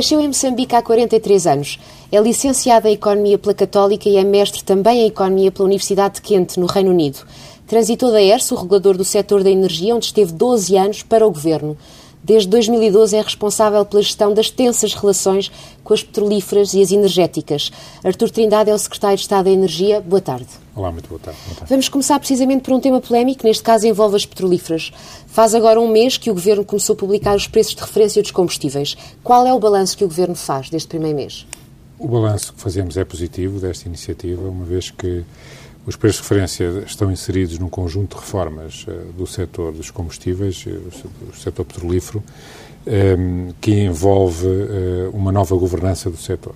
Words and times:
Nasceu 0.00 0.18
em 0.18 0.28
Moçambique 0.28 0.74
há 0.74 0.80
43 0.80 1.46
anos. 1.46 1.78
É 2.10 2.18
licenciada 2.18 2.88
em 2.88 2.94
Economia 2.94 3.36
pela 3.36 3.52
Católica 3.52 4.08
e 4.08 4.16
é 4.16 4.24
mestre 4.24 4.64
também 4.64 5.02
em 5.02 5.08
Economia 5.08 5.52
pela 5.52 5.66
Universidade 5.66 6.14
de 6.14 6.22
Kent, 6.22 6.56
no 6.56 6.64
Reino 6.64 6.88
Unido. 6.88 7.18
Transitou 7.66 8.10
da 8.10 8.22
ERSO, 8.22 8.54
o 8.54 8.58
regulador 8.58 8.96
do 8.96 9.04
setor 9.04 9.44
da 9.44 9.50
energia, 9.50 9.94
onde 9.94 10.06
esteve 10.06 10.32
12 10.32 10.74
anos, 10.74 11.02
para 11.02 11.26
o 11.26 11.30
governo. 11.30 11.76
Desde 12.24 12.48
2012 12.48 13.14
é 13.14 13.20
responsável 13.20 13.84
pela 13.84 14.02
gestão 14.02 14.32
das 14.32 14.48
tensas 14.48 14.94
relações 14.94 15.52
com 15.84 15.92
as 15.92 16.02
petrolíferas 16.02 16.72
e 16.72 16.80
as 16.80 16.92
energéticas. 16.92 17.70
Artur 18.02 18.30
Trindade 18.30 18.70
é 18.70 18.74
o 18.74 18.78
secretário 18.78 19.18
de 19.18 19.22
Estado 19.22 19.44
da 19.44 19.50
Energia. 19.50 20.00
Boa 20.00 20.22
tarde. 20.22 20.48
Olá, 20.80 20.90
muito 20.90 21.10
boa 21.10 21.20
tarde. 21.20 21.38
boa 21.44 21.56
tarde. 21.56 21.68
Vamos 21.68 21.90
começar 21.90 22.18
precisamente 22.18 22.62
por 22.62 22.72
um 22.72 22.80
tema 22.80 23.02
polémico, 23.02 23.46
neste 23.46 23.62
caso 23.62 23.86
envolve 23.86 24.16
as 24.16 24.24
petrolíferas. 24.24 24.90
Faz 25.26 25.54
agora 25.54 25.78
um 25.78 25.86
mês 25.86 26.16
que 26.16 26.30
o 26.30 26.34
Governo 26.34 26.64
começou 26.64 26.94
a 26.94 26.96
publicar 26.96 27.36
os 27.36 27.46
preços 27.46 27.74
de 27.74 27.82
referência 27.82 28.22
dos 28.22 28.30
combustíveis. 28.30 28.96
Qual 29.22 29.46
é 29.46 29.52
o 29.52 29.58
balanço 29.58 29.94
que 29.94 30.04
o 30.04 30.08
Governo 30.08 30.34
faz 30.34 30.70
deste 30.70 30.88
primeiro 30.88 31.18
mês? 31.18 31.46
O 31.98 32.08
balanço 32.08 32.54
que 32.54 32.62
fazemos 32.62 32.96
é 32.96 33.04
positivo 33.04 33.60
desta 33.60 33.86
iniciativa, 33.88 34.48
uma 34.48 34.64
vez 34.64 34.90
que 34.90 35.22
os 35.84 35.96
preços 35.96 36.22
de 36.22 36.28
referência 36.30 36.84
estão 36.86 37.12
inseridos 37.12 37.58
num 37.58 37.68
conjunto 37.68 38.16
de 38.16 38.22
reformas 38.22 38.86
uh, 38.88 39.12
do 39.12 39.26
setor 39.26 39.72
dos 39.72 39.90
combustíveis, 39.90 40.64
uh, 40.64 40.70
do 41.30 41.36
setor 41.36 41.66
petrolífero, 41.66 42.22
ehm, 42.86 43.50
que 43.60 43.84
envolve 43.84 44.46
uh, 44.46 45.10
uma 45.12 45.30
nova 45.30 45.54
governança 45.56 46.08
do 46.08 46.16
setor. 46.16 46.54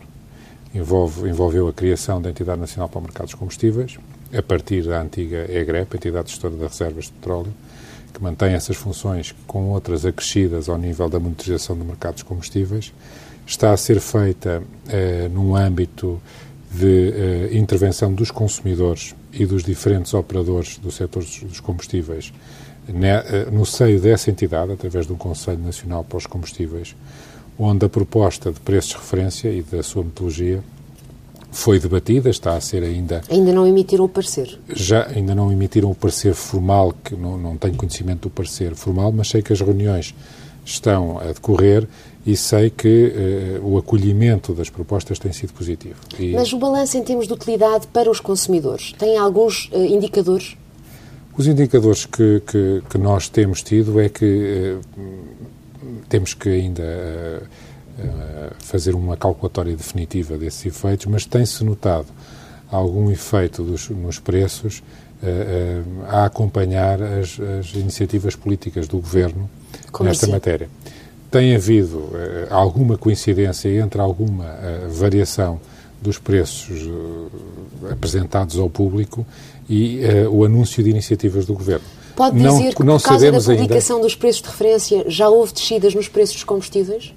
Envolve, 0.74 1.28
envolveu 1.28 1.68
a 1.68 1.74
criação 1.74 2.22
da 2.22 2.30
Entidade 2.30 2.58
Nacional 2.58 2.88
para 2.88 3.00
o 3.00 3.02
Mercado 3.02 3.26
dos 3.26 3.34
Combustíveis, 3.34 3.98
a 4.36 4.42
partir 4.42 4.82
da 4.82 5.00
antiga 5.00 5.46
EGREP, 5.50 5.96
Entidade 5.96 6.30
Gestora 6.30 6.54
das 6.56 6.72
Reservas 6.72 7.06
de 7.06 7.12
Petróleo, 7.12 7.52
que 8.12 8.22
mantém 8.22 8.52
essas 8.52 8.76
funções 8.76 9.34
com 9.46 9.70
outras 9.70 10.04
acrescidas 10.04 10.68
ao 10.68 10.78
nível 10.78 11.08
da 11.08 11.18
monitorização 11.18 11.76
do 11.76 11.84
mercado 11.84 12.14
dos 12.14 12.22
combustíveis. 12.22 12.92
Está 13.46 13.72
a 13.72 13.76
ser 13.76 14.00
feita 14.00 14.62
num 15.30 15.54
âmbito 15.54 16.20
de 16.74 17.12
uh, 17.52 17.56
intervenção 17.56 18.12
dos 18.12 18.30
consumidores 18.30 19.14
e 19.32 19.46
dos 19.46 19.62
diferentes 19.62 20.12
operadores 20.12 20.76
do 20.78 20.90
setor 20.90 21.22
dos 21.22 21.60
combustíveis 21.60 22.32
uh, 22.88 23.50
no 23.52 23.64
seio 23.64 24.00
dessa 24.00 24.30
entidade, 24.30 24.72
através 24.72 25.06
de 25.06 25.12
um 25.12 25.16
Conselho 25.16 25.60
Nacional 25.60 26.02
para 26.02 26.18
os 26.18 26.26
Combustíveis, 26.26 26.96
onde 27.56 27.86
a 27.86 27.88
proposta 27.88 28.50
de 28.50 28.58
preços 28.58 28.90
de 28.90 28.96
referência 28.96 29.48
e 29.50 29.62
da 29.62 29.82
sua 29.82 30.02
metodologia 30.02 30.62
foi 31.54 31.78
debatida, 31.78 32.28
está 32.28 32.56
a 32.56 32.60
ser 32.60 32.82
ainda... 32.82 33.22
Ainda 33.30 33.52
não 33.52 33.66
emitiram 33.66 34.04
o 34.04 34.08
parecer? 34.08 34.58
Já, 34.74 35.06
ainda 35.06 35.36
não 35.36 35.52
emitiram 35.52 35.88
o 35.88 35.94
parecer 35.94 36.34
formal, 36.34 36.92
que 37.04 37.14
não, 37.14 37.38
não 37.38 37.56
tenho 37.56 37.76
conhecimento 37.76 38.22
do 38.22 38.30
parecer 38.30 38.74
formal, 38.74 39.12
mas 39.12 39.28
sei 39.28 39.40
que 39.40 39.52
as 39.52 39.60
reuniões 39.60 40.12
estão 40.64 41.18
a 41.20 41.26
decorrer 41.26 41.86
e 42.26 42.36
sei 42.36 42.70
que 42.70 43.60
uh, 43.62 43.66
o 43.66 43.78
acolhimento 43.78 44.52
das 44.52 44.68
propostas 44.68 45.18
tem 45.18 45.32
sido 45.32 45.52
positivo. 45.52 45.94
E... 46.18 46.32
Mas 46.32 46.52
o 46.52 46.58
balanço 46.58 46.98
em 46.98 47.04
termos 47.04 47.28
de 47.28 47.32
utilidade 47.32 47.86
para 47.86 48.10
os 48.10 48.18
consumidores, 48.18 48.92
tem 48.98 49.16
alguns 49.16 49.70
uh, 49.72 49.76
indicadores? 49.76 50.56
Os 51.38 51.46
indicadores 51.46 52.04
que, 52.04 52.42
que, 52.46 52.82
que, 52.90 52.98
nós 52.98 53.28
temos 53.28 53.62
tido 53.62 54.00
é 54.00 54.08
que 54.08 54.76
uh, 54.76 54.80
temos 56.08 56.34
que 56.34 56.48
ainda 56.48 57.42
fazer 58.58 58.94
uma 58.94 59.16
calculatória 59.16 59.76
definitiva 59.76 60.36
desses 60.36 60.66
efeitos, 60.66 61.06
mas 61.06 61.24
tem-se 61.24 61.62
notado 61.64 62.06
algum 62.70 63.10
efeito 63.10 63.62
dos, 63.62 63.88
nos 63.90 64.18
preços 64.18 64.82
a 66.08 66.24
acompanhar 66.24 67.00
as, 67.00 67.38
as, 67.40 67.72
iniciativas 67.74 68.36
políticas 68.36 68.86
do 68.86 68.98
Governo 68.98 69.48
Como 69.90 70.08
nesta 70.08 70.26
assim? 70.26 70.32
matéria 70.32 70.68
tem 71.30 71.56
havido 71.56 72.10
alguma 72.48 72.96
coincidência 72.96 73.68
entre 73.68 74.00
alguma 74.00 74.56
variação 74.88 75.60
dos 76.00 76.16
preços 76.16 76.88
apresentados 77.90 78.56
ao 78.56 78.70
público 78.70 79.26
e 79.68 80.00
o 80.30 80.44
anúncio 80.44 80.80
de 80.82 80.90
iniciativas 80.90 81.44
do 81.44 81.54
Governo. 81.54 81.84
Pode 82.14 82.36
dizer 82.36 82.48
não, 82.48 82.58
que, 82.72 82.84
não 82.84 82.96
por 82.98 83.02
causa 83.02 83.32
da 83.32 83.40
publicação 83.40 83.96
ainda... 83.96 84.06
dos 84.06 84.14
preços 84.14 84.42
de 84.42 84.48
referência, 84.48 85.04
já 85.08 85.28
houve 85.28 85.52
descidas 85.52 85.94
nos 85.94 86.06
preços 86.06 86.36
dos 86.36 86.44
combustíveis? 86.44 87.12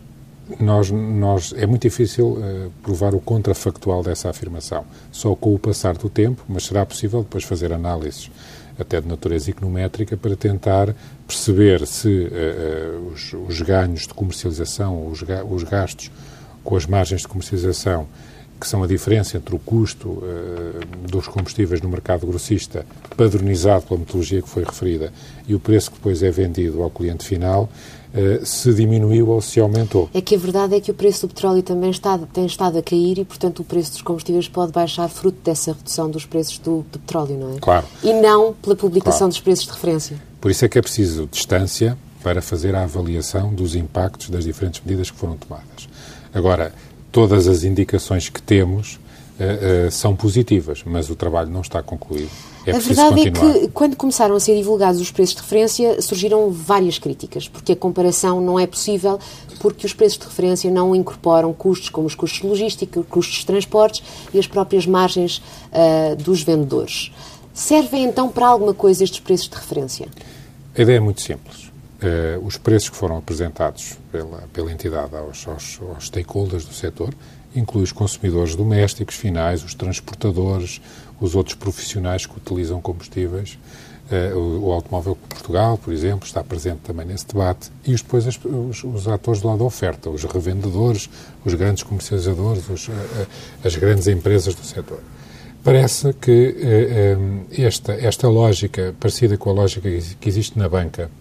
Nós, 0.59 0.89
nós, 0.89 1.53
é 1.57 1.65
muito 1.65 1.81
difícil 1.81 2.37
provar 2.81 3.13
o 3.13 3.19
contrafactual 3.19 4.01
dessa 4.01 4.29
afirmação. 4.29 4.85
Só 5.11 5.35
com 5.35 5.53
o 5.53 5.59
passar 5.59 5.97
do 5.97 6.09
tempo, 6.09 6.41
mas 6.47 6.65
será 6.65 6.85
possível 6.85 7.21
depois 7.21 7.43
fazer 7.43 7.73
análises 7.73 8.31
até 8.79 9.01
de 9.01 9.07
natureza 9.07 9.49
econométrica, 9.49 10.15
para 10.15 10.35
tentar 10.35 10.95
perceber 11.25 11.85
se 11.87 12.07
uh, 12.07 13.11
os, 13.11 13.33
os, 13.33 13.61
ganhos 13.61 14.01
de 14.01 14.13
comercialização, 14.13 15.07
os, 15.07 15.23
os 15.49 15.63
gastos 15.63 16.11
com 16.63 16.75
as 16.75 16.85
margens 16.85 17.21
de 17.21 17.27
comercialização, 17.27 18.07
que 18.59 18.67
são 18.67 18.83
a 18.83 18.87
diferença 18.87 19.37
entre 19.37 19.55
o 19.55 19.59
custo 19.59 20.09
uh, 20.09 21.07
dos 21.09 21.27
combustíveis 21.27 21.81
no 21.81 21.89
mercado 21.89 22.27
grossista, 22.27 22.85
padronizado 23.15 23.85
pela 23.85 23.99
metodologia 23.99 24.41
que 24.41 24.49
foi 24.49 24.63
referida, 24.63 25.11
e 25.47 25.55
o 25.55 25.59
preço 25.59 25.91
que 25.91 25.97
depois 25.97 26.21
é 26.21 26.29
vendido 26.29 26.83
ao 26.83 26.91
cliente 26.91 27.25
final, 27.25 27.63
uh, 27.63 27.96
se 28.43 28.73
diminuiu 28.73 29.29
ou 29.29 29.41
se 29.41 29.59
aumentou. 29.59 30.09
É 30.13 30.21
que 30.21 30.35
a 30.35 30.37
verdade 30.37 30.75
é 30.75 30.79
que 30.79 30.89
o 30.89 30.93
preço 30.93 31.27
do 31.27 31.33
petróleo 31.33 31.61
também 31.61 31.89
está, 31.89 32.17
tem 32.17 32.45
estado 32.45 32.77
a 32.77 32.81
cair 32.81 33.19
e, 33.19 33.25
portanto, 33.25 33.59
o 33.59 33.63
preço 33.63 33.91
dos 33.91 34.01
combustíveis 34.01 34.47
pode 34.47 34.71
baixar 34.71 35.07
fruto 35.09 35.37
dessa 35.43 35.73
redução 35.73 36.09
dos 36.09 36.25
preços 36.25 36.57
do, 36.57 36.85
do 36.91 36.99
petróleo, 36.99 37.37
não 37.37 37.55
é? 37.55 37.59
Claro. 37.59 37.85
E 38.03 38.13
não 38.13 38.53
pela 38.53 38.75
publicação 38.75 39.19
claro. 39.19 39.31
dos 39.31 39.39
preços 39.39 39.65
de 39.65 39.71
referência. 39.71 40.21
Por 40.41 40.51
isso 40.51 40.65
é 40.65 40.69
que 40.69 40.79
é 40.79 40.81
preciso 40.81 41.27
distância 41.31 41.97
para 42.23 42.41
fazer 42.41 42.75
a 42.75 42.83
avaliação 42.83 43.53
dos 43.53 43.75
impactos 43.75 44.29
das 44.29 44.43
diferentes 44.43 44.81
medidas 44.83 45.11
que 45.11 45.17
foram 45.17 45.37
tomadas. 45.37 45.87
Agora, 46.33 46.73
todas 47.11 47.47
as 47.47 47.63
indicações 47.63 48.29
que 48.29 48.41
temos 48.41 48.95
uh, 49.39 49.87
uh, 49.87 49.91
são 49.91 50.15
positivas, 50.15 50.83
mas 50.85 51.09
o 51.09 51.15
trabalho 51.15 51.49
não 51.49 51.61
está 51.61 51.81
concluído. 51.81 52.29
É 52.67 52.75
a 52.75 52.79
verdade 52.79 53.27
é 53.29 53.31
que, 53.31 53.67
quando 53.69 53.95
começaram 53.95 54.35
a 54.35 54.39
ser 54.41 54.57
divulgados 54.57 54.99
os 54.99 55.09
preços 55.09 55.35
de 55.35 55.41
referência, 55.41 56.01
surgiram 56.01 56.51
várias 56.51 56.99
críticas, 56.99 57.47
porque 57.47 57.71
a 57.71 57.75
comparação 57.75 58.41
não 58.41 58.59
é 58.59 58.67
possível, 58.67 59.17
porque 59.61 59.85
os 59.85 59.93
preços 59.93 60.19
de 60.19 60.25
referência 60.25 60.69
não 60.69 60.93
incorporam 60.93 61.53
custos 61.53 61.87
como 61.87 62.07
os 62.07 62.13
custos 62.13 62.41
de 62.41 62.47
logística, 62.47 63.01
custos 63.03 63.37
de 63.37 63.45
transportes 63.45 64.03
e 64.33 64.39
as 64.39 64.47
próprias 64.47 64.85
margens 64.85 65.37
uh, 65.37 66.15
dos 66.17 66.43
vendedores. 66.43 67.09
Servem 67.53 68.03
então 68.03 68.27
para 68.27 68.47
alguma 68.47 68.73
coisa 68.73 69.01
estes 69.01 69.21
preços 69.21 69.47
de 69.47 69.55
referência? 69.55 70.07
A 70.77 70.81
ideia 70.81 70.97
é 70.97 70.99
muito 70.99 71.21
simples. 71.21 71.67
Uh, 72.03 72.45
os 72.45 72.57
preços 72.57 72.89
que 72.89 72.97
foram 72.97 73.17
apresentados 73.17 73.93
pela, 74.11 74.43
pela 74.51 74.71
entidade 74.73 75.15
aos, 75.15 75.47
aos, 75.47 75.79
aos 75.81 76.05
stakeholders 76.07 76.65
do 76.65 76.73
setor 76.73 77.13
inclui 77.55 77.83
os 77.83 77.91
consumidores 77.91 78.55
domésticos 78.55 79.15
finais, 79.15 79.63
os 79.63 79.73
transportadores, 79.73 80.81
os 81.19 81.35
outros 81.35 81.55
profissionais 81.55 82.25
que 82.25 82.37
utilizam 82.37 82.81
combustíveis. 82.81 83.57
Uh, 84.09 84.63
o, 84.63 84.71
Automóvel 84.71 85.17
Portugal, 85.27 85.77
por 85.77 85.93
exemplo, 85.93 86.25
está 86.25 86.41
presente 86.41 86.79
também 86.79 87.05
nesse 87.05 87.27
debate. 87.27 87.69
E 87.85 87.93
depois 87.93 88.25
as, 88.25 88.39
os, 88.43 88.83
os, 88.83 89.07
atores 89.07 89.41
do 89.41 89.47
lado 89.49 89.59
da 89.59 89.65
oferta, 89.65 90.09
os 90.09 90.23
revendedores, 90.23 91.09
os 91.43 91.53
grandes 91.53 91.83
comercializadores, 91.83 92.69
os, 92.69 92.87
uh, 92.87 92.91
as 93.63 93.75
grandes 93.75 94.07
empresas 94.07 94.55
do 94.55 94.63
setor. 94.63 94.99
Parece 95.61 96.13
que 96.13 96.55
esta, 97.51 97.91
esta 97.91 98.29
lógica, 98.29 98.95
parecida 98.97 99.35
com 99.37 99.49
a 99.49 99.53
lógica 99.53 99.89
que 100.17 100.29
existe 100.29 100.57
na 100.57 100.69
banca, 100.69 101.11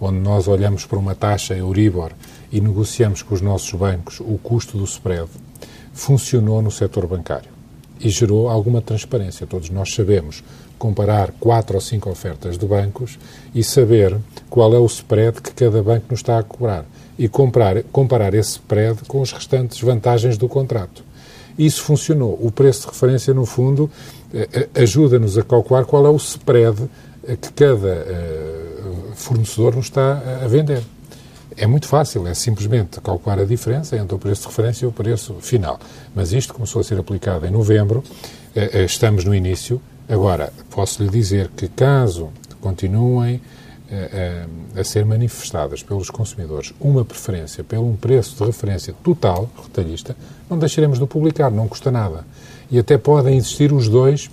onde 0.00 0.18
nós 0.18 0.48
olhamos 0.48 0.86
para 0.86 0.98
uma 0.98 1.14
taxa 1.14 1.54
Euribor 1.54 2.12
e 2.50 2.62
negociamos 2.62 3.22
com 3.22 3.34
os 3.34 3.42
nossos 3.42 3.70
bancos 3.74 4.20
o 4.20 4.38
custo 4.42 4.78
do 4.78 4.84
spread, 4.84 5.28
funcionou 5.92 6.62
no 6.62 6.70
setor 6.70 7.06
bancário 7.06 7.59
e 8.00 8.08
gerou 8.08 8.48
alguma 8.48 8.80
transparência. 8.80 9.46
Todos 9.46 9.70
nós 9.70 9.94
sabemos 9.94 10.42
comparar 10.78 11.32
quatro 11.38 11.74
ou 11.76 11.80
cinco 11.80 12.08
ofertas 12.10 12.56
de 12.56 12.66
bancos 12.66 13.18
e 13.54 13.62
saber 13.62 14.16
qual 14.48 14.74
é 14.74 14.78
o 14.78 14.86
spread 14.86 15.40
que 15.40 15.52
cada 15.52 15.82
banco 15.82 16.06
nos 16.10 16.20
está 16.20 16.38
a 16.38 16.42
cobrar 16.42 16.86
e 17.18 17.28
comprar, 17.28 17.82
comparar 17.92 18.32
esse 18.32 18.52
spread 18.52 19.00
com 19.06 19.20
as 19.20 19.30
restantes 19.30 19.80
vantagens 19.80 20.38
do 20.38 20.48
contrato. 20.48 21.04
Isso 21.58 21.82
funcionou. 21.82 22.38
O 22.40 22.50
preço 22.50 22.82
de 22.82 22.86
referência, 22.86 23.34
no 23.34 23.44
fundo, 23.44 23.90
eh, 24.32 24.48
eh, 24.50 24.68
ajuda-nos 24.82 25.36
a 25.36 25.42
calcular 25.42 25.84
qual 25.84 26.06
é 26.06 26.08
o 26.08 26.16
spread 26.16 26.88
que 27.38 27.52
cada 27.52 27.88
eh, 27.88 28.70
fornecedor 29.14 29.76
nos 29.76 29.84
está 29.86 30.40
a 30.42 30.48
vender. 30.48 30.82
É 31.56 31.66
muito 31.66 31.86
fácil, 31.86 32.26
é 32.26 32.34
simplesmente 32.34 33.00
calcular 33.00 33.38
a 33.38 33.44
diferença 33.44 33.96
entre 33.96 34.14
o 34.14 34.18
preço 34.18 34.42
de 34.42 34.48
referência 34.48 34.84
e 34.84 34.88
o 34.88 34.92
preço 34.92 35.34
final. 35.40 35.78
Mas 36.14 36.32
isto 36.32 36.54
começou 36.54 36.80
a 36.80 36.84
ser 36.84 36.98
aplicado 36.98 37.46
em 37.46 37.50
novembro, 37.50 38.04
eh, 38.54 38.70
eh, 38.72 38.84
estamos 38.84 39.24
no 39.24 39.34
início. 39.34 39.80
Agora, 40.08 40.52
posso 40.70 41.02
lhe 41.02 41.08
dizer 41.08 41.48
que 41.56 41.68
caso 41.68 42.30
continuem 42.60 43.40
eh, 43.90 44.46
a 44.76 44.84
ser 44.84 45.04
manifestadas 45.04 45.82
pelos 45.82 46.10
consumidores 46.10 46.72
uma 46.80 47.04
preferência 47.04 47.64
pelo 47.64 47.88
um 47.88 47.96
preço 47.96 48.36
de 48.36 48.44
referência 48.44 48.94
total, 49.02 49.50
retalhista, 49.62 50.16
não 50.48 50.58
deixaremos 50.58 50.98
de 50.98 51.06
publicar, 51.06 51.50
não 51.50 51.66
custa 51.66 51.90
nada. 51.90 52.24
E 52.70 52.78
até 52.78 52.96
podem 52.96 53.36
existir 53.36 53.72
os 53.72 53.88
dois 53.88 54.30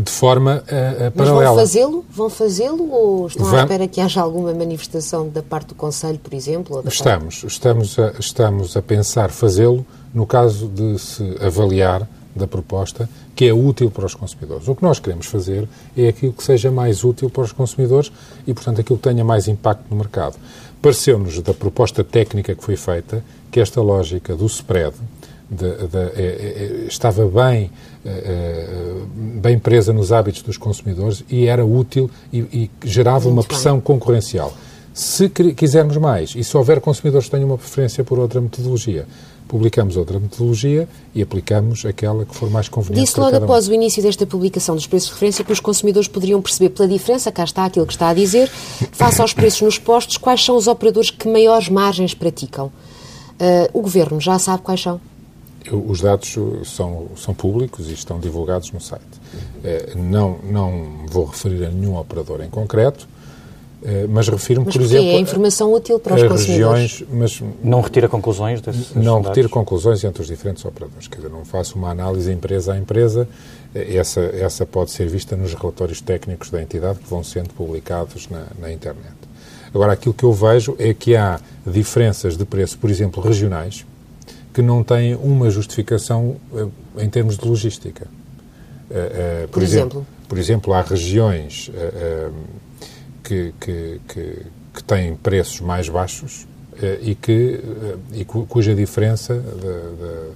de 0.00 0.10
forma 0.10 0.62
uh, 0.62 1.10
paralela. 1.12 1.14
Mas 1.14 1.28
vão 1.28 1.56
fazê-lo? 1.56 2.04
Vão 2.10 2.30
fazê-lo 2.30 2.90
ou 2.90 3.26
estão 3.26 3.54
à 3.54 3.62
espera 3.62 3.88
que 3.88 4.00
haja 4.00 4.20
alguma 4.20 4.52
manifestação 4.52 5.28
da 5.28 5.42
parte 5.42 5.68
do 5.68 5.74
Conselho, 5.74 6.18
por 6.18 6.34
exemplo? 6.34 6.82
estamos, 6.86 7.40
parte... 7.40 7.46
estamos, 7.46 7.98
a, 7.98 8.12
estamos 8.18 8.76
a 8.76 8.82
pensar 8.82 9.30
fazê-lo 9.30 9.84
no 10.12 10.26
caso 10.26 10.68
de 10.68 10.98
se 10.98 11.36
avaliar 11.40 12.08
da 12.34 12.46
proposta 12.46 13.08
que 13.34 13.46
é 13.46 13.52
útil 13.52 13.90
para 13.90 14.06
os 14.06 14.14
consumidores. 14.14 14.66
O 14.68 14.74
que 14.74 14.82
nós 14.82 14.98
queremos 14.98 15.26
fazer 15.26 15.68
é 15.96 16.08
aquilo 16.08 16.32
que 16.32 16.42
seja 16.42 16.70
mais 16.70 17.04
útil 17.04 17.28
para 17.28 17.42
os 17.42 17.52
consumidores 17.52 18.12
e, 18.46 18.54
portanto, 18.54 18.80
aquilo 18.80 18.98
que 18.98 19.08
tenha 19.08 19.24
mais 19.24 19.48
impacto 19.48 19.84
no 19.90 19.96
mercado. 19.96 20.36
Pareceu-nos, 20.80 21.40
da 21.40 21.54
proposta 21.54 22.04
técnica 22.04 22.54
que 22.54 22.62
foi 22.62 22.76
feita, 22.76 23.24
que 23.50 23.60
esta 23.60 23.80
lógica 23.80 24.36
do 24.36 24.46
spread 24.46 24.94
de, 25.50 25.86
de, 25.86 25.98
é, 25.98 26.84
é, 26.84 26.86
estava 26.88 27.26
bem, 27.26 27.70
é, 28.04 28.66
bem 29.14 29.58
presa 29.58 29.92
nos 29.92 30.12
hábitos 30.12 30.42
dos 30.42 30.56
consumidores 30.56 31.24
e 31.28 31.46
era 31.46 31.64
útil 31.64 32.10
e, 32.32 32.38
e 32.38 32.70
gerava 32.84 33.24
Muito 33.24 33.34
uma 33.34 33.44
pressão 33.44 33.74
bem. 33.74 33.82
concorrencial. 33.82 34.52
Se 34.92 35.28
quisermos 35.28 35.96
mais 35.96 36.34
e 36.36 36.44
se 36.44 36.56
houver 36.56 36.80
consumidores 36.80 37.26
que 37.26 37.32
tenham 37.32 37.48
uma 37.48 37.58
preferência 37.58 38.04
por 38.04 38.18
outra 38.18 38.40
metodologia, 38.40 39.06
publicamos 39.48 39.96
outra 39.96 40.18
metodologia 40.18 40.88
e 41.14 41.20
aplicamos 41.20 41.84
aquela 41.84 42.24
que 42.24 42.34
for 42.34 42.48
mais 42.48 42.68
conveniente. 42.68 43.04
Disse 43.04 43.18
logo 43.18 43.36
após 43.36 43.68
um. 43.68 43.72
o 43.72 43.74
início 43.74 44.02
desta 44.02 44.24
publicação 44.24 44.74
dos 44.74 44.86
preços 44.86 45.08
de 45.08 45.14
referência 45.14 45.44
que 45.44 45.52
os 45.52 45.60
consumidores 45.60 46.08
poderiam 46.08 46.40
perceber 46.40 46.70
pela 46.70 46.88
diferença, 46.88 47.30
cá 47.30 47.44
está 47.44 47.64
aquilo 47.64 47.86
que 47.86 47.92
está 47.92 48.08
a 48.08 48.14
dizer, 48.14 48.48
face 48.92 49.20
aos 49.20 49.34
preços 49.34 49.62
nos 49.62 49.78
postos, 49.78 50.16
quais 50.16 50.44
são 50.44 50.56
os 50.56 50.66
operadores 50.66 51.10
que 51.10 51.28
maiores 51.28 51.68
margens 51.68 52.14
praticam. 52.14 52.66
Uh, 52.66 53.68
o 53.72 53.82
Governo 53.82 54.20
já 54.20 54.38
sabe 54.38 54.62
quais 54.62 54.80
são? 54.80 55.00
Os 55.72 56.00
dados 56.00 56.36
são, 56.64 57.08
são 57.16 57.34
públicos 57.34 57.90
e 57.90 57.94
estão 57.94 58.20
divulgados 58.20 58.70
no 58.72 58.80
site. 58.80 59.04
Uh, 59.04 59.98
não, 59.98 60.38
não 60.42 61.06
vou 61.08 61.24
referir 61.24 61.64
a 61.64 61.70
nenhum 61.70 61.96
operador 61.96 62.42
em 62.42 62.50
concreto, 62.50 63.08
eh, 63.84 64.06
mas 64.08 64.26
refiro-me, 64.28 64.72
por 64.72 64.80
exemplo... 64.80 65.08
é 65.08 65.18
informação 65.18 65.70
útil 65.70 65.98
para 65.98 66.14
os 66.14 66.22
consumidores. 66.22 67.00
Regiões, 67.00 67.04
mas 67.12 67.42
não 67.62 67.82
retira 67.82 68.08
conclusões 68.08 68.62
desses 68.62 68.94
Não 68.94 69.20
retira 69.20 69.46
conclusões 69.46 70.02
entre 70.02 70.22
os 70.22 70.28
diferentes 70.28 70.64
operadores. 70.64 71.06
Quer 71.06 71.16
dizer, 71.16 71.28
não 71.28 71.44
faço 71.44 71.76
uma 71.76 71.90
análise 71.90 72.32
empresa 72.32 72.72
a 72.72 72.78
empresa. 72.78 73.28
Eh, 73.74 73.96
essa, 73.96 74.20
essa 74.20 74.64
pode 74.64 74.90
ser 74.90 75.06
vista 75.06 75.36
nos 75.36 75.52
relatórios 75.52 76.00
técnicos 76.00 76.48
da 76.48 76.62
entidade 76.62 76.98
que 77.00 77.10
vão 77.10 77.22
sendo 77.22 77.50
publicados 77.50 78.26
na, 78.30 78.46
na 78.58 78.72
internet. 78.72 79.12
Agora, 79.74 79.92
aquilo 79.92 80.14
que 80.14 80.24
eu 80.24 80.32
vejo 80.32 80.74
é 80.78 80.94
que 80.94 81.14
há 81.14 81.38
diferenças 81.66 82.38
de 82.38 82.44
preço, 82.46 82.78
por 82.78 82.88
exemplo, 82.88 83.22
regionais, 83.22 83.84
que 84.54 84.62
não 84.62 84.82
têm 84.82 85.16
uma 85.16 85.50
justificação 85.50 86.36
eh, 86.54 87.04
em 87.04 87.10
termos 87.10 87.36
de 87.36 87.46
logística. 87.46 88.06
Por, 88.88 89.48
por 89.50 89.62
exemplo? 89.62 89.98
exemplo? 89.98 90.06
Por 90.28 90.38
exemplo, 90.38 90.72
há 90.74 90.82
regiões 90.82 91.70
que, 93.24 93.52
que, 93.58 94.00
que, 94.06 94.46
que 94.74 94.84
têm 94.84 95.16
preços 95.16 95.60
mais 95.60 95.88
baixos 95.88 96.46
eh, 96.82 96.98
e, 97.02 97.14
que, 97.14 97.60
eh, 97.62 97.96
e 98.12 98.24
cuja 98.24 98.74
diferença 98.74 99.34
de, 99.34 99.40
de, 99.40 100.32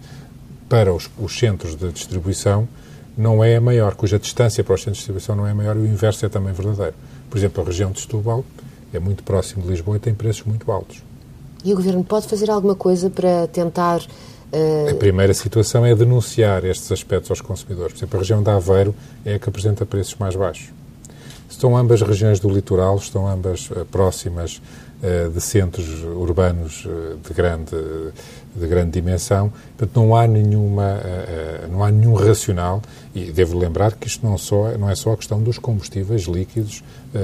para 0.68 0.94
os, 0.94 1.10
os, 1.18 1.36
centros 1.36 1.74
de 1.74 1.90
distribuição 1.90 2.68
não 3.16 3.42
é 3.42 3.58
maior, 3.58 3.96
cuja 3.96 4.18
distância 4.20 4.62
para 4.62 4.74
os 4.74 4.80
centros 4.80 4.98
de 4.98 5.00
distribuição 5.00 5.34
não 5.34 5.46
é 5.46 5.52
maior 5.52 5.76
e 5.76 5.80
o 5.80 5.86
inverso 5.86 6.24
é 6.24 6.28
também 6.28 6.52
verdadeiro. 6.52 6.94
Por 7.28 7.36
exemplo, 7.36 7.62
a 7.62 7.66
região 7.66 7.90
de 7.90 8.00
Setúbal 8.00 8.44
é 8.92 9.00
muito 9.00 9.24
próximo 9.24 9.62
de 9.62 9.70
Lisboa 9.70 9.96
e 9.96 10.00
tem 10.00 10.14
preços 10.14 10.44
muito 10.44 10.70
altos. 10.70 11.02
E 11.64 11.72
o 11.72 11.76
Governo 11.76 12.04
pode 12.04 12.26
fazer 12.26 12.50
alguma 12.50 12.74
coisa 12.74 13.10
para 13.10 13.46
tentar 13.48 14.00
Uh... 14.50 14.90
A 14.90 14.94
primeira 14.94 15.34
situação 15.34 15.84
é 15.84 15.94
denunciar 15.94 16.64
estes 16.64 16.90
aspectos 16.90 17.30
aos 17.30 17.40
consumidores. 17.40 17.92
Por 17.92 17.98
exemplo, 17.98 18.16
a 18.16 18.20
região 18.20 18.42
de 18.42 18.50
Aveiro 18.50 18.94
é 19.24 19.34
a 19.34 19.38
que 19.38 19.48
apresenta 19.48 19.84
preços 19.84 20.14
mais 20.14 20.34
baixos. 20.34 20.70
Estão 21.50 21.76
ambas 21.76 22.00
regiões 22.00 22.40
do 22.40 22.48
litoral, 22.48 22.96
estão 22.96 23.28
ambas 23.28 23.70
uh, 23.70 23.84
próximas 23.90 24.62
uh, 25.02 25.28
de 25.30 25.40
centros 25.40 26.02
urbanos 26.02 26.86
de 27.26 27.34
grande 27.34 27.76
de 28.54 28.66
grande 28.66 28.90
dimensão, 28.90 29.52
portanto 29.76 29.96
não 30.00 30.16
há 30.16 30.26
nenhuma 30.26 31.00
não 31.70 31.84
há 31.84 31.90
nenhum 31.90 32.14
racional 32.14 32.82
e 33.14 33.30
devo 33.30 33.58
lembrar 33.58 33.94
que 33.94 34.06
isto 34.06 34.26
não 34.26 34.36
só 34.36 34.76
não 34.78 34.90
é 34.90 34.94
só 34.94 35.12
a 35.12 35.16
questão 35.16 35.42
dos 35.42 35.58
combustíveis 35.58 36.22
líquidos 36.22 36.82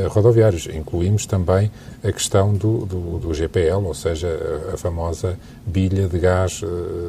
rodoviários, 0.09 0.67
incluímos 0.67 1.27
também 1.27 1.71
a 2.03 2.11
questão 2.11 2.55
do, 2.55 2.87
do, 2.87 3.19
do 3.19 3.35
GPL, 3.35 3.85
ou 3.87 3.95
seja, 3.95 4.29
a, 4.73 4.77
famosa 4.77 5.39
bilha 5.67 6.09
de 6.09 6.19
gás 6.19 6.63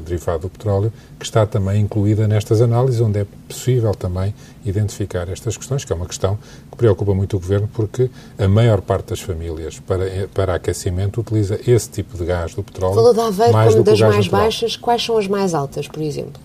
derivado 0.05 0.43
do 0.43 0.49
petróleo, 0.49 0.91
que 1.17 1.25
está 1.25 1.45
também 1.45 1.81
incluída 1.81 2.27
nestas 2.27 2.61
análises, 2.61 2.99
onde 2.99 3.19
é 3.19 3.25
possível 3.47 3.93
também 3.93 4.33
identificar 4.65 5.29
estas 5.29 5.55
questões, 5.55 5.85
que 5.85 5.93
é 5.93 5.95
uma 5.95 6.05
questão 6.05 6.37
que 6.71 6.77
preocupa 6.77 7.13
muito 7.13 7.37
o 7.37 7.39
Governo, 7.39 7.69
porque 7.73 8.09
a 8.37 8.47
maior 8.47 8.81
parte 8.81 9.09
das 9.09 9.21
famílias 9.21 9.79
para, 9.79 10.27
para 10.33 10.55
aquecimento 10.55 11.21
utiliza 11.21 11.59
esse 11.67 11.89
tipo 11.89 12.17
de 12.17 12.25
gás 12.25 12.53
do 12.55 12.63
petróleo. 12.63 12.95
Falou 12.95 13.13
da 13.13 13.27
Aveiro 13.27 13.53
mais 13.53 13.73
como 13.73 13.83
das 13.83 13.99
mais 14.09 14.25
natural. 14.25 14.41
baixas, 14.43 14.75
quais 14.75 15.03
são 15.03 15.17
as 15.17 15.27
mais 15.27 15.53
altas, 15.53 15.87
por 15.87 16.01
exemplo? 16.01 16.41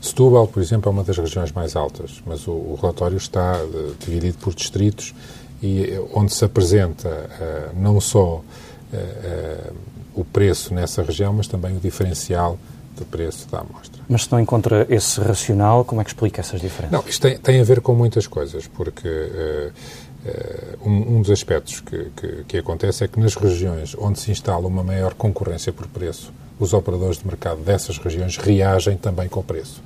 Setúbal, 0.00 0.46
por 0.46 0.62
exemplo, 0.62 0.90
é 0.90 0.92
uma 0.92 1.02
das 1.02 1.16
regiões 1.16 1.50
mais 1.52 1.74
altas, 1.74 2.22
mas 2.26 2.46
o, 2.46 2.52
o 2.52 2.78
relatório 2.80 3.16
está 3.16 3.58
uh, 3.62 3.94
dividido 3.98 4.36
por 4.38 4.54
distritos 4.54 5.14
e 5.62 5.98
uh, 5.98 6.10
onde 6.14 6.34
se 6.34 6.44
apresenta 6.44 7.08
uh, 7.08 7.80
não 7.80 8.00
só 8.00 8.42
o 10.14 10.24
preço 10.24 10.72
nessa 10.72 11.02
região, 11.02 11.32
mas 11.32 11.48
também 11.48 11.76
o 11.76 11.80
diferencial 11.80 12.56
de 12.96 13.04
preço 13.04 13.48
da 13.50 13.60
amostra. 13.60 14.02
Mas 14.08 14.24
se 14.24 14.32
não 14.32 14.40
encontra 14.40 14.86
esse 14.88 15.20
racional, 15.20 15.84
como 15.84 16.00
é 16.00 16.04
que 16.04 16.10
explica 16.10 16.40
essas 16.40 16.60
diferenças? 16.60 16.92
Não, 16.92 17.08
isto 17.08 17.22
tem, 17.22 17.36
tem 17.36 17.60
a 17.60 17.64
ver 17.64 17.80
com 17.80 17.94
muitas 17.94 18.26
coisas, 18.26 18.66
porque 18.68 19.08
uh, 19.08 19.72
uh, 20.28 20.88
um, 20.88 21.16
um, 21.16 21.22
dos 21.22 21.30
aspectos 21.30 21.80
que, 21.80 22.10
que, 22.16 22.44
que, 22.44 22.58
acontece 22.58 23.04
é 23.04 23.08
que 23.08 23.18
nas 23.18 23.34
regiões 23.34 23.96
onde 23.98 24.20
se 24.20 24.30
instala 24.30 24.66
uma 24.66 24.84
maior 24.84 25.14
concorrência 25.14 25.72
por 25.72 25.86
preço, 25.88 26.32
os 26.58 26.72
operadores 26.72 27.18
de 27.18 27.26
mercado 27.26 27.60
dessas 27.60 27.98
regiões 27.98 28.36
reagem 28.36 28.96
também 28.96 29.28
com 29.28 29.40
o 29.40 29.44
preço. 29.44 29.82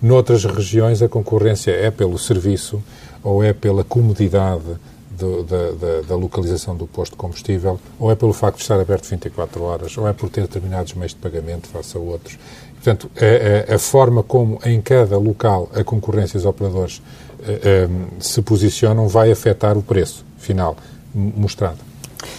Noutras 0.00 0.44
regiões 0.44 1.02
a 1.02 1.08
concorrência 1.08 1.70
é 1.70 1.90
pelo 1.90 2.18
serviço 2.18 2.82
ou 3.22 3.42
é 3.42 3.52
pela 3.52 3.82
comodidade 3.82 4.76
do, 5.10 5.42
da, 5.42 5.70
da, 5.72 6.00
da, 6.08 6.14
localização 6.14 6.76
do 6.76 6.86
posto 6.86 7.12
de 7.12 7.18
combustível, 7.18 7.80
ou 7.98 8.12
é 8.12 8.14
pelo 8.14 8.32
facto 8.32 8.58
de 8.58 8.62
estar 8.62 8.78
aberto 8.78 9.08
24 9.08 9.62
horas, 9.62 9.96
ou 9.96 10.06
é 10.06 10.12
por 10.12 10.28
ter 10.28 10.42
determinados 10.42 10.92
meios 10.92 11.12
de 11.12 11.18
pagamento 11.18 11.66
face 11.68 11.96
a 11.96 12.00
outros. 12.00 12.38
Portanto, 12.74 13.10
a, 13.16 13.72
a, 13.72 13.76
a 13.76 13.78
forma 13.78 14.22
como 14.22 14.60
em 14.64 14.80
cada 14.80 15.16
local 15.18 15.70
a 15.74 15.82
concorrência 15.82 16.36
e 16.36 16.40
os 16.40 16.44
operadores 16.44 17.02
a, 17.42 17.50
eh, 17.50 17.60
eh, 17.64 17.88
se 18.20 18.42
posicionam 18.42 19.08
vai 19.08 19.32
afetar 19.32 19.76
o 19.76 19.82
preço 19.82 20.24
final 20.36 20.76
mostrado. 21.14 21.85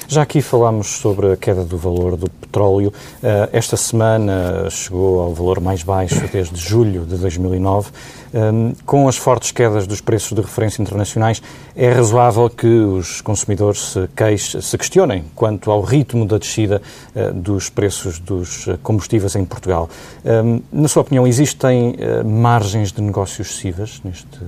Já 0.08 0.22
aqui 0.22 0.42
falámos 0.42 0.88
sobre 0.88 1.34
a 1.34 1.38
queda 1.38 1.64
do 1.64 1.78
valor 1.78 2.16
do 2.16 2.30
petróleo. 2.30 2.94
Eh, 3.22 3.50
esta 3.54 3.76
semana 3.76 4.70
chegou 4.70 5.20
ao 5.20 5.34
valor 5.34 5.60
mais 5.60 5.84
baixo 5.84 6.22
desde 6.32 6.56
julho 6.56 7.06
de 7.06 7.18
2009. 7.18 7.92
Ehm, 8.34 8.74
com 8.86 9.08
as 9.08 9.18
fortes 9.18 9.52
quedas 9.52 9.86
dos 9.86 10.02
preços 10.02 10.34
de 10.34 10.42
referência 10.42 10.82
internacionais, 10.82 11.42
é 11.76 11.92
razoável 11.92 12.50
que 12.50 12.68
os 12.68 13.22
consumidores 13.22 13.92
se, 13.94 14.10
queixem, 14.16 14.62
se 14.62 14.78
questionem 14.78 15.26
quanto 15.36 15.72
ao 15.72 15.82
ritmo 15.82 16.26
da 16.26 16.38
descida 16.38 16.82
eh, 17.16 17.32
dos 17.32 17.70
preços 17.70 18.20
dos 18.20 18.68
combustíveis 18.82 19.36
em 19.36 19.46
Portugal. 19.46 19.90
Ehm, 20.26 20.60
na 20.72 20.88
sua 20.88 21.02
opinião, 21.02 21.28
existem 21.28 21.96
eh, 21.98 22.24
margens 22.24 22.92
de 22.92 23.02
negócios 23.02 23.50
excessivas 23.50 24.02
neste, 24.04 24.40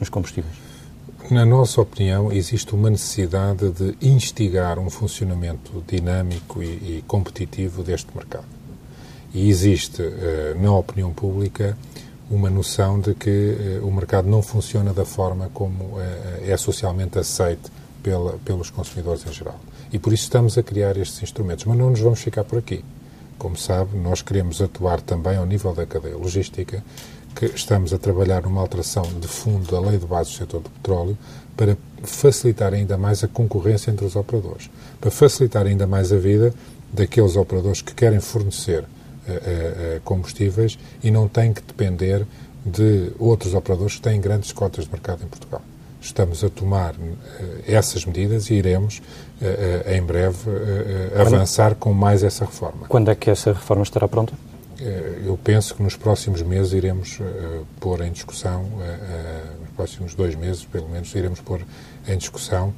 nos 0.00 0.08
combustíveis? 0.08 0.63
Na 1.30 1.46
nossa 1.46 1.80
opinião, 1.80 2.30
existe 2.30 2.74
uma 2.74 2.90
necessidade 2.90 3.70
de 3.70 3.96
instigar 4.06 4.78
um 4.78 4.90
funcionamento 4.90 5.82
dinâmico 5.88 6.62
e, 6.62 6.66
e 6.66 7.04
competitivo 7.06 7.82
deste 7.82 8.14
mercado. 8.14 8.44
E 9.32 9.48
existe, 9.48 10.02
uh, 10.02 10.60
na 10.60 10.70
opinião 10.76 11.14
pública, 11.14 11.78
uma 12.30 12.50
noção 12.50 13.00
de 13.00 13.14
que 13.14 13.80
uh, 13.80 13.86
o 13.86 13.90
mercado 13.90 14.28
não 14.28 14.42
funciona 14.42 14.92
da 14.92 15.06
forma 15.06 15.50
como 15.54 15.96
uh, 15.96 16.00
é 16.46 16.54
socialmente 16.58 17.18
aceite 17.18 17.72
pela, 18.02 18.32
pelos 18.44 18.68
consumidores 18.68 19.26
em 19.26 19.32
geral. 19.32 19.58
E 19.90 19.98
por 19.98 20.12
isso 20.12 20.24
estamos 20.24 20.58
a 20.58 20.62
criar 20.62 20.98
estes 20.98 21.22
instrumentos. 21.22 21.64
Mas 21.64 21.78
não 21.78 21.88
nos 21.88 22.00
vamos 22.00 22.20
ficar 22.20 22.44
por 22.44 22.58
aqui. 22.58 22.84
Como 23.38 23.56
sabe, 23.56 23.96
nós 23.96 24.20
queremos 24.20 24.60
atuar 24.60 25.00
também 25.00 25.38
ao 25.38 25.46
nível 25.46 25.72
da 25.72 25.86
cadeia 25.86 26.18
logística 26.18 26.84
que 27.34 27.46
estamos 27.46 27.92
a 27.92 27.98
trabalhar 27.98 28.42
numa 28.42 28.60
alteração 28.60 29.02
de 29.20 29.26
fundo 29.26 29.70
da 29.70 29.80
lei 29.80 29.98
de 29.98 30.06
base 30.06 30.30
do 30.30 30.36
setor 30.36 30.60
do 30.60 30.70
petróleo 30.70 31.18
para 31.56 31.76
facilitar 32.02 32.72
ainda 32.72 32.96
mais 32.96 33.24
a 33.24 33.28
concorrência 33.28 33.90
entre 33.90 34.04
os 34.04 34.16
operadores, 34.16 34.70
para 35.00 35.10
facilitar 35.10 35.66
ainda 35.66 35.86
mais 35.86 36.12
a 36.12 36.16
vida 36.16 36.54
daqueles 36.92 37.36
operadores 37.36 37.80
que 37.80 37.94
querem 37.94 38.20
fornecer 38.20 38.82
uh, 38.82 38.86
uh, 38.86 40.00
combustíveis 40.04 40.78
e 41.02 41.10
não 41.10 41.28
têm 41.28 41.52
que 41.52 41.62
depender 41.62 42.26
de 42.64 43.12
outros 43.18 43.54
operadores 43.54 43.96
que 43.96 44.02
têm 44.02 44.20
grandes 44.20 44.52
cotas 44.52 44.84
de 44.84 44.90
mercado 44.90 45.22
em 45.24 45.26
Portugal. 45.26 45.62
Estamos 46.00 46.44
a 46.44 46.48
tomar 46.48 46.94
uh, 46.94 47.18
essas 47.66 48.04
medidas 48.04 48.50
e 48.50 48.54
iremos, 48.54 49.02
em 49.86 50.02
breve, 50.02 50.38
avançar 51.18 51.74
com 51.74 51.92
mais 51.92 52.22
essa 52.22 52.44
reforma. 52.44 52.86
Quando 52.88 53.10
é 53.10 53.14
que 53.14 53.28
essa 53.30 53.52
reforma 53.52 53.82
estará 53.82 54.08
pronta? 54.08 54.32
Eu 55.24 55.38
penso 55.42 55.74
que 55.74 55.82
nos 55.82 55.96
próximos 55.96 56.42
meses 56.42 56.72
iremos 56.72 57.18
pôr 57.80 58.00
em 58.02 58.12
discussão, 58.12 58.64
nos 59.60 59.70
próximos 59.76 60.14
dois 60.14 60.34
meses, 60.34 60.64
pelo 60.64 60.88
menos, 60.88 61.14
iremos 61.14 61.40
pôr 61.40 61.60
em 62.06 62.16
discussão 62.16 62.74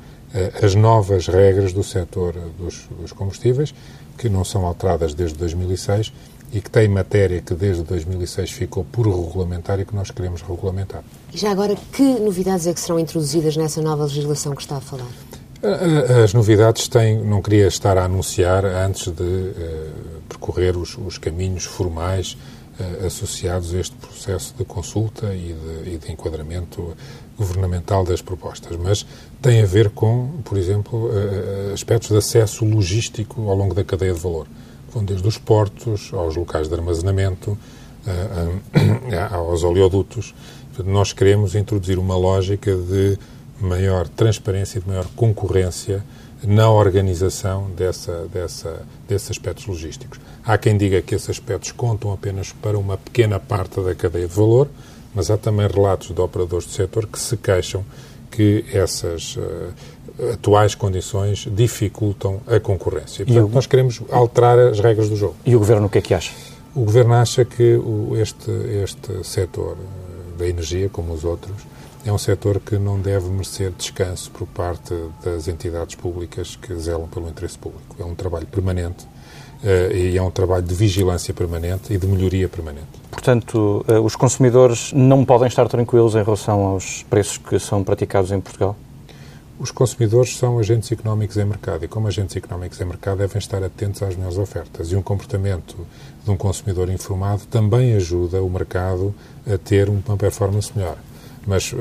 as 0.62 0.74
novas 0.74 1.26
regras 1.28 1.72
do 1.72 1.82
setor 1.82 2.34
dos, 2.58 2.86
dos 3.00 3.12
combustíveis, 3.12 3.74
que 4.18 4.28
não 4.28 4.44
são 4.44 4.66
alteradas 4.66 5.14
desde 5.14 5.36
2006 5.38 6.12
e 6.52 6.60
que 6.60 6.70
tem 6.70 6.88
matéria 6.88 7.40
que 7.40 7.54
desde 7.54 7.82
2006 7.82 8.50
ficou 8.50 8.84
por 8.84 9.06
regulamentar 9.06 9.80
e 9.80 9.84
que 9.84 9.94
nós 9.94 10.10
queremos 10.10 10.42
regulamentar. 10.42 11.02
E 11.32 11.38
já 11.38 11.50
agora, 11.50 11.76
que 11.92 12.02
novidades 12.02 12.66
é 12.66 12.72
que 12.72 12.80
serão 12.80 12.98
introduzidas 12.98 13.56
nessa 13.56 13.82
nova 13.82 14.04
legislação 14.04 14.54
que 14.54 14.62
está 14.62 14.76
a 14.76 14.80
falar? 14.80 15.06
As 16.23 16.32
novidades 16.32 16.87
têm, 16.87 17.18
não 17.18 17.42
queria 17.42 17.66
estar 17.66 17.99
a 17.99 18.04
anunciar 18.04 18.64
antes 18.64 19.11
de 19.11 19.23
uh, 19.23 20.23
percorrer 20.28 20.76
os, 20.76 20.96
os, 20.96 21.18
caminhos 21.18 21.64
formais 21.64 22.37
uh, 22.78 23.06
associados 23.06 23.75
a 23.75 23.78
este 23.78 23.96
processo 23.96 24.54
de 24.56 24.64
consulta 24.64 25.35
e 25.35 25.54
de, 25.54 25.94
e 25.94 25.99
de, 25.99 26.12
enquadramento 26.12 26.96
governamental 27.37 28.04
das 28.04 28.23
propostas, 28.23 28.76
mas 28.76 29.04
tem 29.42 29.61
a 29.61 29.66
ver 29.66 29.90
com, 29.90 30.40
por 30.44 30.56
exemplo, 30.56 31.08
uh, 31.08 31.73
aspectos 31.73 32.11
de 32.11 32.16
acesso 32.16 32.64
logístico 32.64 33.49
ao 33.50 33.56
longo 33.56 33.75
da 33.75 33.82
cadeia 33.82 34.12
de 34.12 34.20
valor 34.20 34.46
vão 34.92 35.04
desde 35.04 35.26
os 35.26 35.37
portos 35.37 36.11
aos 36.14 36.37
locais 36.37 36.68
de 36.68 36.75
armazenamento, 36.75 37.58
aos 39.30 39.62
oleodutos. 39.62 40.32
Nós 40.85 41.12
queremos 41.12 41.54
introduzir 41.54 41.99
uma 41.99 42.16
lógica 42.16 42.75
de 42.75 43.18
maior 43.60 44.08
transparência 44.08 44.78
e 44.78 44.82
de 44.82 44.88
maior 44.88 45.06
concorrência 45.16 46.04
na 46.42 46.70
organização 46.70 47.70
dessa, 47.70 48.26
dessa, 48.32 48.82
desses 49.08 49.30
aspectos 49.30 49.66
logísticos. 49.66 50.20
Há 50.44 50.58
quem 50.58 50.76
diga 50.76 51.00
que 51.00 51.14
esses 51.14 51.30
aspectos 51.30 51.72
contam 51.72 52.12
apenas 52.12 52.52
para 52.52 52.78
uma 52.78 52.96
pequena 52.96 53.40
parte 53.40 53.80
da 53.80 53.94
cadeia 53.94 54.28
de 54.28 54.34
valor, 54.34 54.68
mas 55.14 55.30
há 55.30 55.36
também 55.36 55.66
relatos 55.66 56.14
de 56.14 56.20
operadores 56.20 56.66
do 56.66 56.72
setor 56.72 57.06
que 57.06 57.18
se 57.18 57.36
queixam 57.36 57.84
que 58.30 58.64
essas 58.72 59.36
uh, 59.36 60.32
atuais 60.32 60.75
condições 60.75 61.48
dificultam 61.50 62.40
a 62.46 62.60
concorrência. 62.60 63.22
E, 63.22 63.26
portanto, 63.26 63.50
o... 63.50 63.54
nós 63.54 63.66
queremos 63.66 64.02
alterar 64.10 64.58
as 64.58 64.78
regras 64.78 65.08
do 65.08 65.16
jogo. 65.16 65.36
E 65.44 65.56
o 65.56 65.58
Governo 65.58 65.86
o 65.86 65.90
que 65.90 65.98
é 65.98 66.02
que 66.02 66.12
acha? 66.12 66.32
O 66.75 66.80
Governo 66.80 67.14
acha 67.14 67.44
que 67.44 67.78
este, 68.20 68.50
este 68.82 69.25
setor 69.25 69.78
eh, 69.78 70.38
da 70.38 70.46
energia, 70.46 70.90
como 70.90 71.14
os 71.14 71.25
outros, 71.25 71.56
é 72.06 72.12
um 72.12 72.18
setor 72.18 72.60
que 72.60 72.78
não 72.78 73.00
deve 73.00 73.28
merecer 73.28 73.72
descanso 73.76 74.30
por 74.30 74.46
parte 74.46 74.94
das 75.25 75.48
entidades 75.48 75.96
públicas 75.96 76.54
que 76.54 76.72
zelam 76.76 77.08
pelo 77.08 77.28
interesse 77.28 77.58
público. 77.58 77.96
É 77.98 78.04
um 78.04 78.14
trabalho 78.14 78.46
permanente 78.46 79.04
uh, 79.04 79.92
e 79.92 80.16
é 80.16 80.22
um 80.22 80.30
trabalho 80.30 80.62
de 80.62 80.75
vigilância 80.75 81.34
permanente 81.34 81.92
e 81.92 81.98
de 81.98 82.06
melhoria 82.06 82.48
permanente. 82.48 82.86
Portanto, 83.10 83.84
uh, 83.88 84.00
os 84.04 84.14
consumidores 84.14 84.92
não 84.92 85.25
podem 85.25 85.48
estar 85.48 85.68
tranquilos 85.68 86.14
em 86.14 86.22
relação 86.22 86.60
aos 86.60 87.02
preços 87.10 87.38
que 87.38 87.58
são 87.58 87.82
praticados 87.82 88.30
em 88.30 88.40
Portugal? 88.40 88.76
Os 89.58 89.72
consumidores 89.72 90.36
são 90.36 90.58
agentes 90.58 90.92
económicos 90.92 91.36
em 91.38 91.44
mercado 91.44 91.84
e, 91.84 91.88
como 91.88 92.06
agentes 92.06 92.36
económicos 92.36 92.80
em 92.80 92.84
mercado, 92.84 93.18
devem 93.18 93.38
estar 93.38 93.64
atentos 93.64 94.02
às 94.02 94.14
melhores 94.14 94.36
ofertas. 94.38 94.92
E 94.92 94.96
um 94.96 95.02
comportamento 95.02 95.76
de 96.22 96.30
um 96.30 96.36
consumidor 96.36 96.88
informado 96.90 97.46
também 97.50 97.94
ajuda 97.94 98.42
o 98.42 98.50
mercado 98.50 99.14
a 99.50 99.56
ter 99.56 99.88
uma 99.88 100.16
performance 100.16 100.70
melhor. 100.76 100.98
Mas 101.46 101.72
uh, 101.72 101.76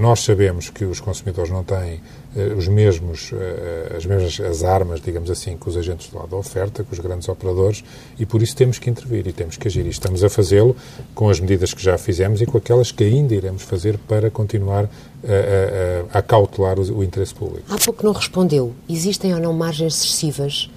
nós 0.00 0.20
sabemos 0.20 0.70
que 0.70 0.84
os 0.84 1.00
consumidores 1.00 1.50
não 1.50 1.64
têm 1.64 2.00
uh, 2.36 2.56
os 2.56 2.68
mesmos, 2.68 3.32
uh, 3.32 3.96
as 3.96 4.06
mesmas 4.06 4.38
as 4.40 4.62
armas, 4.62 5.00
digamos 5.00 5.28
assim, 5.28 5.56
que 5.56 5.68
os 5.68 5.76
agentes 5.76 6.08
do 6.08 6.18
lado 6.18 6.28
da 6.28 6.36
oferta, 6.36 6.84
com 6.84 6.92
os 6.92 7.00
grandes 7.00 7.28
operadores, 7.28 7.82
e 8.18 8.24
por 8.24 8.40
isso 8.40 8.54
temos 8.54 8.78
que 8.78 8.88
intervir 8.88 9.26
e 9.26 9.32
temos 9.32 9.56
que 9.56 9.66
agir. 9.66 9.84
E 9.86 9.88
estamos 9.88 10.22
a 10.22 10.30
fazê-lo 10.30 10.76
com 11.14 11.28
as 11.28 11.40
medidas 11.40 11.74
que 11.74 11.82
já 11.82 11.98
fizemos 11.98 12.40
e 12.40 12.46
com 12.46 12.58
aquelas 12.58 12.92
que 12.92 13.02
ainda 13.02 13.34
iremos 13.34 13.62
fazer 13.62 13.98
para 13.98 14.30
continuar 14.30 14.84
a, 14.84 16.14
a, 16.14 16.18
a 16.18 16.22
cautelar 16.22 16.78
o, 16.78 16.98
o, 16.98 17.02
interesse 17.02 17.34
público. 17.34 17.64
Há 17.68 17.76
pouco 17.76 18.04
não 18.06 18.12
respondeu. 18.12 18.72
Existem 18.88 19.34
ou 19.34 19.40
não 19.40 19.52
margens 19.52 19.94
excessivas 19.94 20.70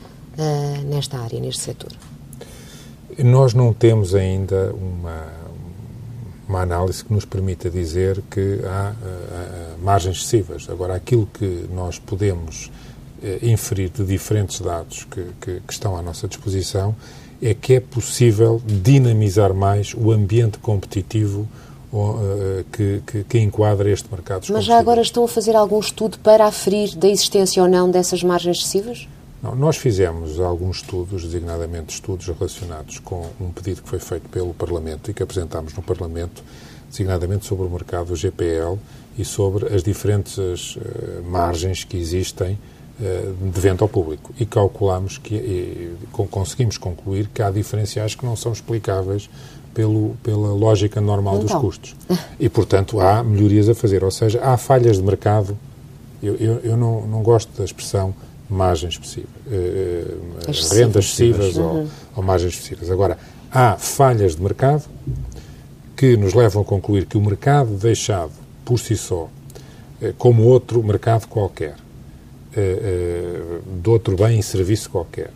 nesta 0.87 1.19
área, 1.19 1.39
neste 1.39 1.61
setor? 1.61 1.91
Nós 3.19 3.53
não 3.53 3.73
temos 3.73 4.15
ainda 4.15 4.73
uma 4.73 5.40
uma 6.51 6.61
análise 6.61 7.03
que 7.03 7.13
nos 7.13 7.23
permita 7.23 7.69
dizer 7.69 8.21
que 8.29 8.59
há 8.65 8.91
uh, 8.91 9.83
margens 9.83 10.17
excessivas. 10.17 10.67
Agora, 10.69 10.93
aquilo 10.95 11.27
que 11.33 11.65
nós 11.73 11.97
podemos 11.97 12.69
uh, 13.23 13.45
inferir 13.45 13.89
de 13.89 14.03
diferentes 14.03 14.59
dados 14.59 15.05
que, 15.05 15.25
que, 15.39 15.61
que, 15.65 15.73
estão 15.73 15.95
à 15.95 16.01
nossa 16.01 16.27
disposição 16.27 16.93
é 17.41 17.53
que 17.53 17.75
é 17.75 17.79
possível 17.79 18.61
dinamizar 18.65 19.53
mais 19.53 19.95
o 19.95 20.11
ambiente 20.11 20.59
competitivo 20.59 21.47
que, 22.71 23.01
que, 23.05 23.23
que, 23.25 23.39
enquadra 23.39 23.89
este 23.89 24.07
mercado. 24.09 24.45
Mas 24.51 24.63
já 24.63 24.79
agora 24.79 25.01
estão 25.01 25.25
a 25.25 25.27
fazer 25.27 25.57
algum 25.57 25.79
estudo 25.79 26.19
para 26.19 26.45
aferir 26.45 26.95
da 26.95 27.09
existência 27.09 27.61
ou 27.61 27.67
não 27.67 27.89
dessas 27.89 28.23
margens 28.23 28.59
excessivas? 28.59 29.07
Não, 29.41 29.55
nós 29.55 29.77
fizemos 29.77 30.39
alguns 30.39 30.77
estudos, 30.77 31.23
designadamente 31.23 31.93
estudos 31.93 32.27
relacionados 32.27 32.99
com 32.99 33.29
um 33.39 33.49
pedido 33.49 33.81
que 33.81 33.89
foi 33.89 33.99
feito 33.99 34.29
pelo 34.29 34.53
Parlamento 34.53 35.09
e 35.09 35.13
que 35.13 35.23
apresentámos 35.23 35.73
no 35.73 35.81
Parlamento, 35.81 36.43
designadamente 36.89 37.45
sobre 37.45 37.65
o 37.65 37.69
mercado 37.69 38.15
GPL 38.15 38.77
e 39.17 39.25
sobre 39.25 39.73
as 39.73 39.81
diferentes 39.81 40.75
uh, 40.75 41.23
margens 41.25 41.83
que 41.83 41.97
existem 41.97 42.53
uh, 42.99 43.51
de 43.51 43.59
venda 43.59 43.83
ao 43.83 43.89
público. 43.89 44.31
E 44.39 44.45
calculamos 44.45 45.17
que, 45.17 45.35
e, 45.35 45.97
conseguimos 46.29 46.77
concluir 46.77 47.27
que 47.33 47.41
há 47.41 47.49
diferenciais 47.49 48.13
que 48.13 48.25
não 48.25 48.35
são 48.35 48.51
explicáveis 48.51 49.27
pelo, 49.73 50.15
pela 50.21 50.53
lógica 50.53 51.01
normal 51.01 51.37
então. 51.37 51.47
dos 51.47 51.55
custos. 51.55 51.95
E, 52.39 52.47
portanto, 52.47 52.99
há 52.99 53.23
melhorias 53.23 53.69
a 53.69 53.73
fazer. 53.73 54.03
Ou 54.03 54.11
seja, 54.11 54.39
há 54.43 54.55
falhas 54.57 54.97
de 54.97 55.03
mercado. 55.03 55.57
Eu, 56.21 56.35
eu, 56.35 56.59
eu 56.59 56.77
não, 56.77 57.07
não 57.07 57.23
gosto 57.23 57.49
da 57.57 57.63
expressão 57.63 58.13
margens 58.51 58.99
excessivas, 58.99 59.29
uh, 59.47 60.75
rendas 60.75 61.05
excessivas 61.05 61.57
uhum. 61.57 61.63
ou, 61.63 61.87
ou 62.17 62.23
margens 62.23 62.53
excessivas. 62.53 62.89
Agora, 62.89 63.17
há 63.51 63.77
falhas 63.77 64.35
de 64.35 64.41
mercado 64.41 64.83
que 65.95 66.17
nos 66.17 66.33
levam 66.33 66.61
a 66.61 66.65
concluir 66.65 67.05
que 67.05 67.17
o 67.17 67.21
mercado 67.21 67.71
deixado 67.77 68.31
por 68.65 68.79
si 68.79 68.97
só, 68.97 69.23
uh, 69.23 70.13
como 70.17 70.43
outro 70.43 70.83
mercado 70.83 71.27
qualquer, 71.27 71.75
de 72.53 73.89
outro 73.89 74.17
bem 74.17 74.39
e 74.39 74.43
serviço 74.43 74.89
qualquer, 74.89 75.31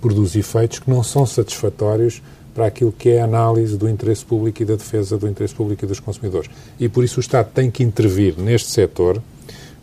produz 0.00 0.36
efeitos 0.36 0.78
que 0.78 0.88
não 0.88 1.02
são 1.02 1.26
satisfatórios 1.26 2.22
para 2.54 2.66
aquilo 2.66 2.92
que 2.92 3.08
é 3.08 3.20
a 3.20 3.24
análise 3.24 3.76
do 3.76 3.88
interesse 3.88 4.24
público 4.24 4.62
e 4.62 4.64
da 4.64 4.74
defesa 4.74 5.18
do 5.18 5.28
interesse 5.28 5.54
público 5.54 5.84
e 5.84 5.88
dos 5.88 5.98
consumidores. 5.98 6.50
E 6.78 6.88
por 6.88 7.02
isso 7.02 7.18
o 7.18 7.20
Estado 7.20 7.50
tem 7.52 7.70
que 7.70 7.82
intervir 7.82 8.38
neste 8.38 8.70
setor 8.70 9.20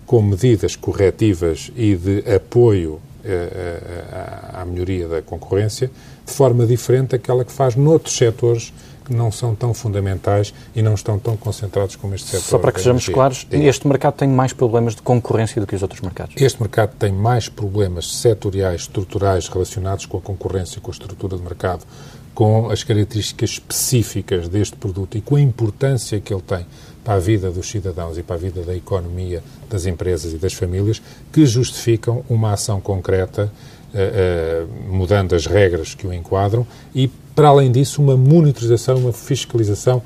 com 0.07 0.21
medidas 0.21 0.75
corretivas 0.75 1.69
e 1.75 1.95
de 1.95 2.23
apoio 2.33 2.99
eh, 3.25 3.29
eh, 3.29 4.51
à 4.53 4.63
melhoria 4.63 5.05
da 5.05 5.21
concorrência, 5.21 5.91
de 6.25 6.31
forma 6.31 6.65
diferente 6.65 7.09
daquela 7.09 7.43
que 7.43 7.51
faz 7.51 7.75
noutros 7.75 8.15
setores 8.15 8.71
que 9.03 9.13
não 9.13 9.31
são 9.31 9.53
tão 9.53 9.73
fundamentais 9.73 10.53
e 10.73 10.81
não 10.81 10.93
estão 10.93 11.19
tão 11.19 11.35
concentrados 11.35 11.97
como 11.97 12.15
este 12.15 12.27
setor. 12.27 12.43
Só 12.43 12.57
para 12.57 12.71
que 12.71 12.79
sejamos 12.79 13.07
claros, 13.09 13.45
este 13.51 13.85
mercado 13.85 14.15
tem 14.15 14.29
mais 14.29 14.53
problemas 14.53 14.95
de 14.95 15.01
concorrência 15.01 15.59
do 15.59 15.67
que 15.67 15.75
os 15.75 15.81
outros 15.81 15.99
mercados? 15.99 16.35
Este 16.37 16.61
mercado 16.61 16.95
tem 16.97 17.11
mais 17.11 17.49
problemas 17.49 18.15
setoriais, 18.15 18.81
estruturais, 18.81 19.49
relacionados 19.49 20.05
com 20.05 20.17
a 20.17 20.21
concorrência, 20.21 20.79
com 20.79 20.89
a 20.89 20.93
estrutura 20.93 21.35
de 21.35 21.43
mercado, 21.43 21.85
com 22.33 22.69
as 22.69 22.83
características 22.83 23.51
específicas 23.51 24.47
deste 24.47 24.75
produto 24.75 25.17
e 25.17 25.21
com 25.21 25.35
a 25.35 25.41
importância 25.41 26.19
que 26.21 26.33
ele 26.33 26.43
tem 26.43 26.65
para 27.07 27.15
a 27.15 27.19
vida 27.19 27.49
dos 27.49 27.69
cidadãos 27.69 28.17
e 28.17 28.21
para 28.21 28.35
a 28.35 28.39
vida 28.39 28.63
da 28.63 28.75
economia, 28.75 29.41
das 29.69 29.85
empresas 29.85 30.33
e 30.33 30.37
das 30.37 30.51
famílias, 30.51 31.01
que 31.31 31.45
justificam 31.45 32.21
uma 32.27 32.51
ação 32.51 32.81
concreta, 32.81 33.49
uh, 33.93 34.67
uh, 34.67 34.93
mudando 34.93 35.33
as 35.33 35.45
regras 35.45 35.95
que 35.95 36.05
o 36.05 36.13
enquadram, 36.13 36.67
e, 36.93 37.07
para 37.33 37.47
além 37.47 37.71
disso, 37.71 38.01
uma 38.01 38.17
monitorização, 38.17 38.97
uma 38.97 39.13
fiscalização 39.13 40.03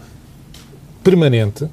permanente, 1.03 1.63
uh, 1.63 1.71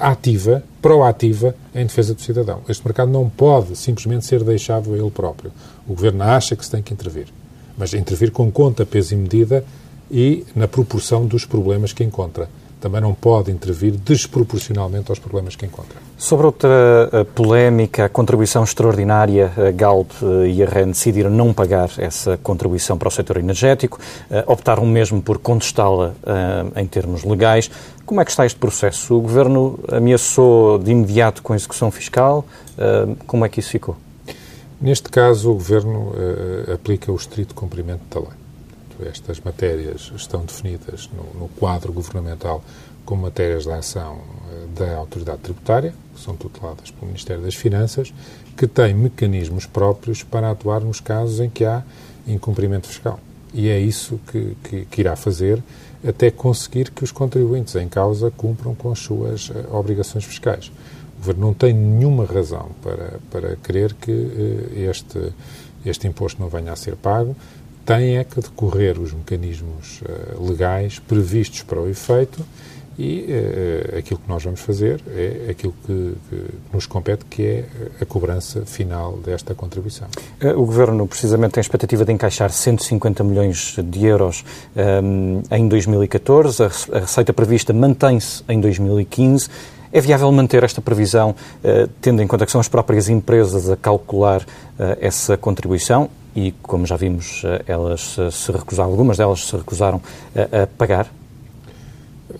ativa, 0.00 0.64
proativa, 0.80 1.54
em 1.74 1.84
defesa 1.84 2.14
do 2.14 2.22
cidadão. 2.22 2.62
Este 2.70 2.82
mercado 2.86 3.12
não 3.12 3.28
pode 3.28 3.76
simplesmente 3.76 4.24
ser 4.24 4.42
deixado 4.42 4.94
a 4.94 4.96
ele 4.96 5.10
próprio. 5.10 5.52
O 5.86 5.92
Governo 5.92 6.22
acha 6.24 6.56
que 6.56 6.64
se 6.64 6.70
tem 6.70 6.80
que 6.80 6.94
intervir, 6.94 7.26
mas 7.76 7.92
intervir 7.92 8.30
com 8.30 8.50
conta, 8.50 8.86
peso 8.86 9.12
e 9.12 9.16
medida 9.18 9.62
e 10.10 10.46
na 10.56 10.66
proporção 10.66 11.26
dos 11.26 11.44
problemas 11.44 11.92
que 11.92 12.02
encontra 12.02 12.48
também 12.82 13.00
não 13.00 13.14
pode 13.14 13.52
intervir 13.52 13.92
desproporcionalmente 13.92 15.08
aos 15.08 15.20
problemas 15.20 15.54
que 15.54 15.64
encontra. 15.64 15.96
Sobre 16.18 16.46
outra 16.46 16.68
eh, 17.12 17.24
polémica, 17.24 18.06
a 18.06 18.08
contribuição 18.08 18.64
extraordinária, 18.64 19.52
a 19.56 19.70
Galp 19.70 20.10
eh, 20.20 20.48
e 20.48 20.62
a 20.64 20.66
REN 20.66 20.88
decidiram 20.88 21.30
não 21.30 21.54
pagar 21.54 21.90
essa 21.96 22.36
contribuição 22.38 22.98
para 22.98 23.06
o 23.06 23.10
setor 23.10 23.36
energético, 23.36 24.00
eh, 24.28 24.42
optaram 24.48 24.84
mesmo 24.84 25.22
por 25.22 25.38
contestá-la 25.38 26.14
em 26.74 26.86
termos 26.86 27.22
legais. 27.22 27.70
Como 28.04 28.20
é 28.20 28.24
que 28.24 28.30
está 28.30 28.44
este 28.44 28.58
processo? 28.58 29.16
O 29.16 29.20
Governo 29.20 29.78
ameaçou 29.88 30.78
de 30.78 30.90
imediato 30.90 31.42
com 31.42 31.52
a 31.52 31.56
execução 31.56 31.90
fiscal. 31.90 32.44
Como 33.26 33.44
é 33.44 33.48
que 33.48 33.60
isso 33.60 33.70
ficou? 33.70 33.96
Neste 34.80 35.08
caso, 35.08 35.50
o 35.50 35.54
Governo 35.54 36.12
aplica 36.72 37.12
o 37.12 37.16
estrito 37.16 37.54
cumprimento 37.54 38.02
da 38.10 38.20
lei. 38.20 38.41
Estas 39.06 39.40
matérias 39.40 40.12
estão 40.14 40.44
definidas 40.44 41.08
no, 41.12 41.40
no 41.40 41.48
quadro 41.48 41.92
governamental 41.92 42.62
como 43.04 43.22
matérias 43.22 43.64
de 43.64 43.72
ação 43.72 44.20
da 44.76 44.96
autoridade 44.96 45.38
tributária, 45.38 45.92
que 46.14 46.20
são 46.20 46.36
tuteladas 46.36 46.90
pelo 46.90 47.06
Ministério 47.06 47.42
das 47.42 47.54
Finanças, 47.54 48.12
que 48.56 48.66
tem 48.66 48.94
mecanismos 48.94 49.66
próprios 49.66 50.22
para 50.22 50.50
atuar 50.50 50.80
nos 50.80 51.00
casos 51.00 51.40
em 51.40 51.50
que 51.50 51.64
há 51.64 51.82
incumprimento 52.26 52.86
fiscal. 52.86 53.18
E 53.52 53.68
é 53.68 53.78
isso 53.78 54.18
que, 54.30 54.56
que, 54.64 54.84
que 54.86 55.00
irá 55.00 55.14
fazer 55.14 55.62
até 56.06 56.30
conseguir 56.30 56.90
que 56.90 57.04
os 57.04 57.12
contribuintes 57.12 57.76
em 57.76 57.88
causa 57.88 58.30
cumpram 58.30 58.74
com 58.74 58.90
as 58.90 58.98
suas 58.98 59.50
uh, 59.50 59.66
obrigações 59.72 60.24
fiscais. 60.24 60.72
O 61.16 61.18
Governo 61.18 61.46
não 61.46 61.54
tem 61.54 61.72
nenhuma 61.72 62.24
razão 62.24 62.70
para, 62.82 63.20
para 63.30 63.56
querer 63.56 63.94
que 63.94 64.10
uh, 64.10 64.70
este, 64.74 65.32
este 65.84 66.08
imposto 66.08 66.40
não 66.40 66.48
venha 66.48 66.72
a 66.72 66.76
ser 66.76 66.96
pago. 66.96 67.36
Tem 67.84 68.16
é 68.16 68.24
que 68.24 68.40
decorrer 68.40 68.98
os 68.98 69.12
mecanismos 69.12 70.00
uh, 70.02 70.48
legais 70.48 71.00
previstos 71.00 71.62
para 71.62 71.80
o 71.80 71.88
efeito 71.88 72.44
e 72.96 73.26
uh, 73.26 73.98
aquilo 73.98 74.20
que 74.20 74.28
nós 74.28 74.44
vamos 74.44 74.60
fazer 74.60 75.02
é 75.08 75.50
aquilo 75.50 75.74
que, 75.84 76.14
que, 76.30 76.44
nos 76.72 76.86
compete, 76.86 77.24
que 77.24 77.42
é 77.42 77.64
a 78.00 78.04
cobrança 78.04 78.64
final 78.64 79.16
desta 79.16 79.54
contribuição. 79.54 80.06
Eh, 80.40 80.52
o 80.52 80.64
Governo, 80.64 81.08
precisamente, 81.08 81.52
tem 81.52 81.60
expectativa 81.60 82.04
de 82.04 82.12
encaixar 82.12 82.50
150 82.50 83.24
milhões 83.24 83.74
de 83.82 84.06
euros 84.06 84.44
um, 85.02 85.42
em 85.50 85.66
2014. 85.66 86.62
A 86.62 86.98
receita 87.00 87.32
prevista 87.32 87.72
mantém-se 87.72 88.44
em 88.48 88.60
2015. 88.60 89.48
É 89.90 90.00
viável 90.00 90.30
manter 90.30 90.62
esta 90.62 90.80
previsão, 90.80 91.34
tendo 92.00 92.22
em 92.22 92.26
conta 92.26 92.46
que 92.46 92.52
são 92.52 92.62
as 92.62 92.68
próprias 92.68 93.10
empresas 93.10 93.68
a 93.68 93.76
calcular 93.76 94.42
essa 94.98 95.36
contribuição? 95.36 96.08
E, 96.34 96.52
como 96.62 96.86
já 96.86 96.96
vimos, 96.96 97.42
elas 97.66 98.16
se 98.32 98.52
recusaram, 98.52 98.90
algumas 98.90 99.18
delas 99.18 99.44
se 99.44 99.56
recusaram 99.56 100.00
a 100.34 100.66
pagar 100.66 101.10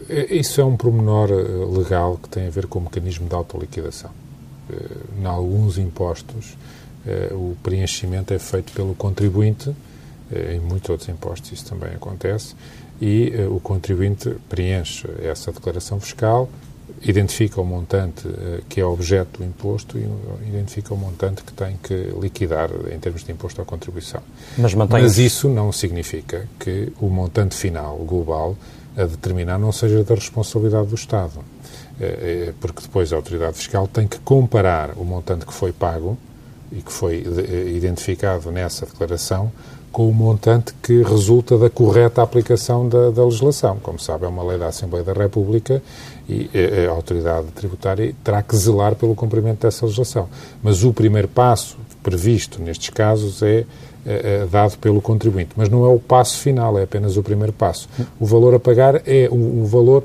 é, 0.09 0.35
isso 0.35 0.61
é 0.61 0.65
um 0.65 0.77
promenor 0.77 1.31
eh, 1.31 1.79
legal 1.79 2.19
que 2.23 2.29
tem 2.29 2.47
a 2.47 2.51
ver 2.51 2.67
com 2.67 2.79
o 2.79 2.83
mecanismo 2.83 3.29
de 3.29 3.35
autoliquidação. 3.35 4.11
Eh, 4.71 5.21
em 5.21 5.27
alguns 5.27 5.79
impostos, 5.79 6.57
eh, 7.07 7.31
o 7.33 7.57
preenchimento 7.63 8.33
é 8.33 8.39
feito 8.39 8.73
pelo 8.73 8.95
contribuinte, 8.95 9.75
em 10.51 10.61
muitos 10.61 10.89
outros 10.89 11.11
impostos 11.11 11.53
isso 11.53 11.67
também 11.67 11.91
acontece, 11.91 12.55
e 12.99 13.35
o 13.51 13.61
contribuinte 13.61 14.35
preenche 14.49 15.07
essa 15.23 15.53
declaração 15.53 16.01
fiscal, 16.01 16.49
identifica 17.05 17.61
o 17.61 17.65
montante 17.65 18.29
que 18.69 18.81
é 18.81 18.85
objeto 18.85 19.39
do 19.39 19.45
imposto 19.45 19.99
e 19.99 20.49
identifica 20.49 20.95
o 20.95 20.97
montante 20.97 21.43
que 21.43 21.53
tem 21.53 21.77
que 21.83 21.95
liquidar 22.21 22.71
em 22.93 22.99
termos 22.99 23.25
de 23.25 23.33
imposto 23.33 23.61
à 23.61 23.65
contribuição. 23.65 24.23
Mas, 24.57 24.75
Mas 24.75 25.19
isso 25.19 25.49
não 25.49 25.73
significa 25.73 26.49
que 26.59 26.93
o 27.01 27.09
montante 27.09 27.57
final 27.57 27.97
global 27.99 28.57
a 28.97 29.05
determinar 29.05 29.59
não 29.59 29.73
seja 29.73 30.05
da 30.05 30.15
responsabilidade 30.15 30.89
do 30.89 30.95
Estado. 30.95 31.45
É, 32.01 32.05
é, 32.49 32.55
porque 32.61 32.83
depois 32.83 33.13
a 33.13 33.17
autoridade 33.17 33.57
fiscal 33.57 33.87
tem 33.87 34.07
que 34.07 34.19
comparar 34.21 34.93
o 34.97 35.05
montante 35.05 35.47
que 35.47 35.53
foi 35.53 35.73
pago 35.73 36.19
e 36.73 36.83
que 36.83 36.93
foi 36.93 37.25
é, 37.27 37.69
identificado 37.69 38.51
nessa 38.51 38.87
declaração 38.87 39.53
com 39.91 40.09
o 40.09 40.15
montante 40.15 40.73
que 40.83 41.03
resulta 41.03 41.59
da 41.59 41.69
correta 41.69 42.23
aplicação 42.23 42.89
da, 42.89 43.11
da, 43.11 43.25
legislação. 43.25 43.79
Como 43.83 43.99
sabe, 43.99 44.25
é 44.25 44.29
uma 44.29 44.43
lei 44.43 44.59
da 44.59 44.69
Assembleia 44.69 45.05
da 45.05 45.13
República 45.13 45.83
e 46.27 46.49
a 46.89 46.91
autoridade 46.91 47.49
tributária 47.49 48.15
terá 48.25 48.43
que 48.43 48.57
zelar 48.57 48.95
pelo 48.95 49.15
cumprimento 49.15 49.61
dessa 49.61 49.85
legislação. 49.85 50.31
Mas 50.63 50.83
o 50.83 50.95
primeiro 50.95 51.29
passo 51.29 51.77
previsto 52.03 52.61
nestes 52.63 52.89
casos 52.89 53.43
é 53.43 53.67
é, 54.05 54.43
é 54.43 54.47
dado 54.47 54.77
pelo 54.79 55.01
contribuinte. 55.01 55.51
Mas 55.57 55.69
não 55.69 55.85
é 55.85 55.89
o 55.89 55.99
passo 55.99 56.39
final, 56.39 56.79
é 56.79 56.83
apenas 56.83 57.17
o 57.17 57.23
primeiro 57.23 57.53
passo. 57.53 57.89
O 58.19 58.27
valor 58.27 58.55
a 58.55 58.61
pagar 58.61 58.97
é 59.07 59.29
o, 59.31 59.63
o 59.63 59.67
valor 59.67 60.05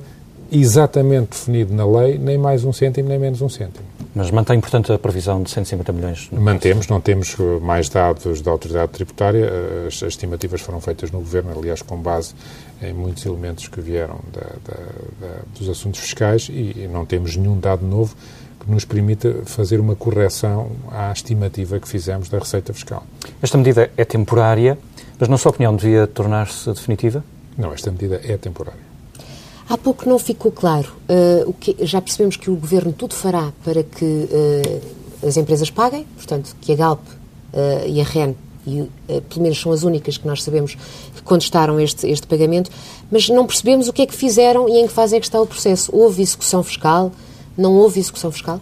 exatamente 0.52 1.32
definido 1.32 1.74
na 1.74 1.86
lei, 1.86 2.18
nem 2.18 2.38
mais 2.38 2.64
um 2.64 2.72
cêntimo, 2.72 3.10
nem 3.10 3.20
menos 3.20 3.42
um 3.42 3.50
cêntimo. 3.50 3.86
Mas 4.18 4.32
mantém, 4.32 4.60
portanto, 4.60 4.92
a 4.92 4.98
previsão 4.98 5.44
de 5.44 5.52
150 5.52 5.94
milhões? 5.94 6.28
Mantemos, 6.32 6.88
não 6.88 7.00
temos 7.00 7.38
uh, 7.38 7.62
mais 7.62 7.88
dados 7.88 8.42
da 8.42 8.50
autoridade 8.50 8.92
tributária. 8.92 9.46
Uh, 9.46 9.88
as, 9.88 10.02
as, 10.02 10.14
estimativas 10.14 10.60
foram 10.60 10.82
feitas 10.82 11.12
no 11.12 11.20
Governo, 11.20 11.52
aliás, 11.56 11.84
com 11.84 11.96
base 11.98 12.34
em 12.82 12.92
muitos 12.94 13.24
elementos 13.28 13.68
que 13.68 13.80
vieram 13.80 14.20
da, 14.34 14.42
da, 14.42 14.80
da, 15.22 15.36
dos 15.56 15.70
assuntos 15.70 16.00
fiscais 16.00 16.50
e, 16.50 16.74
e 16.80 16.90
não 16.92 17.06
temos 17.06 17.36
nenhum 17.36 17.60
dado 17.60 17.86
novo 17.86 18.16
que 18.60 18.72
nos 18.72 18.86
permita 18.86 19.44
fazer 19.46 19.80
uma 19.80 19.96
correção 19.96 20.72
à 20.92 21.12
estimativa 21.12 21.80
que 21.80 21.88
fizemos 21.88 22.28
da 22.28 22.40
receita 22.40 22.74
fiscal. 22.74 23.04
Esta 23.40 23.56
medida 23.56 23.92
é 23.96 24.04
temporária, 24.04 24.80
mas 25.20 25.30
na 25.30 25.38
sua 25.38 25.52
opinião 25.52 25.76
devia 25.76 26.08
tornar-se 26.08 26.68
definitiva? 26.74 27.24
Não, 27.56 27.72
esta 27.72 27.92
medida 27.92 28.20
é 28.24 28.36
temporária. 28.36 28.87
Há 29.70 29.78
pouco 29.78 30.08
não 30.08 30.18
ficou 30.18 30.52
claro. 30.52 30.94
Uh, 31.10 31.50
o 31.50 31.54
que, 31.54 31.76
já 31.86 32.02
percebemos 32.02 32.38
que 32.38 32.50
o 32.50 32.56
Governo 32.56 32.94
tudo 32.94 33.14
fará 33.14 33.52
para 33.66 33.84
que 33.84 34.06
uh, 34.06 35.28
as 35.28 35.36
empresas 35.36 35.70
paguem, 35.70 36.06
portanto, 36.16 36.56
que 36.62 36.72
a 36.72 36.76
Galp 36.76 37.02
uh, 37.02 37.86
e 37.86 38.00
a 38.00 38.04
REN, 38.04 38.34
e, 38.66 38.90
pelo 39.30 39.44
menos 39.44 39.60
são 39.60 39.72
as 39.72 39.84
únicas 39.84 40.18
que 40.18 40.28
nós 40.28 40.44
sabemos 40.44 40.76
que 41.16 41.22
contestaram 41.22 41.80
este, 41.80 42.08
este 42.08 42.28
pagamento, 42.28 42.70
mas 43.10 43.30
não 43.30 43.46
percebemos 43.46 43.88
o 43.88 43.94
que 43.94 44.02
é 44.02 44.06
que 44.06 44.14
fizeram 44.14 44.68
e 44.68 44.78
em 44.80 44.88
que 44.88 44.94
fase 44.94 45.16
é 45.16 45.20
que 45.20 45.26
está 45.26 45.40
o 45.40 45.48
processo. 45.48 45.90
Houve 45.96 46.22
execução 46.22 46.62
fiscal? 46.64 47.12
Não 47.58 47.74
houve 47.74 48.00
execução 48.00 48.30
fiscal? 48.30 48.60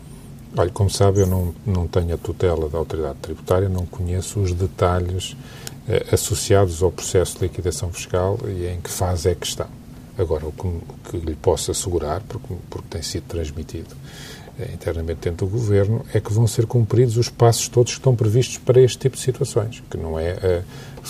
Olha, 0.56 0.70
como 0.70 0.92
sabe, 0.92 1.22
eu 1.22 1.28
não, 1.28 1.56
não 1.66 1.88
tenho 1.88 2.14
a 2.14 2.18
tutela 2.18 2.70
da 2.70 2.78
autoridade 2.78 3.18
tributária, 3.20 3.68
não 3.68 3.86
conheço 3.86 4.40
os 4.40 4.54
detalhes 4.54 5.36
associados 6.12 6.82
ao 6.82 6.92
processo 6.92 7.38
de 7.38 7.44
liquidação 7.44 7.92
fiscal 7.92 8.40
e 8.48 8.68
em 8.68 8.80
que 8.80 8.90
fase 8.90 9.30
é 9.30 9.36
que 9.36 9.46
estão. 9.46 9.68
Agora, 10.18 10.48
o 10.48 10.52
que, 10.52 10.68
o 10.68 10.82
que 11.10 11.18
lhe 11.18 11.36
posso 11.36 11.72
assegurar, 11.72 12.22
porque, 12.28 12.54
porque 12.70 12.88
tem 12.90 13.02
sido 13.02 13.24
transmitido 13.24 13.96
eh, 14.60 14.72
internamente 14.74 15.30
dentro 15.30 15.46
do 15.46 15.52
Governo, 15.52 16.06
é 16.14 16.20
que 16.20 16.32
vão 16.32 16.48
ser 16.48 16.66
cumpridos 16.66 17.18
os 17.18 17.30
passos 17.30 17.68
todos 17.68 17.94
que 17.94 18.00
estão 18.00 18.16
previstos 18.16 18.58
para 18.58 18.80
este 18.80 18.98
tipo 18.98 19.18
de 19.18 19.22
situações, 19.22 19.84
que 19.90 19.98
não 19.98 20.18
é, 20.18 20.38
eh, 20.42 20.64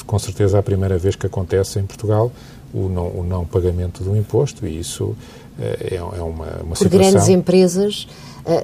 com 0.06 0.18
certeza, 0.18 0.58
a 0.58 0.64
primeira 0.64 0.98
vez 0.98 1.16
que 1.16 1.26
acontece 1.26 1.80
em 1.80 1.86
Portugal 1.86 2.32
o 2.74 2.90
não, 2.90 3.08
o 3.08 3.24
não 3.24 3.46
pagamento 3.46 4.04
do 4.04 4.18
imposto 4.18 4.66
e 4.66 4.80
isso 4.80 5.16
é, 5.58 5.96
é 5.96 6.02
uma, 6.02 6.22
uma 6.22 6.76
Por 6.76 6.78
situação... 6.78 6.90
grandes 6.90 7.30
empresas 7.30 8.08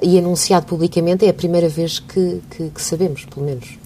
e 0.01 0.19
anunciado 0.19 0.65
publicamente 0.65 1.25
é 1.25 1.29
a 1.29 1.33
primeira 1.33 1.69
vez 1.69 1.97
que, 1.99 2.41
que, 2.51 2.69
que 2.69 2.81
sabemos, 2.81 3.23
pelo 3.25 3.45
menos 3.45 3.77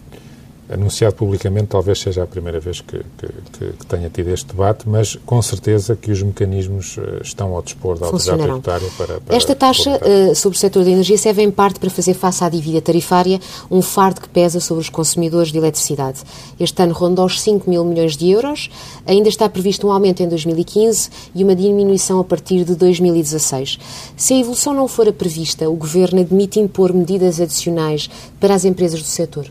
anunciado 0.69 1.15
publicamente, 1.15 1.67
talvez 1.67 1.99
seja 1.99 2.23
a 2.23 2.27
primeira 2.27 2.59
vez 2.59 2.81
que, 2.81 2.97
que, 3.17 3.27
que, 3.73 3.85
tenha 3.85 4.09
tido 4.09 4.29
este 4.29 4.47
debate, 4.47 4.87
mas 4.89 5.15
com 5.25 5.41
certeza 5.41 5.95
que 5.95 6.11
os 6.11 6.21
mecanismos 6.23 6.97
eh, 6.97 7.19
estão 7.21 7.53
ao 7.55 7.61
dispor 7.61 7.99
da 7.99 8.07
autoridade 8.07 8.41
tributária 8.41 8.89
para, 8.97 9.21
para, 9.21 9.35
Esta 9.35 9.53
taxa 9.53 9.99
uh, 9.99 10.35
sobre 10.35 10.57
o 10.57 10.59
setor 10.59 10.83
da 10.83 10.89
energia 10.89 11.17
serve 11.17 11.43
em 11.43 11.51
parte 11.51 11.79
para 11.79 11.89
fazer 11.89 12.15
face 12.15 12.43
à 12.43 12.49
dívida 12.49 12.81
tarifária, 12.81 13.39
um 13.69 13.81
fardo 13.81 14.21
que 14.21 14.29
pesa 14.29 14.59
sobre 14.59 14.81
os 14.81 14.89
consumidores 14.89 15.51
de 15.51 15.57
eletricidade. 15.57 16.21
Este 16.59 16.81
ano 16.81 16.93
ronda 16.93 17.21
aos 17.21 17.39
5 17.41 17.69
mil 17.69 17.85
milhões 17.85 18.17
de 18.17 18.29
euros, 18.29 18.69
ainda 19.05 19.29
está 19.29 19.47
previsto 19.47 19.87
um 19.87 19.91
aumento 19.91 20.23
em 20.23 20.27
2015 20.27 21.09
e 21.35 21.43
uma 21.43 21.55
diminuição 21.55 22.19
a 22.19 22.23
partir 22.23 22.63
de 22.63 22.75
2016. 22.75 23.77
Se 24.17 24.33
a 24.33 24.39
evolução 24.39 24.73
não 24.73 24.87
for 24.87 25.07
a 25.07 25.13
prevista, 25.13 25.69
o 25.69 25.75
Governo 25.75 26.21
admite 26.21 26.59
impor 26.59 26.91
medidas 26.91 27.39
adicionais 27.39 28.09
para 28.39 28.55
as 28.55 28.65
empresas 28.65 29.01
do 29.01 29.07
setor? 29.07 29.45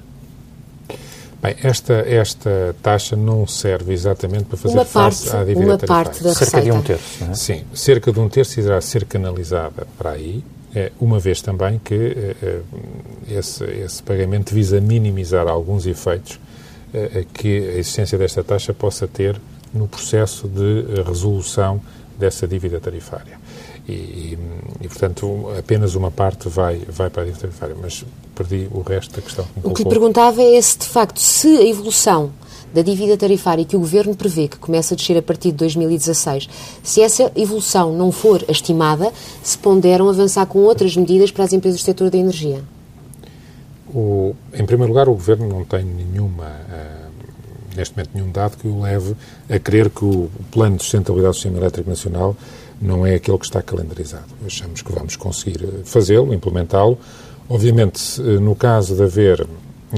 Bem, 1.45 1.57
esta, 1.63 1.93
esta 1.93 2.75
taxa 2.83 3.15
não 3.15 3.47
serve 3.47 3.93
exatamente 3.93 4.45
para 4.45 4.57
fazer 4.57 4.75
uma 4.75 4.85
face 4.87 5.29
parte, 5.29 5.37
à 5.37 5.45
dívida 5.45 5.67
uma 5.67 5.77
tarifária. 5.77 6.05
parte 6.05 6.25
da 6.25 6.33
cerca 6.33 6.57
receita. 6.57 6.65
de 6.65 6.73
um 6.73 6.83
terço, 6.83 7.25
não 7.25 7.31
é? 7.33 7.35
Sim, 7.35 7.65
cerca 7.75 8.11
de 8.11 8.19
um 8.19 8.29
terço 8.31 8.61
irá 8.61 8.81
ser 8.81 9.05
canalizada 9.05 9.87
para 9.99 10.13
aí, 10.13 10.43
é, 10.75 10.91
uma 10.99 11.19
vez 11.21 11.43
também 11.43 11.79
que 11.85 11.95
é, 11.95 12.37
é, 12.43 12.61
esse, 13.39 13.63
esse 13.63 14.03
pagamento 14.03 14.55
visa 14.55 14.81
minimizar 14.81 15.47
alguns 15.47 15.87
efeitos 15.87 16.41
que 17.33 17.59
a 17.59 17.73
existência 17.73 18.17
desta 18.17 18.45
taxa 18.45 18.73
possa 18.73 19.09
ter 19.09 19.39
no 19.73 19.89
processo 19.89 20.47
de 20.47 21.03
resolução 21.03 21.81
dessa 22.17 22.47
dívida 22.47 22.79
tarifária. 22.79 23.37
E, 23.87 23.93
e, 23.93 24.39
e, 24.81 24.89
portanto, 24.89 25.51
apenas 25.59 25.95
uma 25.95 26.11
parte 26.11 26.49
vai, 26.49 26.79
vai 26.89 27.11
para 27.11 27.23
a 27.23 27.25
dívida 27.27 27.43
tarifária, 27.43 27.77
mas 27.81 28.05
perdi 28.35 28.67
o 28.73 28.81
resto 28.81 29.15
da 29.15 29.21
questão. 29.21 29.45
Que 29.45 29.67
o 29.67 29.75
que 29.75 29.83
lhe 29.83 29.89
perguntava 29.89 30.43
é 30.43 30.61
se, 30.61 30.79
de 30.79 30.87
facto, 30.87 31.21
se 31.21 31.49
a 31.59 31.69
evolução 31.69 32.33
da 32.75 32.83
dívida 32.83 33.17
tarifária 33.17 33.65
que 33.65 33.77
o 33.77 33.79
Governo 33.79 34.17
prevê 34.17 34.49
que 34.49 34.59
começa 34.59 34.95
a 34.95 34.97
descer 34.97 35.17
a 35.17 35.23
partir 35.23 35.53
de 35.53 35.59
2016, 35.59 36.49
se 36.83 37.01
essa 37.01 37.31
evolução 37.37 37.97
não 37.97 38.11
for 38.11 38.45
estimada, 38.49 39.13
se 39.43 39.57
ponderam 39.57 40.09
avançar 40.09 40.45
com 40.47 40.59
outras 40.61 40.97
medidas 40.97 41.31
para 41.31 41.45
as 41.45 41.53
empresas 41.53 41.81
do 41.81 41.85
setor 41.85 42.11
da 42.11 42.19
energia? 42.19 42.63
O, 43.95 44.35
em 44.53 44.67
primeiro 44.67 44.93
lugar, 44.93 45.09
o 45.09 45.13
Governo 45.13 45.47
não 45.49 45.65
tem 45.65 45.85
nenhuma, 45.85 46.47
uh, 46.47 47.77
neste 47.77 47.95
momento, 47.95 48.11
nenhum 48.13 48.33
dado 48.33 48.57
que 48.57 48.67
o 48.67 48.81
leve 48.81 49.15
a 49.49 49.59
crer 49.61 49.89
que 49.89 50.05
o 50.05 50.29
Plano 50.51 50.77
de 50.77 50.83
Sustentabilidade 50.83 51.31
do 51.31 51.35
Sistema 51.37 51.59
Elétrico 51.59 51.89
Nacional 51.89 52.37
não 52.81 53.07
é 53.07 53.15
aquele 53.15 53.39
que 53.39 53.47
está 53.47 53.63
calendarizado. 53.63 54.27
Achamos 54.47 54.83
que 54.83 54.93
vamos 54.93 55.17
conseguir 55.17 55.65
eh, 55.65 55.83
fazê-lo, 55.85 56.35
implementá-lo. 56.35 56.99
Obviamente, 57.49 58.21
no 58.21 58.55
caso 58.55 58.95
de 58.95 59.03
haver 59.03 59.47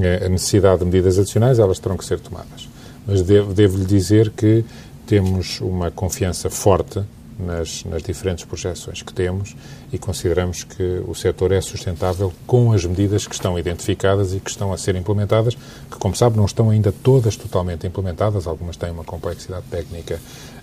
eh, 0.00 0.26
a 0.26 0.28
necessidade 0.28 0.80
de 0.80 0.84
medidas 0.84 1.18
adicionais, 1.18 1.58
elas 1.58 1.78
terão 1.78 1.96
que 1.96 2.04
ser 2.04 2.20
tomadas. 2.20 2.68
Mas 3.06 3.22
devo-lhe 3.22 3.54
devo 3.54 3.84
dizer 3.84 4.30
que 4.30 4.64
temos 5.06 5.60
uma 5.60 5.90
confiança 5.90 6.50
forte 6.50 7.00
nas, 7.38 7.84
nas, 7.84 8.02
diferentes 8.02 8.44
projeções 8.44 9.02
que 9.02 9.12
temos 9.12 9.54
e 9.92 9.98
consideramos 9.98 10.64
que 10.64 11.02
o 11.06 11.14
setor 11.14 11.52
é 11.52 11.60
sustentável 11.60 12.32
com 12.46 12.72
as 12.72 12.84
medidas 12.84 13.26
que 13.26 13.34
estão 13.34 13.58
identificadas 13.58 14.34
e 14.34 14.40
que 14.40 14.50
estão 14.50 14.72
a 14.72 14.78
ser 14.78 14.96
implementadas, 14.96 15.54
que, 15.54 15.98
como 15.98 16.16
sabe, 16.16 16.36
não 16.36 16.46
estão 16.46 16.70
ainda 16.70 16.90
todas 16.90 17.36
totalmente 17.36 17.86
implementadas, 17.86 18.46
algumas 18.46 18.76
têm 18.76 18.90
uma 18.90 19.04
complexidade 19.04 19.66
técnica 19.70 20.20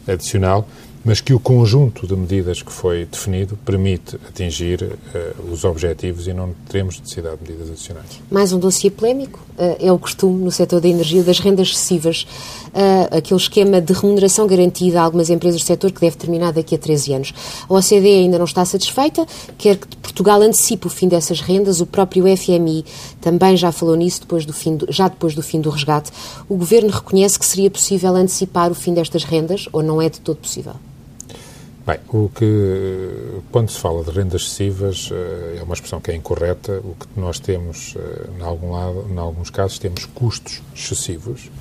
adicional, 0.07 0.67
mas 1.03 1.19
que 1.19 1.33
o 1.33 1.39
conjunto 1.39 2.07
de 2.07 2.15
medidas 2.15 2.61
que 2.61 2.71
foi 2.71 3.05
definido 3.05 3.57
permite 3.65 4.15
atingir 4.27 4.83
uh, 4.83 5.51
os 5.51 5.65
objetivos 5.65 6.27
e 6.27 6.33
não 6.33 6.55
teremos 6.69 6.99
necessidade 6.99 7.37
de 7.37 7.51
medidas 7.51 7.71
adicionais. 7.71 8.21
Mais 8.31 8.53
um 8.53 8.59
dossiê 8.59 8.89
polémico 8.89 9.39
uh, 9.57 9.75
é 9.79 9.91
o 9.91 9.99
costume 9.99 10.43
no 10.43 10.51
setor 10.51 10.79
da 10.79 10.87
energia 10.87 11.21
das 11.21 11.39
rendas 11.39 11.69
excessivas, 11.69 12.25
uh, 12.69 13.17
aquele 13.17 13.39
esquema 13.39 13.81
de 13.81 13.91
remuneração 13.91 14.47
garantida 14.47 15.01
a 15.01 15.03
algumas 15.03 15.29
empresas 15.29 15.61
do 15.61 15.65
setor 15.65 15.91
que 15.91 15.99
deve 15.99 16.15
terminar 16.15 16.53
daqui 16.53 16.75
a 16.75 16.77
13 16.77 17.13
anos. 17.13 17.33
A 17.67 17.73
OCDE 17.73 18.07
ainda 18.07 18.37
não 18.37 18.45
está 18.45 18.63
satisfeita, 18.63 19.25
quer 19.57 19.77
que 19.77 19.97
Portugal 19.97 20.41
antecipe 20.41 20.87
o 20.87 20.89
fim 20.89 21.09
dessas 21.09 21.41
rendas, 21.41 21.81
o 21.81 21.85
próprio 21.85 22.25
FMI 22.37 22.85
também 23.19 23.57
já 23.57 23.71
falou 23.71 23.95
nisso 23.95 24.21
depois 24.21 24.45
do 24.45 24.53
fim 24.53 24.77
do, 24.77 24.87
já 24.89 25.09
depois 25.09 25.35
do 25.35 25.41
fim 25.41 25.59
do 25.59 25.69
resgate. 25.69 26.11
O 26.47 26.55
Governo 26.55 26.89
reconhece 26.89 27.37
que 27.37 27.45
seria 27.45 27.69
possível 27.69 28.15
antecipar 28.15 28.71
o 28.71 28.75
fim 28.75 28.93
destas 28.93 29.23
rendas 29.23 29.67
ou 29.73 29.83
não 29.83 30.01
é 30.01 30.09
de 30.09 30.21
todo 30.21 30.37
possível? 30.37 30.75
Bem, 31.85 31.99
o 32.07 32.29
que, 32.29 33.41
quando 33.51 33.69
se 33.69 33.77
fala 33.77 34.05
de 34.05 34.11
rendas 34.11 34.43
excessivas, 34.43 35.09
eh, 35.11 35.57
é 35.59 35.63
uma 35.63 35.73
expressão 35.73 35.99
que 35.99 36.11
é 36.11 36.15
incorreta. 36.15 36.79
O 36.81 36.95
que 36.95 37.19
nós 37.19 37.39
temos, 37.39 37.93
eh, 37.97 38.29
em, 38.39 38.41
algum 38.41 38.71
lado, 38.71 39.05
em 39.11 39.17
alguns 39.17 39.49
casos, 39.49 39.79
temos 39.79 40.05
custos 40.05 40.61
excessivos 40.73 41.51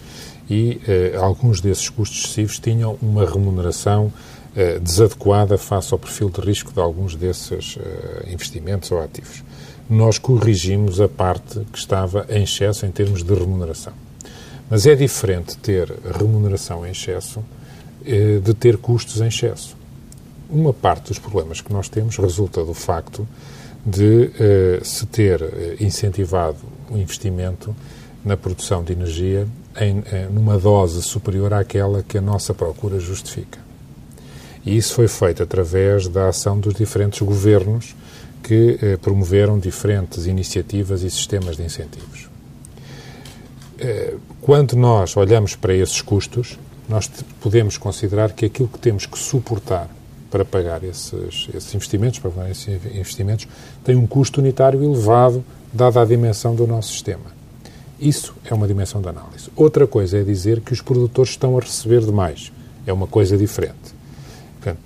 e 0.48 0.80
eh, 0.86 1.16
alguns 1.20 1.60
desses 1.60 1.88
custos 1.88 2.20
excessivos 2.20 2.60
tinham 2.60 2.96
uma 3.02 3.26
remuneração 3.26 4.12
eh, 4.54 4.78
desadequada 4.78 5.58
face 5.58 5.92
ao 5.92 5.98
perfil 5.98 6.30
de 6.30 6.40
risco 6.40 6.72
de 6.72 6.78
alguns 6.78 7.16
desses 7.16 7.76
eh, 7.80 8.28
investimentos 8.30 8.92
ou 8.92 9.02
ativos. 9.02 9.42
Nós 9.90 10.18
corrigimos 10.18 11.00
a 11.00 11.08
parte 11.08 11.58
que 11.72 11.78
estava 11.78 12.26
em 12.28 12.44
excesso 12.44 12.86
em 12.86 12.92
termos 12.92 13.24
de 13.24 13.34
remuneração. 13.34 13.92
Mas 14.70 14.86
é 14.86 14.94
diferente 14.94 15.56
ter 15.56 15.92
remuneração 16.16 16.86
em 16.86 16.92
excesso 16.92 17.42
eh, 18.06 18.38
de 18.38 18.54
ter 18.54 18.76
custos 18.76 19.20
em 19.20 19.26
excesso 19.26 19.81
uma 20.52 20.72
parte 20.72 21.08
dos 21.08 21.18
problemas 21.18 21.60
que 21.60 21.72
nós 21.72 21.88
temos 21.88 22.16
resulta 22.18 22.62
do 22.62 22.74
facto 22.74 23.26
de 23.84 24.30
uh, 24.80 24.84
se 24.84 25.06
ter 25.06 25.42
eh, 25.42 25.76
incentivado 25.80 26.58
o 26.88 26.96
investimento 26.96 27.74
na 28.24 28.36
produção 28.36 28.84
de 28.84 28.92
energia 28.92 29.48
em, 29.76 29.98
uh, 29.98 30.04
numa 30.30 30.56
dose 30.56 31.02
superior 31.02 31.52
àquela 31.52 32.02
que 32.02 32.16
a 32.16 32.20
nossa 32.20 32.54
procura 32.54 33.00
justifica. 33.00 33.58
E 34.64 34.76
isso 34.76 34.94
foi 34.94 35.08
feito 35.08 35.42
através 35.42 36.06
da 36.06 36.28
ação 36.28 36.60
dos 36.60 36.74
diferentes 36.74 37.20
governos 37.22 37.96
que 38.40 38.78
uh, 38.80 38.98
promoveram 38.98 39.58
diferentes 39.58 40.26
iniciativas 40.26 41.02
e 41.02 41.10
sistemas 41.10 41.56
de 41.56 41.64
incentivos. 41.64 42.30
Quando 44.40 44.76
nós 44.76 45.16
olhamos 45.16 45.56
para 45.56 45.74
esses 45.74 46.00
custos, 46.00 46.56
nós 46.88 47.10
podemos 47.40 47.76
considerar 47.76 48.30
que 48.30 48.46
aquilo 48.46 48.68
que 48.68 48.78
temos 48.78 49.06
que 49.06 49.18
suportar 49.18 49.90
para 50.32 50.46
pagar 50.46 50.82
esses, 50.82 51.46
esses 51.54 51.74
investimentos, 51.74 52.18
para 52.18 52.30
pagar 52.30 52.50
esses 52.50 52.66
investimentos, 52.96 53.46
tem 53.84 53.94
um 53.94 54.06
custo 54.06 54.40
unitário 54.40 54.82
elevado, 54.82 55.44
dada 55.70 56.00
a 56.00 56.06
dimensão 56.06 56.54
do 56.54 56.66
nosso 56.66 56.90
sistema. 56.90 57.42
Isso 58.00 58.34
é 58.42 58.54
uma 58.54 58.66
dimensão 58.66 59.02
de 59.02 59.08
análise. 59.10 59.50
Outra 59.54 59.86
coisa 59.86 60.18
é 60.18 60.22
dizer 60.22 60.62
que 60.62 60.72
os 60.72 60.80
produtores 60.80 61.32
estão 61.32 61.56
a 61.58 61.60
receber 61.60 62.00
demais. 62.00 62.50
É 62.86 62.92
uma 62.92 63.06
coisa 63.06 63.36
diferente. 63.36 63.94
Portanto, 64.58 64.80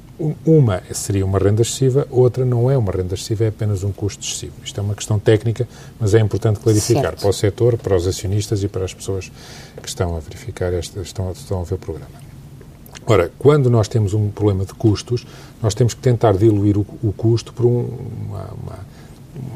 uma 0.45 0.83
seria 0.93 1.25
uma 1.25 1.39
renda 1.39 1.63
excessiva, 1.63 2.09
outra 2.11 2.45
não 2.45 2.69
é 2.69 2.77
uma 2.77 2.91
renda 2.91 3.15
excessiva, 3.15 3.45
é 3.45 3.49
apenas 3.49 3.85
um 3.85 3.93
custo 3.93 4.27
excessivo. 4.27 4.55
Isto 4.65 4.81
é 4.81 4.83
uma 4.83 4.97
questão 4.97 5.17
técnica, 5.17 5.69
mas 6.01 6.13
é 6.13 6.19
importante 6.19 6.59
clarificar 6.59 7.05
certo. 7.05 7.21
para 7.21 7.31
o 7.31 7.33
setor, 7.33 7.79
para 7.79 7.97
os 7.97 8.05
acionistas 8.07 8.65
e 8.65 8.69
para 8.69 8.85
as 8.85 8.93
pessoas 8.93 9.31
que 9.81 9.89
estão 9.89 10.17
a 10.17 10.19
verificar, 10.19 10.75
esta, 10.75 11.01
estão, 11.01 11.31
estão 11.31 11.61
a 11.61 11.65
ver 11.65 11.77
o 11.77 11.79
programa. 11.79 12.26
Ora, 13.07 13.31
quando 13.39 13.71
nós 13.71 13.87
temos 13.87 14.15
um 14.15 14.31
problema 14.31 14.65
de 14.65 14.75
custos, 14.75 15.25
nós 15.63 15.75
temos 15.75 15.95
que 15.95 16.01
tentar 16.01 16.37
diluir 16.37 16.77
o, 16.77 16.85
o 17.03 17.13
custo 17.13 17.53
por 17.53 17.65
um, 17.65 17.89
uma, 18.29 18.51
uma, 18.63 18.79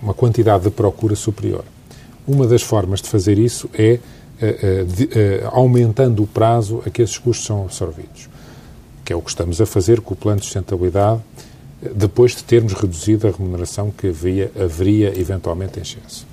uma, 0.02 0.14
quantidade 0.14 0.64
de 0.64 0.70
procura 0.70 1.16
superior. 1.16 1.64
Uma 2.26 2.46
das 2.46 2.62
formas 2.62 3.02
de 3.02 3.08
fazer 3.08 3.38
isso 3.38 3.68
é 3.74 3.98
uh, 4.40 4.82
uh, 4.82 4.84
de, 4.84 5.04
uh, 5.04 5.48
aumentando 5.50 6.22
o 6.22 6.28
prazo 6.28 6.80
a 6.86 6.90
que 6.90 7.02
esses 7.02 7.18
custos 7.18 7.44
são 7.44 7.64
absorvidos, 7.64 8.28
que 9.04 9.12
é 9.12 9.16
o 9.16 9.20
que 9.20 9.30
estamos 9.30 9.60
a 9.60 9.66
fazer 9.66 10.00
com 10.00 10.14
o 10.14 10.16
plano 10.16 10.38
de 10.38 10.46
sustentabilidade, 10.46 11.20
depois 11.94 12.36
de 12.36 12.44
termos 12.44 12.74
reduzido 12.74 13.26
a 13.26 13.32
remuneração 13.32 13.90
que 13.90 14.08
havia, 14.08 14.52
haveria 14.60 15.18
eventualmente 15.18 15.80
em 15.80 15.82
excesso. 15.82 16.26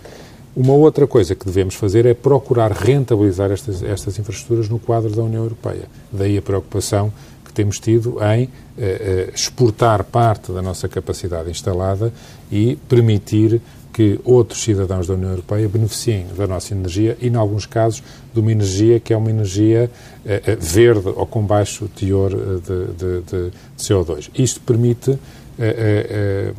Uma 0.58 0.74
outra 0.74 1.06
coisa 1.06 1.36
que 1.36 1.46
devemos 1.46 1.76
fazer 1.76 2.08
é 2.08 2.16
procurar 2.16 2.72
rentabilizar 2.72 3.52
estas, 3.52 3.84
estas 3.84 4.18
infraestruturas 4.18 4.68
no 4.68 4.80
quadro 4.80 5.12
da 5.12 5.22
União 5.22 5.44
Europeia. 5.44 5.84
Daí 6.12 6.36
a 6.36 6.42
preocupação 6.42 7.14
que 7.46 7.54
temos 7.54 7.80
tido 7.80 8.18
em 8.24 8.46
eh, 8.46 8.50
eh, 8.80 9.32
exportar 9.36 10.04
parte 10.04 10.52
da 10.52 10.60
nossa 10.60 10.90
capacidade 10.90 11.52
instalada 11.52 12.12
e 12.52 12.76
permitir 12.90 13.62
que 13.94 14.20
outros 14.24 14.64
cidadãos 14.64 15.06
da 15.06 15.14
União 15.14 15.30
Europeia 15.30 15.70
beneficiem 15.70 16.26
da 16.36 16.48
nossa 16.48 16.74
energia 16.74 17.16
e, 17.22 17.28
em 17.28 17.36
alguns 17.36 17.68
casos, 17.68 18.02
de 18.34 18.40
uma 18.40 18.52
energia 18.52 19.00
que 19.00 19.14
é 19.14 19.18
uma 19.18 19.30
energia 19.30 19.92
eh, 20.26 20.42
eh 20.44 20.56
verde 20.56 21.10
ou 21.16 21.28
com 21.28 21.44
baixo 21.44 21.88
teor 21.88 22.32
eh, 22.32 22.36
de, 22.68 22.94
de, 22.94 23.22
de 23.22 23.52
CO2. 23.78 24.32
Isto 24.34 24.60
permite 24.62 25.20
eh, 25.60 26.54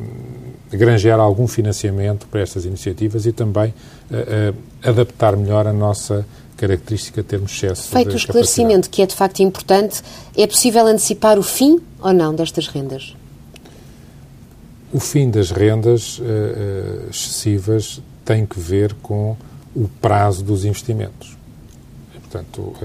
granjear 0.71 1.19
algum 1.19 1.47
financiamento 1.47 2.27
para 2.27 2.41
estas 2.41 2.65
iniciativas 2.65 3.25
e 3.25 3.31
também 3.31 3.73
uh, 4.11 4.51
uh, 4.51 4.57
adaptar 4.83 5.35
melhor 5.35 5.67
a 5.67 5.73
nossa 5.73 6.25
característica 6.57 7.21
de 7.21 7.27
termos 7.27 7.51
excesso 7.51 7.89
Feito 7.89 8.11
o 8.11 8.15
esclarecimento, 8.15 8.89
que 8.89 9.01
é 9.01 9.05
de 9.05 9.15
facto 9.15 9.39
importante, 9.39 10.01
é 10.35 10.45
possível 10.45 10.85
antecipar 10.85 11.39
o 11.39 11.43
fim 11.43 11.79
ou 12.01 12.13
não 12.13 12.35
destas 12.35 12.67
rendas? 12.67 13.15
O 14.91 14.99
fim 14.99 15.29
das 15.29 15.51
rendas 15.51 16.19
uh, 16.19 17.09
excessivas 17.09 18.01
tem 18.25 18.45
que 18.45 18.59
ver 18.59 18.93
com 19.01 19.37
o 19.75 19.87
prazo 20.01 20.43
dos 20.43 20.65
investimentos. 20.65 21.37
Portanto, 22.13 22.75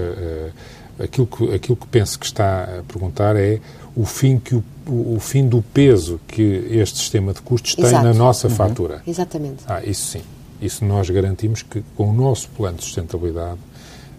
aquilo, 0.99 1.27
que, 1.27 1.53
aquilo 1.53 1.75
que 1.75 1.85
penso 1.87 2.17
que 2.17 2.25
está 2.25 2.63
a 2.63 2.83
perguntar 2.83 3.35
é 3.35 3.59
o 3.95 4.05
fim 4.05 4.39
que 4.39 4.55
o 4.55 4.63
o, 4.87 5.19
fim 5.19 5.47
do 5.47 5.61
peso 5.61 6.19
que 6.27 6.41
este 6.69 6.99
sistema 6.99 7.33
de 7.33 7.41
custos 7.41 7.75
Exato. 7.77 7.93
tem 7.93 8.03
na 8.03 8.13
nossa 8.13 8.47
uhum. 8.47 8.55
fatura. 8.55 9.01
Exatamente. 9.05 9.63
Ah, 9.67 9.83
isso 9.83 10.11
sim. 10.11 10.21
Isso 10.61 10.85
nós 10.85 11.09
garantimos 11.09 11.61
que 11.61 11.83
com 11.95 12.09
o 12.09 12.13
nosso 12.13 12.49
plano 12.49 12.77
de 12.77 12.83
sustentabilidade, 12.83 13.59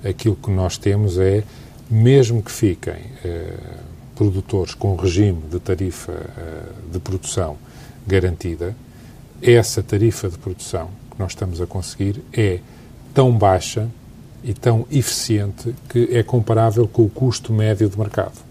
aquilo 0.05 0.37
que 0.37 0.51
nós 0.51 0.77
temos 0.77 1.19
é, 1.19 1.43
mesmo 1.91 2.43
que 2.43 2.51
fiquem 2.51 2.97
eh, 3.25 3.57
produtores 4.15 4.75
com 4.75 4.97
regime 4.97 5.43
de 5.51 5.59
tarifa 5.61 6.13
eh, 6.13 6.63
de 6.93 6.99
produção 6.99 7.57
garantida, 8.07 8.75
essa 9.41 9.83
tarifa 9.83 10.29
de 10.29 10.39
produção 10.39 10.89
que 11.11 11.19
nós 11.19 11.33
estamos 11.33 11.61
a 11.61 11.67
conseguir 11.67 12.23
é 12.33 12.61
tão 13.15 13.33
baixa 13.33 13.89
e 14.43 14.53
tão 14.53 14.87
eficiente 14.91 15.75
que 15.89 16.09
é 16.13 16.23
comparável 16.23 16.87
com 16.87 17.03
o 17.03 17.09
custo 17.09 17.53
médio 17.53 17.89
de 17.89 17.99
mercado. 17.99 18.46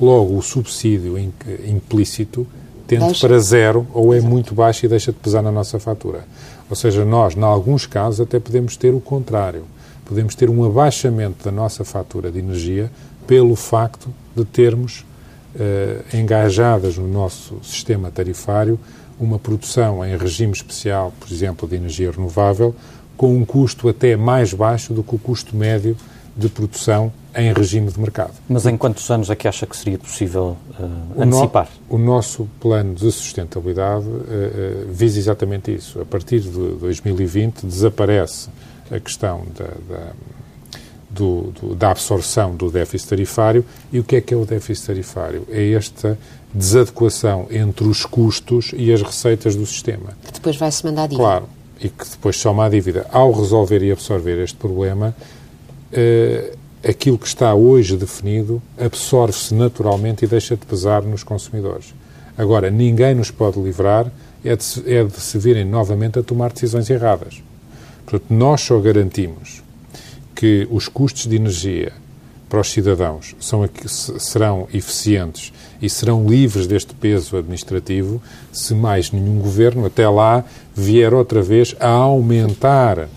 Logo, 0.00 0.36
o 0.36 0.42
subsídio 0.42 1.16
implícito 1.18 2.46
tende 2.86 3.06
deixa. 3.06 3.26
para 3.26 3.38
zero 3.38 3.86
ou 3.92 4.14
é 4.14 4.20
muito 4.20 4.54
baixo 4.54 4.84
e 4.84 4.88
deixa 4.88 5.12
de 5.12 5.18
pesar 5.18 5.42
na 5.42 5.52
nossa 5.52 5.78
fatura. 5.78 6.24
Ou 6.68 6.76
seja, 6.76 7.04
nós, 7.04 7.36
em 7.36 7.42
alguns 7.42 7.86
casos, 7.86 8.20
até 8.20 8.38
podemos 8.38 8.76
ter 8.76 8.94
o 8.94 9.00
contrário. 9.00 9.64
Podemos 10.04 10.34
ter 10.34 10.50
um 10.50 10.64
abaixamento 10.64 11.44
da 11.44 11.50
nossa 11.50 11.84
fatura 11.84 12.30
de 12.30 12.38
energia 12.38 12.90
pelo 13.26 13.56
facto 13.56 14.08
de 14.36 14.44
termos 14.44 15.04
uh, 15.54 16.16
engajadas 16.16 16.98
no 16.98 17.08
nosso 17.08 17.58
sistema 17.62 18.10
tarifário 18.10 18.78
uma 19.18 19.38
produção 19.38 20.04
em 20.04 20.16
regime 20.16 20.52
especial, 20.52 21.12
por 21.18 21.32
exemplo, 21.32 21.68
de 21.68 21.76
energia 21.76 22.10
renovável, 22.10 22.74
com 23.16 23.34
um 23.36 23.44
custo 23.44 23.88
até 23.88 24.16
mais 24.16 24.52
baixo 24.52 24.92
do 24.92 25.02
que 25.02 25.14
o 25.14 25.18
custo 25.18 25.56
médio 25.56 25.96
de 26.36 26.48
produção 26.48 27.12
em 27.36 27.52
regime 27.52 27.90
de 27.90 27.98
mercado. 27.98 28.32
Mas 28.48 28.66
em 28.66 28.76
quantos 28.76 29.10
anos 29.10 29.30
é 29.30 29.34
que 29.34 29.48
acha 29.48 29.66
que 29.66 29.76
seria 29.76 29.98
possível 29.98 30.56
uh, 30.78 31.22
antecipar? 31.22 31.68
O, 31.88 31.98
no, 31.98 32.04
o, 32.04 32.06
nosso 32.06 32.48
plano 32.60 32.94
de 32.94 33.10
sustentabilidade 33.10 34.06
uh, 34.06 34.10
uh, 34.10 34.92
visa 34.92 35.18
exatamente 35.18 35.74
isso. 35.74 36.00
A 36.00 36.04
partir 36.04 36.40
de 36.40 36.50
2020 36.50 37.66
desaparece 37.66 38.48
a 38.90 39.00
questão 39.00 39.44
da, 39.56 39.64
da, 39.64 40.12
do, 41.10 41.52
do, 41.60 41.74
da 41.74 41.90
absorção 41.90 42.54
do 42.54 42.70
déficit 42.70 43.10
tarifário. 43.10 43.64
E 43.92 43.98
o 43.98 44.04
que 44.04 44.16
é 44.16 44.20
que 44.20 44.34
é 44.34 44.36
o 44.36 44.44
déficit 44.44 44.86
tarifário? 44.86 45.46
É 45.50 45.72
esta 45.72 46.18
desadequação 46.54 47.48
entre 47.50 47.86
os 47.86 48.06
custos 48.06 48.72
e 48.76 48.92
as 48.92 49.02
receitas 49.02 49.56
do 49.56 49.66
sistema. 49.66 50.16
Que 50.24 50.32
depois 50.32 50.56
vai-se 50.56 50.84
mandar 50.84 51.04
a 51.04 51.06
dívida. 51.06 51.24
Claro, 51.24 51.48
e 51.80 51.88
que 51.88 52.08
depois 52.08 52.36
soma 52.36 52.66
a 52.66 52.68
dívida. 52.68 53.06
Ao 53.10 53.32
resolver 53.32 53.82
e 53.82 53.90
absorver 53.90 54.42
este 54.42 54.56
problema, 54.56 55.14
uh, 55.92 56.63
aquilo 56.86 57.18
que 57.18 57.26
está 57.26 57.54
hoje 57.54 57.96
definido 57.96 58.62
absorve-se 58.78 59.54
naturalmente 59.54 60.24
e 60.24 60.28
deixa 60.28 60.56
de 60.56 60.66
pesar 60.66 61.02
nos 61.02 61.22
consumidores. 61.22 61.94
Agora, 62.36 62.70
ninguém 62.70 63.14
nos 63.14 63.30
pode 63.30 63.60
livrar 63.60 64.10
é 64.44 64.54
de, 64.54 64.62
se, 64.62 64.82
é 64.86 65.02
de 65.02 65.20
se 65.20 65.38
virem 65.38 65.64
novamente 65.64 66.18
a 66.18 66.22
tomar 66.22 66.52
decisões 66.52 66.90
erradas. 66.90 67.42
Portanto, 68.04 68.32
nós 68.32 68.60
só 68.60 68.78
garantimos 68.78 69.62
que 70.34 70.68
os 70.70 70.88
custos 70.88 71.26
de 71.26 71.36
energia 71.36 71.92
para 72.48 72.60
os 72.60 72.70
cidadãos 72.70 73.34
são, 73.40 73.68
serão 73.86 74.68
eficientes 74.72 75.52
e 75.80 75.88
serão 75.88 76.28
livres 76.28 76.66
deste 76.66 76.94
peso 76.94 77.36
administrativo 77.36 78.22
se 78.52 78.74
mais 78.74 79.10
nenhum 79.10 79.38
governo 79.38 79.86
até 79.86 80.08
lá 80.08 80.44
vier 80.74 81.14
outra 81.14 81.42
vez 81.42 81.74
a 81.80 81.88
aumentar 81.88 83.08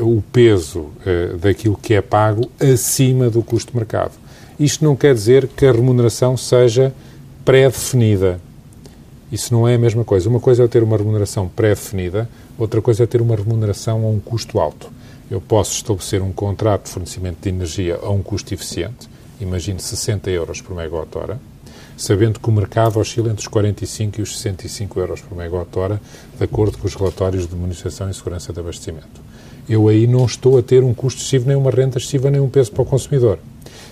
o 0.00 0.22
peso 0.32 0.80
uh, 0.80 1.36
daquilo 1.38 1.76
que 1.76 1.94
é 1.94 2.00
pago 2.00 2.50
acima 2.60 3.28
do 3.28 3.42
custo 3.42 3.72
de 3.72 3.78
mercado. 3.78 4.12
Isto 4.58 4.84
não 4.84 4.96
quer 4.96 5.12
dizer 5.12 5.48
que 5.48 5.66
a 5.66 5.72
remuneração 5.72 6.36
seja 6.36 6.94
pré-definida. 7.44 8.40
Isso 9.30 9.52
não 9.52 9.66
é 9.66 9.74
a 9.74 9.78
mesma 9.78 10.04
coisa. 10.04 10.28
Uma 10.28 10.40
coisa 10.40 10.64
é 10.64 10.68
ter 10.68 10.82
uma 10.82 10.96
remuneração 10.96 11.48
pré-definida, 11.48 12.28
outra 12.56 12.80
coisa 12.80 13.02
é 13.02 13.06
ter 13.06 13.20
uma 13.20 13.36
remuneração 13.36 14.04
a 14.04 14.08
um 14.08 14.20
custo 14.20 14.58
alto. 14.60 14.90
Eu 15.30 15.40
posso 15.40 15.72
estabelecer 15.72 16.22
um 16.22 16.32
contrato 16.32 16.84
de 16.84 16.90
fornecimento 16.90 17.38
de 17.42 17.48
energia 17.48 17.98
a 18.00 18.10
um 18.10 18.22
custo 18.22 18.54
eficiente, 18.54 19.08
imagine 19.40 19.80
60 19.80 20.30
euros 20.30 20.60
por 20.60 20.76
megawatt-hora, 20.76 21.40
sabendo 21.96 22.38
que 22.38 22.48
o 22.48 22.52
mercado 22.52 23.00
oscila 23.00 23.30
entre 23.30 23.42
os 23.42 23.48
45 23.48 24.20
e 24.20 24.22
os 24.22 24.38
65 24.38 25.00
euros 25.00 25.20
por 25.20 25.36
megawatt-hora, 25.36 26.00
de 26.38 26.44
acordo 26.44 26.78
com 26.78 26.86
os 26.86 26.94
relatórios 26.94 27.48
de 27.48 27.56
monitorização 27.56 28.08
e 28.08 28.14
segurança 28.14 28.52
de 28.52 28.60
abastecimento 28.60 29.26
eu 29.68 29.88
aí 29.88 30.06
não 30.06 30.24
estou 30.24 30.58
a 30.58 30.62
ter 30.62 30.82
um 30.82 30.94
custo 30.94 31.20
excessivo, 31.20 31.48
nem 31.48 31.56
uma 31.56 31.70
renda 31.70 31.98
excessiva, 31.98 32.30
nem 32.30 32.40
um 32.40 32.48
peso 32.48 32.72
para 32.72 32.82
o 32.82 32.86
consumidor. 32.86 33.38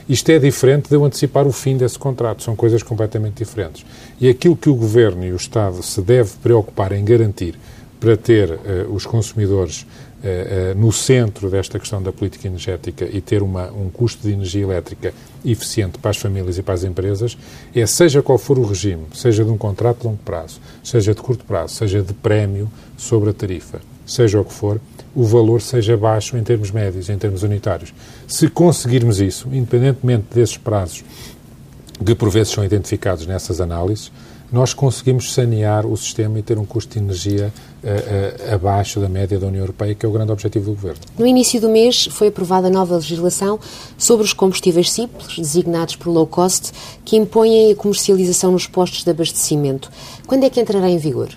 Isto 0.09 0.31
é 0.31 0.39
diferente 0.39 0.89
de 0.89 0.95
eu 0.95 1.05
antecipar 1.05 1.47
o 1.47 1.53
fim 1.53 1.79
desse 1.79 1.99
contrato, 1.99 2.43
são 2.43 2.55
coisas 2.55 2.83
completamente 2.83 3.39
diferentes. 3.39 3.87
E 4.21 4.29
aquilo 4.29 4.55
que 4.55 4.69
o 4.69 4.75
Governo 4.75 5.25
e 5.25 5.33
o 5.33 5.37
Estado 5.37 5.83
se 5.83 6.01
deve 6.03 6.33
preocupar 6.43 6.93
em 6.93 7.05
garantir 7.05 7.59
para 7.99 8.19
ter 8.19 8.51
uh, 8.51 8.93
os 8.95 9.07
consumidores 9.07 9.81
uh, 9.83 9.87
uh, 9.87 10.79
no 10.79 10.93
centro 10.93 11.49
desta 11.49 11.79
questão 11.79 12.03
da 12.03 12.13
política 12.13 12.47
energética 12.47 13.09
e 13.11 13.19
ter 13.23 13.43
uma, 13.43 13.73
um 13.73 13.89
custo 13.89 14.27
de 14.27 14.35
energia 14.35 14.63
elétrica 14.63 15.15
eficiente 15.43 15.97
para 15.97 16.11
as 16.11 16.19
famílias 16.19 16.59
e 16.59 16.63
para 16.63 16.75
as 16.75 16.85
empresas, 16.85 17.39
é 17.75 17.87
seja 17.87 18.21
qual 18.21 18.37
for 18.37 18.59
o 18.59 18.67
regime, 18.67 19.05
seja 19.15 19.43
de 19.43 19.51
um 19.51 19.57
contrato 19.57 20.01
de 20.01 20.07
longo 20.07 20.19
prazo, 20.23 20.61
seja 20.83 21.15
de 21.15 21.23
curto 21.23 21.47
prazo, 21.47 21.77
seja 21.77 22.03
de 22.03 22.13
prémio 22.13 22.71
sobre 22.95 23.31
a 23.31 23.33
tarifa, 23.33 23.81
seja 24.07 24.41
o 24.41 24.45
que 24.45 24.53
for, 24.53 24.81
o 25.15 25.25
valor 25.25 25.61
seja 25.61 25.97
baixo 25.97 26.37
em 26.37 26.43
termos 26.43 26.71
médios, 26.71 27.09
em 27.09 27.17
termos 27.17 27.43
unitários. 27.43 27.95
Se 28.27 28.49
conseguirmos 28.49 29.21
isso, 29.21 29.49
independentemente 29.53 30.27
desses 30.35 30.57
prazos 30.57 31.05
que 32.05 32.15
por 32.15 32.29
vezes 32.31 32.53
são 32.53 32.65
identificados 32.65 33.27
nessas 33.27 33.61
análises, 33.61 34.11
nós 34.53 34.73
conseguimos 34.73 35.33
sanear 35.33 35.85
o 35.87 35.97
sistema 35.97 36.39
e 36.39 36.43
ter 36.43 36.59
um 36.59 36.65
custo 36.65 36.93
de 36.93 37.05
energia 37.05 37.53
uh, 37.83 38.51
uh, 38.51 38.55
abaixo 38.55 39.01
da 39.01 39.09
média 39.09 39.39
da 39.39 39.49
União 39.49 39.63
Europeia, 39.63 39.95
que 39.95 40.07
é 40.07 40.09
o 40.09 40.13
grande 40.13 40.31
objetivo 40.31 40.67
do 40.67 40.77
Governo. 40.77 41.01
No 41.19 41.27
início 41.27 41.61
do 41.61 41.69
mês 41.69 42.07
foi 42.11 42.29
aprovada 42.29 42.69
a 42.69 42.71
nova 42.71 42.95
legislação 42.95 43.59
sobre 43.99 44.25
os 44.25 44.33
combustíveis 44.33 44.91
simples, 44.93 45.37
designados 45.37 45.97
por 45.97 46.11
low 46.11 46.27
cost, 46.27 46.73
que 47.05 47.17
impõem 47.17 47.73
a 47.73 47.75
comercialização 47.75 48.53
nos 48.53 48.67
postos 48.67 49.03
de 49.03 49.11
abastecimento. 49.11 49.91
Quando 50.27 50.45
é 50.45 50.51
que 50.51 50.61
entrará 50.61 50.89
em 50.89 50.99
vigor? 50.99 51.31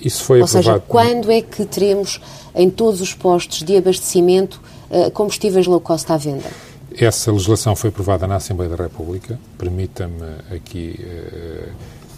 Isso 0.00 0.24
foi 0.24 0.40
Ou 0.40 0.44
aprovado. 0.44 0.64
seja, 0.64 0.84
quando 0.86 1.30
é 1.30 1.40
que 1.42 1.64
teremos 1.64 2.20
em 2.54 2.68
todos 2.68 3.00
os 3.00 3.14
postos 3.14 3.62
de 3.62 3.76
abastecimento 3.76 4.60
eh, 4.90 5.10
combustíveis 5.10 5.66
low 5.66 5.80
cost 5.80 6.10
à 6.12 6.16
venda? 6.16 6.50
Essa 6.96 7.32
legislação 7.32 7.74
foi 7.74 7.88
aprovada 7.88 8.26
na 8.26 8.36
Assembleia 8.36 8.74
da 8.74 8.82
República. 8.82 9.38
Permita-me 9.56 10.54
aqui 10.54 11.00
uh, 11.00 11.72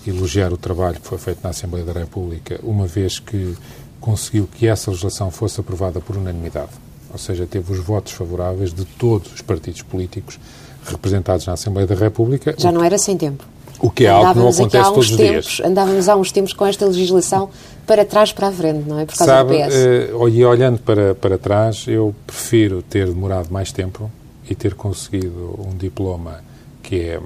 elogiar 0.06 0.52
o 0.52 0.56
trabalho 0.56 1.00
que 1.00 1.06
foi 1.06 1.18
feito 1.18 1.38
na 1.42 1.50
Assembleia 1.50 1.84
da 1.84 1.92
República, 1.92 2.58
uma 2.62 2.86
vez 2.86 3.18
que 3.18 3.56
conseguiu 4.00 4.48
que 4.48 4.66
essa 4.66 4.90
legislação 4.90 5.30
fosse 5.30 5.60
aprovada 5.60 6.00
por 6.00 6.16
unanimidade. 6.16 6.72
Ou 7.12 7.18
seja, 7.18 7.46
teve 7.46 7.72
os 7.72 7.78
votos 7.78 8.12
favoráveis 8.12 8.74
de 8.74 8.84
todos 8.84 9.32
os 9.32 9.40
partidos 9.40 9.82
políticos 9.82 10.38
representados 10.84 11.46
na 11.46 11.52
Assembleia 11.52 11.86
da 11.86 11.94
República. 11.94 12.54
Já 12.58 12.72
não 12.72 12.82
era 12.82 12.98
sem 12.98 13.16
tempo. 13.16 13.44
O 13.84 13.90
que 13.90 14.06
é 14.06 14.08
algo 14.08 14.32
que 14.32 14.38
não 14.38 14.48
acontece 14.48 14.88
todos 14.88 15.10
os 15.10 15.16
tempos, 15.16 15.44
dias. 15.56 15.60
Andávamos 15.62 16.08
há 16.08 16.16
uns 16.16 16.32
tempos 16.32 16.54
com 16.54 16.64
esta 16.64 16.86
legislação 16.86 17.50
para 17.86 18.02
trás 18.02 18.32
para 18.32 18.48
a 18.48 18.50
frente, 18.50 18.88
não 18.88 18.98
é? 18.98 19.04
Por 19.04 19.14
causa 19.14 19.30
Sabe, 19.30 19.58
do 19.58 19.68
PS. 19.68 19.74
Uh, 20.14 20.28
e 20.30 20.42
olhando 20.42 20.78
para, 20.78 21.14
para 21.14 21.36
trás, 21.36 21.84
eu 21.86 22.14
prefiro 22.26 22.80
ter 22.80 23.08
demorado 23.08 23.52
mais 23.52 23.72
tempo 23.72 24.10
e 24.48 24.54
ter 24.54 24.72
conseguido 24.72 25.60
um 25.68 25.76
diploma 25.76 26.42
que 26.82 26.98
é 26.98 27.20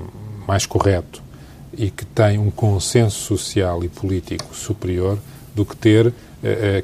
mais 0.48 0.66
correto 0.66 1.22
e 1.76 1.90
que 1.90 2.04
tem 2.04 2.40
um 2.40 2.50
consenso 2.50 3.20
social 3.20 3.84
e 3.84 3.88
político 3.88 4.52
superior 4.52 5.16
do 5.54 5.64
que 5.64 5.76
ter 5.76 6.08
uh, 6.08 6.12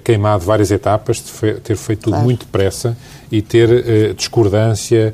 queimado 0.05 0.45
várias 0.45 0.71
etapas, 0.71 1.21
ter 1.65 1.77
feito 1.77 2.03
tudo 2.03 2.13
claro. 2.13 2.25
muito 2.25 2.47
depressa 2.47 2.97
e 3.29 3.43
ter 3.43 3.69
uh, 3.69 4.15
discordância 4.15 5.13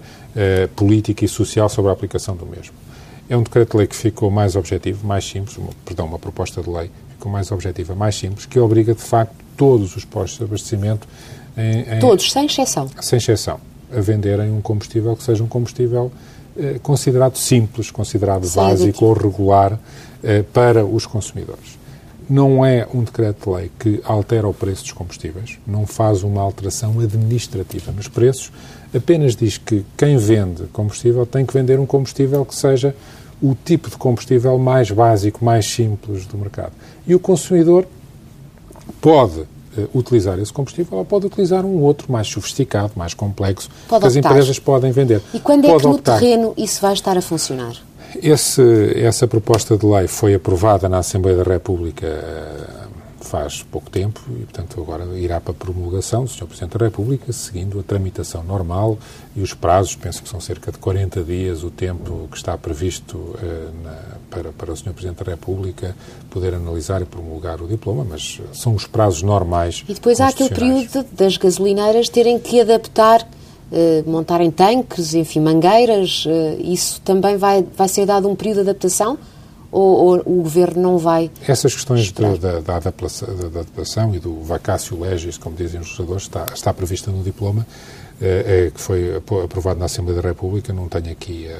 política 0.76 1.24
e 1.24 1.28
social 1.28 1.68
sobre 1.68 1.90
a 1.90 1.92
aplicação 1.92 2.36
do 2.36 2.46
mesmo. 2.46 2.79
É 3.30 3.36
um 3.36 3.42
decreto-lei 3.42 3.86
que 3.86 3.96
ficou 3.96 4.30
mais 4.30 4.56
objetivo, 4.56 5.06
mais 5.06 5.24
simples, 5.24 5.56
uma, 5.56 5.70
perdão, 5.84 6.04
uma 6.04 6.18
proposta 6.18 6.60
de 6.60 6.68
lei 6.68 6.90
ficou 7.20 7.30
mais 7.30 7.52
objetiva, 7.52 7.94
mais 7.94 8.16
simples, 8.16 8.46
que 8.46 8.58
obriga, 8.58 8.94
de 8.94 9.02
facto, 9.02 9.34
todos 9.56 9.94
os 9.94 10.04
postos 10.04 10.38
de 10.38 10.44
abastecimento... 10.44 11.06
Em, 11.56 11.96
em, 11.96 11.98
todos, 12.00 12.32
sem 12.32 12.46
exceção. 12.46 12.88
Sem 13.00 13.18
exceção. 13.18 13.60
A 13.94 14.00
venderem 14.00 14.50
um 14.50 14.60
combustível 14.62 15.14
que 15.14 15.22
seja 15.22 15.44
um 15.44 15.46
combustível 15.46 16.10
eh, 16.58 16.80
considerado 16.82 17.36
simples, 17.36 17.90
considerado 17.90 18.46
Sim, 18.46 18.56
básico 18.56 19.04
ou 19.04 19.12
regular 19.12 19.78
eh, 20.24 20.42
para 20.42 20.84
os 20.84 21.04
consumidores. 21.04 21.78
Não 22.30 22.64
é 22.64 22.86
um 22.94 23.02
decreto-lei 23.02 23.72
que 23.76 24.00
altera 24.04 24.46
o 24.46 24.54
preço 24.54 24.84
dos 24.84 24.92
combustíveis, 24.92 25.58
não 25.66 25.84
faz 25.84 26.22
uma 26.22 26.40
alteração 26.40 27.00
administrativa 27.00 27.90
nos 27.90 28.06
preços, 28.06 28.52
apenas 28.94 29.34
diz 29.34 29.58
que 29.58 29.84
quem 29.98 30.16
vende 30.16 30.62
combustível 30.72 31.26
tem 31.26 31.44
que 31.44 31.52
vender 31.52 31.80
um 31.80 31.86
combustível 31.86 32.44
que 32.44 32.54
seja 32.54 32.94
o 33.42 33.52
tipo 33.64 33.90
de 33.90 33.96
combustível 33.96 34.56
mais 34.60 34.92
básico, 34.92 35.44
mais 35.44 35.66
simples 35.66 36.24
do 36.24 36.38
mercado. 36.38 36.72
E 37.04 37.16
o 37.16 37.18
consumidor 37.18 37.84
pode 39.00 39.40
uh, 39.40 39.48
utilizar 39.92 40.38
esse 40.38 40.52
combustível 40.52 40.98
ou 40.98 41.04
pode 41.04 41.26
utilizar 41.26 41.64
um 41.64 41.82
outro 41.82 42.12
mais 42.12 42.28
sofisticado, 42.28 42.92
mais 42.94 43.12
complexo, 43.12 43.68
pode 43.88 43.88
que 43.88 43.94
optar. 43.94 44.06
as 44.06 44.16
empresas 44.16 44.58
podem 44.60 44.92
vender. 44.92 45.20
E 45.34 45.40
quando 45.40 45.64
é 45.64 45.68
pode 45.68 45.84
é 45.84 45.88
que 45.88 45.96
optar. 45.96 46.14
no 46.14 46.20
terreno 46.20 46.54
isso 46.56 46.80
vai 46.80 46.92
estar 46.92 47.18
a 47.18 47.22
funcionar? 47.22 47.74
Esse, 48.22 48.62
essa 48.96 49.26
proposta 49.26 49.76
de 49.76 49.86
lei 49.86 50.06
foi 50.06 50.34
aprovada 50.34 50.88
na 50.88 50.98
Assembleia 50.98 51.36
da 51.36 51.52
República 51.52 52.06
uh, 52.06 53.24
faz 53.24 53.62
pouco 53.62 53.88
tempo 53.88 54.20
e, 54.30 54.44
portanto, 54.44 54.80
agora 54.80 55.04
irá 55.16 55.40
para 55.40 55.52
a 55.52 55.54
promulgação 55.54 56.24
do 56.24 56.30
Sr. 56.30 56.46
Presidente 56.46 56.78
da 56.78 56.84
República, 56.86 57.32
seguindo 57.32 57.78
a 57.78 57.82
tramitação 57.82 58.42
normal 58.42 58.98
e 59.36 59.40
os 59.40 59.54
prazos, 59.54 59.94
penso 59.94 60.22
que 60.22 60.28
são 60.28 60.40
cerca 60.40 60.72
de 60.72 60.78
40 60.78 61.22
dias 61.22 61.62
o 61.62 61.70
tempo 61.70 62.28
que 62.30 62.36
está 62.36 62.58
previsto 62.58 63.16
uh, 63.16 63.36
na, 63.84 63.96
para, 64.28 64.52
para 64.52 64.72
o 64.72 64.76
Sr. 64.76 64.92
Presidente 64.92 65.22
da 65.24 65.30
República 65.30 65.94
poder 66.28 66.54
analisar 66.54 67.02
e 67.02 67.04
promulgar 67.04 67.60
o 67.60 67.68
diploma, 67.68 68.04
mas 68.08 68.40
são 68.52 68.74
os 68.74 68.86
prazos 68.86 69.22
normais. 69.22 69.84
E 69.88 69.94
depois 69.94 70.20
há 70.20 70.28
aquele 70.28 70.50
período 70.50 71.06
das 71.12 71.36
gasolineiras 71.36 72.08
terem 72.08 72.38
que 72.38 72.60
adaptar 72.60 73.26
montarem 74.06 74.50
tanques, 74.50 75.14
enfim, 75.14 75.40
mangueiras, 75.40 76.24
uh, 76.26 76.60
isso 76.60 77.00
também 77.02 77.36
vai, 77.36 77.64
vai 77.76 77.88
ser 77.88 78.04
dado 78.06 78.28
um 78.28 78.34
período 78.34 78.56
de 78.56 78.70
adaptação? 78.70 79.18
ou, 79.72 79.82
ou, 79.82 80.16
o 80.26 80.42
Governo 80.42 80.82
não 80.82 80.98
vai. 80.98 81.30
Essas 81.46 81.74
questões 81.74 82.10
da, 82.12 82.34
da, 82.34 82.60
da, 82.60 82.76
adaptação, 82.76 83.36
da, 83.36 83.46
adaptação, 83.46 84.14
e 84.14 84.18
do 84.18 84.42
vacácio 84.42 84.98
legis, 84.98 85.38
como 85.38 85.56
dizem 85.56 85.80
os 85.80 85.86
legisladores, 85.86 86.24
está, 86.24 86.46
está 86.52 86.74
prevista 86.74 87.10
no 87.10 87.22
diploma 87.22 87.66
eh, 88.20 88.66
eh, 88.66 88.70
que 88.74 88.80
foi 88.80 89.16
aprovado 89.16 89.78
na 89.78 89.86
Assembleia 89.86 90.20
da 90.20 90.28
República. 90.28 90.72
Não 90.72 90.88
tenho 90.88 91.12
aqui 91.12 91.46
eh, 91.46 91.58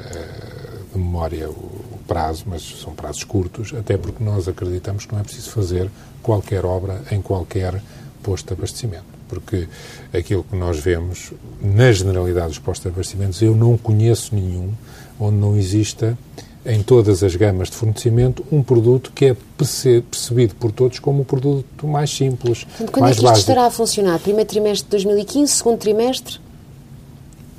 de 0.92 0.98
memória 0.98 1.48
o 1.48 1.98
prazo, 2.06 2.44
mas 2.46 2.62
são 2.82 2.94
prazos 2.94 3.24
curtos, 3.24 3.72
até 3.78 3.96
porque 3.96 4.22
nós 4.22 4.48
acreditamos 4.48 5.06
que 5.06 5.12
não 5.12 5.20
é 5.20 5.24
preciso 5.24 5.50
fazer 5.50 5.88
qualquer 6.22 6.66
obra 6.66 7.02
em 7.10 7.22
qualquer 7.22 7.80
posto 8.22 8.48
de 8.48 8.54
abastecimento. 8.54 9.09
Porque 9.30 9.68
aquilo 10.12 10.44
que 10.44 10.56
nós 10.56 10.78
vemos, 10.78 11.32
na 11.62 11.90
generalidade 11.92 12.48
dos 12.48 12.58
postos 12.58 12.82
de 12.82 12.88
abastecimentos, 12.88 13.40
eu 13.40 13.54
não 13.54 13.78
conheço 13.78 14.34
nenhum 14.34 14.70
onde 15.18 15.36
não 15.36 15.56
exista 15.56 16.18
em 16.66 16.82
todas 16.82 17.22
as 17.22 17.34
gamas 17.36 17.70
de 17.70 17.76
fornecimento 17.76 18.44
um 18.52 18.62
produto 18.62 19.12
que 19.14 19.26
é 19.26 19.36
percebido 19.56 20.54
por 20.56 20.70
todos 20.72 20.98
como 20.98 21.22
o 21.22 21.24
produto 21.24 21.86
mais 21.86 22.10
simples, 22.10 22.64
Portanto, 22.64 22.92
quando 22.92 23.02
mais 23.02 23.12
é 23.12 23.14
que 23.14 23.20
isto 23.20 23.24
básico. 23.30 23.50
estará 23.50 23.66
a 23.66 23.70
funcionar? 23.70 24.18
Primeiro 24.18 24.48
trimestre 24.48 24.84
de 24.84 24.90
2015, 24.90 25.52
segundo 25.52 25.78
trimestre? 25.78 26.38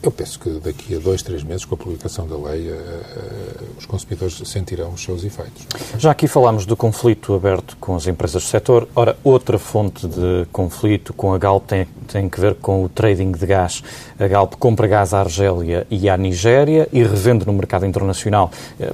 Eu 0.04 0.10
penso 0.10 0.40
que 0.40 0.50
daqui 0.50 0.96
a 0.96 1.00
dois, 1.00 1.22
três 1.22 1.44
meses, 1.44 1.64
com 1.64 1.76
a 1.76 1.78
publicação 1.78 2.26
da 2.26 2.36
lei, 2.36 2.72
uh, 2.72 2.74
uh, 2.74 3.66
os 3.78 3.86
consumidores 3.86 4.42
sentirão 4.46 4.90
os 4.90 5.04
seus 5.04 5.24
efeitos. 5.24 5.68
Já 5.96 6.10
aqui 6.10 6.28
falámos 6.28 6.66
do 6.66 6.76
conflito 6.76 7.36
aberto 7.36 7.78
com 7.80 7.96
as 7.96 8.08
empresas 8.08 8.42
do 8.42 8.48
setor. 8.48 8.88
Ora, 8.96 9.16
outra 9.24 9.60
fonte 9.60 10.08
de 10.08 10.48
conflito 10.52 11.14
com 11.14 11.32
a 11.36 11.38
Galp 11.38 11.68
tem, 11.68 11.88
tem 12.08 12.28
que 12.28 12.42
ver 12.42 12.56
com 12.56 12.84
o 12.84 12.90
trading 12.90 13.32
de 13.32 13.46
gás. 13.46 13.84
A 14.20 14.28
Galp 14.28 14.56
compra 14.56 14.88
gás 14.88 15.14
à 15.14 15.20
Argélia 15.20 15.86
e 15.88 16.10
à 16.10 16.18
Nigéria 16.18 16.90
e 16.92 17.04
revende 17.04 17.46
no 17.46 17.54
mercado 17.54 17.86
internacional 17.86 18.50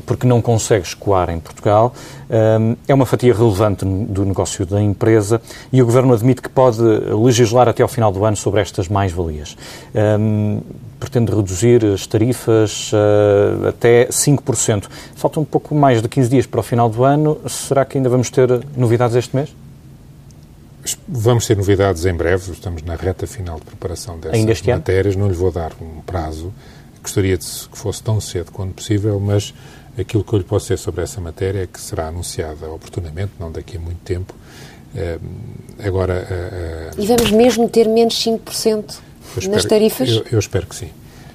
porque 0.05 0.27
não 0.27 0.41
consegue 0.41 0.85
escoar 0.85 1.29
em 1.29 1.39
Portugal. 1.39 1.93
É 2.87 2.93
uma 2.93 3.05
fatia 3.05 3.33
relevante 3.33 3.85
do 3.85 4.25
negócio 4.25 4.65
da 4.65 4.81
empresa 4.81 5.41
e 5.71 5.81
o 5.81 5.85
Governo 5.85 6.13
admite 6.13 6.41
que 6.41 6.49
pode 6.49 6.81
legislar 6.81 7.69
até 7.69 7.81
ao 7.81 7.89
final 7.89 8.11
do 8.11 8.25
ano 8.25 8.35
sobre 8.35 8.59
estas 8.59 8.89
mais-valias 8.89 9.55
pretende 10.99 11.31
reduzir 11.31 11.85
as 11.85 12.05
tarifas 12.07 12.91
uh, 12.91 13.67
até 13.67 14.07
5%. 14.07 14.85
Falta 15.15 15.39
um 15.39 15.45
pouco 15.45 15.75
mais 15.75 16.01
de 16.01 16.09
15 16.09 16.29
dias 16.29 16.45
para 16.45 16.59
o 16.59 16.63
final 16.63 16.89
do 16.89 17.03
ano. 17.03 17.39
Será 17.47 17.85
que 17.85 17.97
ainda 17.97 18.09
vamos 18.09 18.29
ter 18.29 18.49
novidades 18.75 19.15
este 19.15 19.35
mês? 19.35 19.55
Vamos 21.07 21.45
ter 21.45 21.57
novidades 21.57 22.05
em 22.05 22.13
breve. 22.13 22.51
Estamos 22.51 22.81
na 22.83 22.95
reta 22.95 23.27
final 23.27 23.59
de 23.59 23.65
preparação 23.65 24.17
dessas 24.19 24.61
matérias. 24.61 25.15
Ano? 25.15 25.25
Não 25.25 25.31
lhe 25.31 25.37
vou 25.37 25.51
dar 25.51 25.71
um 25.81 26.01
prazo. 26.01 26.53
Gostaria 27.01 27.37
de 27.37 27.45
que 27.45 27.77
fosse 27.77 28.01
tão 28.01 28.19
cedo 28.19 28.51
quanto 28.51 28.73
possível, 28.73 29.19
mas 29.19 29.53
aquilo 29.97 30.23
que 30.23 30.33
eu 30.33 30.39
lhe 30.39 30.45
posso 30.45 30.65
dizer 30.65 30.77
sobre 30.77 31.03
essa 31.03 31.21
matéria 31.21 31.63
é 31.63 31.67
que 31.67 31.79
será 31.79 32.07
anunciada 32.07 32.69
oportunamente, 32.69 33.31
não 33.39 33.51
daqui 33.51 33.77
a 33.77 33.79
muito 33.79 33.99
tempo. 34.03 34.33
Uh, 34.95 35.19
agora. 35.85 36.27
Uh, 36.97 37.01
e 37.01 37.05
vamos 37.05 37.31
mesmo 37.31 37.69
ter 37.69 37.87
menos 37.87 38.15
5%? 38.15 39.06
Espero, 39.35 39.51
nas 39.51 39.65
tarifas? 39.65 40.09
Eu, 40.09 40.25
eu, 40.31 40.39
espero 40.39 40.65
que 40.65 40.75
sim. 40.75 40.89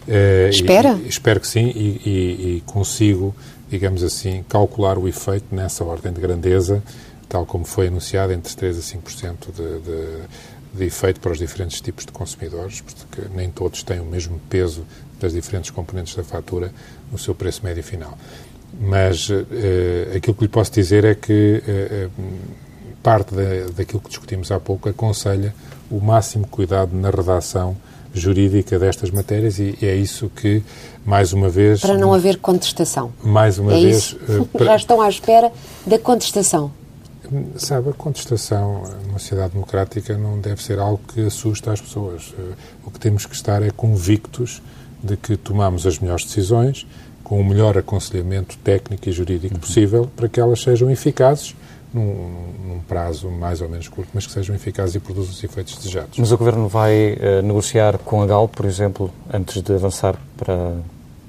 Uh, 0.06 0.48
Espera? 0.48 0.98
E, 1.04 1.08
espero 1.08 1.40
que 1.40 1.46
sim 1.46 1.66
e, 1.66 2.00
e, 2.04 2.56
e, 2.56 2.62
consigo, 2.66 3.34
digamos 3.70 4.02
assim, 4.02 4.44
calcular 4.48 4.98
o 4.98 5.06
efeito 5.06 5.54
nessa 5.54 5.84
ordem 5.84 6.12
de 6.12 6.20
grandeza, 6.20 6.82
tal 7.28 7.46
como 7.46 7.64
foi 7.64 7.86
anunciado, 7.86 8.32
entre 8.32 8.52
3% 8.52 8.78
a 8.78 8.82
5% 8.82 9.36
de, 9.54 9.80
de, 9.80 10.78
de 10.78 10.84
efeito 10.84 11.20
para 11.20 11.32
os 11.32 11.38
diferentes 11.38 11.80
tipos 11.80 12.04
de 12.04 12.12
consumidores, 12.12 12.80
porque 12.80 13.22
nem 13.34 13.50
todos 13.50 13.82
têm 13.82 14.00
o 14.00 14.04
mesmo 14.04 14.40
peso 14.50 14.84
das 15.20 15.32
diferentes 15.32 15.70
componentes 15.70 16.16
da 16.16 16.24
fatura 16.24 16.72
no 17.10 17.18
seu 17.18 17.34
preço 17.34 17.64
médio 17.64 17.82
final. 17.82 18.18
Mas 18.80 19.28
uh, 19.28 19.46
aquilo 20.16 20.34
que 20.34 20.42
lhe 20.42 20.48
posso 20.48 20.72
dizer 20.72 21.04
é 21.04 21.14
que 21.14 21.62
uh, 21.64 22.10
parte 23.02 23.34
da, 23.34 23.70
daquilo 23.76 24.00
que 24.00 24.08
discutimos 24.08 24.50
há 24.50 24.58
pouco 24.58 24.88
aconselha 24.88 25.54
o 25.92 26.00
máximo 26.00 26.46
cuidado 26.48 26.96
na 26.96 27.10
redação 27.10 27.76
jurídica 28.14 28.78
destas 28.78 29.10
matérias 29.10 29.58
e 29.58 29.76
é 29.82 29.94
isso 29.94 30.30
que, 30.34 30.62
mais 31.04 31.32
uma 31.32 31.48
vez... 31.48 31.80
Para 31.80 31.96
não 31.96 32.12
haver 32.12 32.38
contestação. 32.38 33.12
Mais 33.22 33.58
uma 33.58 33.72
é 33.72 33.80
vez... 33.80 33.96
Isso? 33.96 34.18
Eh, 34.28 34.44
para... 34.52 34.64
Já 34.66 34.76
estão 34.76 35.00
à 35.00 35.08
espera 35.08 35.52
da 35.86 35.98
contestação. 35.98 36.70
Sabe, 37.56 37.90
a 37.90 37.92
contestação 37.92 38.82
numa 39.06 39.18
sociedade 39.18 39.54
democrática 39.54 40.18
não 40.18 40.38
deve 40.38 40.62
ser 40.62 40.78
algo 40.78 41.00
que 41.14 41.26
assusta 41.26 41.72
as 41.72 41.80
pessoas. 41.80 42.34
Eh, 42.38 42.54
o 42.84 42.90
que 42.90 42.98
temos 42.98 43.24
que 43.24 43.34
estar 43.34 43.62
é 43.62 43.70
convictos 43.70 44.62
de 45.02 45.16
que 45.16 45.36
tomamos 45.36 45.86
as 45.86 45.98
melhores 45.98 46.24
decisões 46.24 46.86
com 47.24 47.40
o 47.40 47.44
melhor 47.44 47.78
aconselhamento 47.78 48.58
técnico 48.58 49.08
e 49.08 49.12
jurídico 49.12 49.58
possível 49.58 50.10
para 50.14 50.28
que 50.28 50.38
elas 50.38 50.60
sejam 50.60 50.90
eficazes 50.90 51.54
num, 51.92 52.52
num, 52.66 52.80
prazo 52.80 53.28
mais 53.30 53.60
ou 53.60 53.68
menos 53.68 53.88
curto, 53.88 54.10
mas 54.14 54.26
que 54.26 54.32
sejam 54.32 54.54
eficazes 54.54 54.94
e 54.94 55.00
produzam 55.00 55.32
os 55.32 55.42
efeitos 55.42 55.76
desejados. 55.76 56.18
Mas 56.18 56.32
o 56.32 56.36
Governo 56.36 56.68
vai 56.68 57.14
uh, 57.14 57.42
negociar 57.42 57.98
com 57.98 58.22
a 58.22 58.26
GAL, 58.26 58.48
por 58.48 58.66
exemplo, 58.66 59.10
antes 59.32 59.62
de 59.62 59.74
avançar 59.74 60.16
para, 60.36 60.76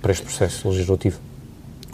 para 0.02 0.12
este 0.12 0.23
processo 0.23 0.69
legislativo? 0.69 1.19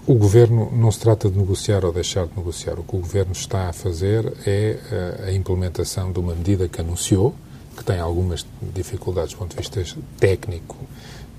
O 0.08 0.16
Governo 0.16 0.72
não 0.72 0.92
se 0.92 1.00
trata 1.00 1.30
de 1.30 1.38
negociar 1.38 1.86
ou 1.86 1.92
deixar 1.92 2.26
de 2.26 2.36
negociar. 2.36 2.80
O 2.80 2.84
que 2.84 2.96
o 2.96 3.00
Governo 3.00 3.32
está 3.32 3.70
a 3.70 3.74
fazer 3.74 4.34
é 4.46 4.78
uh, 4.92 5.26
a 5.28 5.32
implementação 5.32 6.12
de 6.12 6.20
uma 6.20 6.34
medida 6.34 6.68
que 6.68 6.82
anunciou, 6.82 7.36
que 7.78 7.84
tem 7.84 8.00
algumas 8.00 8.46
dificuldades 8.74 9.34
do 9.34 9.38
ponto 9.38 9.52
de 9.52 9.58
vista 9.58 9.84
técnico, 10.20 10.76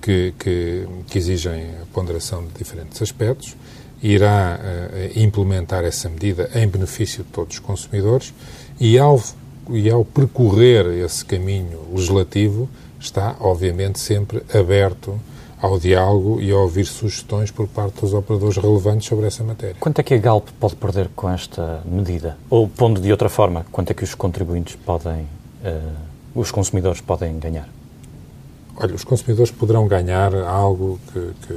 que, 0.00 0.34
que, 0.38 0.86
que 1.08 1.18
exigem 1.18 1.70
a 1.82 1.86
ponderação 1.92 2.44
de 2.46 2.52
diferentes 2.54 3.00
aspectos, 3.02 3.56
irá 4.02 4.58
uh, 4.58 5.18
implementar 5.18 5.84
essa 5.84 6.08
medida 6.08 6.50
em 6.54 6.66
benefício 6.66 7.22
de 7.24 7.30
todos 7.30 7.56
os 7.56 7.60
consumidores 7.60 8.32
e 8.78 8.98
ao, 8.98 9.22
e 9.68 9.90
ao 9.90 10.04
percorrer 10.04 10.86
esse 11.04 11.24
caminho 11.24 11.80
legislativo 11.92 12.68
está, 12.98 13.36
obviamente, 13.40 13.98
sempre 13.98 14.42
aberto 14.54 15.18
ao 15.60 15.78
diálogo 15.78 16.40
e 16.40 16.50
a 16.50 16.56
ouvir 16.56 16.86
sugestões 16.86 17.50
por 17.50 17.68
parte 17.68 18.00
dos 18.00 18.14
operadores 18.14 18.56
relevantes 18.56 19.06
sobre 19.06 19.26
essa 19.26 19.44
matéria. 19.44 19.76
Quanto 19.78 19.98
é 19.98 20.02
que 20.02 20.14
a 20.14 20.18
Galp 20.18 20.48
pode 20.58 20.74
perder 20.76 21.08
com 21.14 21.28
esta 21.28 21.82
medida? 21.84 22.38
Ou, 22.48 22.66
pondo 22.66 23.00
de 23.00 23.10
outra 23.10 23.28
forma, 23.28 23.66
quanto 23.70 23.90
é 23.90 23.94
que 23.94 24.02
os 24.02 24.14
contribuintes 24.14 24.76
podem, 24.76 25.22
uh, 25.62 25.94
os 26.34 26.50
consumidores 26.50 27.02
podem 27.02 27.38
ganhar? 27.38 27.68
Olha, 28.76 28.94
os 28.94 29.04
consumidores 29.04 29.50
poderão 29.50 29.86
ganhar 29.86 30.34
algo 30.34 30.98
que, 31.12 31.32
que 31.46 31.52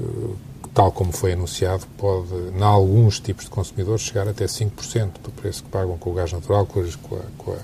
uh, 0.00 0.36
tal 0.80 0.90
como 0.90 1.12
foi 1.12 1.34
anunciado, 1.34 1.86
pode, 1.98 2.32
em 2.56 2.62
alguns 2.62 3.20
tipos 3.20 3.44
de 3.44 3.50
consumidores, 3.50 4.00
chegar 4.00 4.26
até 4.26 4.46
5% 4.46 5.20
do 5.22 5.30
preço 5.30 5.62
que 5.62 5.68
pagam 5.68 5.98
com 5.98 6.10
o 6.10 6.14
gás 6.14 6.32
natural 6.32 6.64
com 6.64 6.80
a, 6.80 7.18
com 7.36 7.52
a, 7.52 7.56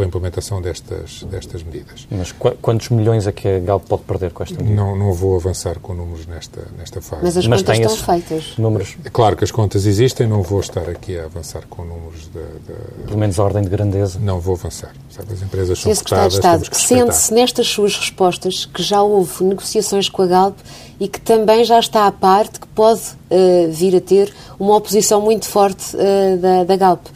com 0.00 0.04
a 0.04 0.06
implementação 0.06 0.62
destas, 0.62 1.22
destas 1.24 1.62
medidas. 1.62 2.06
Mas 2.10 2.32
qu 2.32 2.50
quantos 2.62 2.88
milhões 2.88 3.26
é 3.26 3.32
que 3.32 3.46
a 3.46 3.58
Galp 3.58 3.86
pode 3.86 4.02
perder 4.02 4.32
com 4.32 4.42
esta 4.42 4.56
medida? 4.56 4.74
Não, 4.74 4.96
não 4.96 5.12
vou 5.12 5.36
avançar 5.36 5.78
com 5.78 5.92
números 5.92 6.26
nesta, 6.26 6.66
nesta 6.78 7.02
fase. 7.02 7.22
Mas 7.22 7.36
as 7.36 7.46
Mas 7.46 7.62
contas 7.62 7.78
estão 7.78 7.96
feitas. 7.96 8.56
Números... 8.56 8.96
É 9.04 9.10
claro 9.10 9.36
que 9.36 9.44
as 9.44 9.50
contas 9.50 9.84
existem, 9.84 10.26
não 10.26 10.42
vou 10.42 10.60
estar 10.60 10.88
aqui 10.88 11.18
a 11.18 11.24
avançar 11.24 11.64
com 11.68 11.84
números 11.84 12.22
de... 12.22 12.30
de... 12.30 13.04
Pelo 13.04 13.18
menos 13.18 13.38
a 13.38 13.44
ordem 13.44 13.62
de 13.62 13.68
grandeza. 13.68 14.18
Não 14.18 14.40
vou 14.40 14.54
avançar. 14.54 14.92
Sabe, 15.10 15.34
as 15.34 15.42
empresas 15.42 15.78
são 15.78 15.94
cotadas, 15.94 16.68
sente-se 16.72 17.34
nestas 17.34 17.68
suas 17.68 17.94
respostas 17.96 18.64
que 18.64 18.82
já 18.82 19.02
houve 19.02 19.44
negociações 19.44 20.08
com 20.08 20.22
a 20.22 20.26
Galp 20.26 20.56
e 20.98 21.08
que 21.08 21.20
também 21.20 21.62
já 21.64 21.78
está 21.78 22.06
à 22.06 22.12
parte 22.12 22.58
que 22.58 22.66
pode 22.68 23.02
uh, 23.02 23.70
vir 23.70 23.96
a 23.96 24.00
ter 24.00 24.32
uma 24.58 24.76
oposição 24.76 25.20
muito 25.20 25.46
forte 25.46 25.94
uh, 25.94 26.38
da, 26.38 26.64
da 26.64 26.76
Galp. 26.76 27.06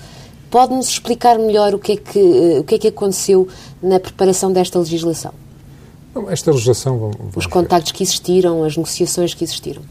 Pode-nos 0.54 0.88
explicar 0.88 1.36
melhor 1.36 1.74
o 1.74 1.80
que, 1.80 1.92
é 1.94 1.96
que, 1.96 2.16
uh, 2.16 2.60
o 2.60 2.64
que 2.64 2.76
é 2.76 2.78
que 2.78 2.86
aconteceu 2.86 3.48
na 3.82 3.98
preparação 3.98 4.52
desta 4.52 4.78
legislação? 4.78 5.34
Esta 6.28 6.52
legislação. 6.52 6.96
Vamos 6.96 7.36
Os 7.36 7.46
contactos 7.48 7.90
ver. 7.90 7.96
que 7.96 8.04
existiram, 8.04 8.62
as 8.62 8.76
negociações 8.76 9.34
que 9.34 9.42
existiram. 9.42 9.82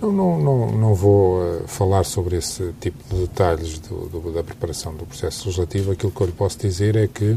Não, 0.00 0.12
não, 0.12 0.38
não, 0.38 0.70
não 0.70 0.94
vou 0.94 1.40
uh, 1.40 1.62
falar 1.66 2.04
sobre 2.04 2.36
esse 2.36 2.72
tipo 2.80 3.02
de 3.12 3.22
detalhes 3.22 3.80
do, 3.80 4.08
do, 4.08 4.32
da 4.32 4.44
preparação 4.44 4.94
do 4.94 5.04
processo 5.04 5.46
legislativo. 5.46 5.90
Aquilo 5.90 6.12
que 6.12 6.20
eu 6.20 6.26
lhe 6.28 6.32
posso 6.32 6.56
dizer 6.56 6.94
é 6.94 7.08
que 7.08 7.36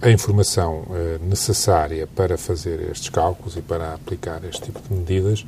a 0.00 0.10
informação 0.10 0.84
eh, 0.92 1.18
necessária 1.22 2.06
para 2.06 2.38
fazer 2.38 2.88
estes 2.90 3.10
cálculos 3.10 3.56
e 3.58 3.60
para 3.60 3.92
aplicar 3.92 4.42
este 4.48 4.62
tipo 4.62 4.80
de 4.80 4.94
medidas, 4.94 5.44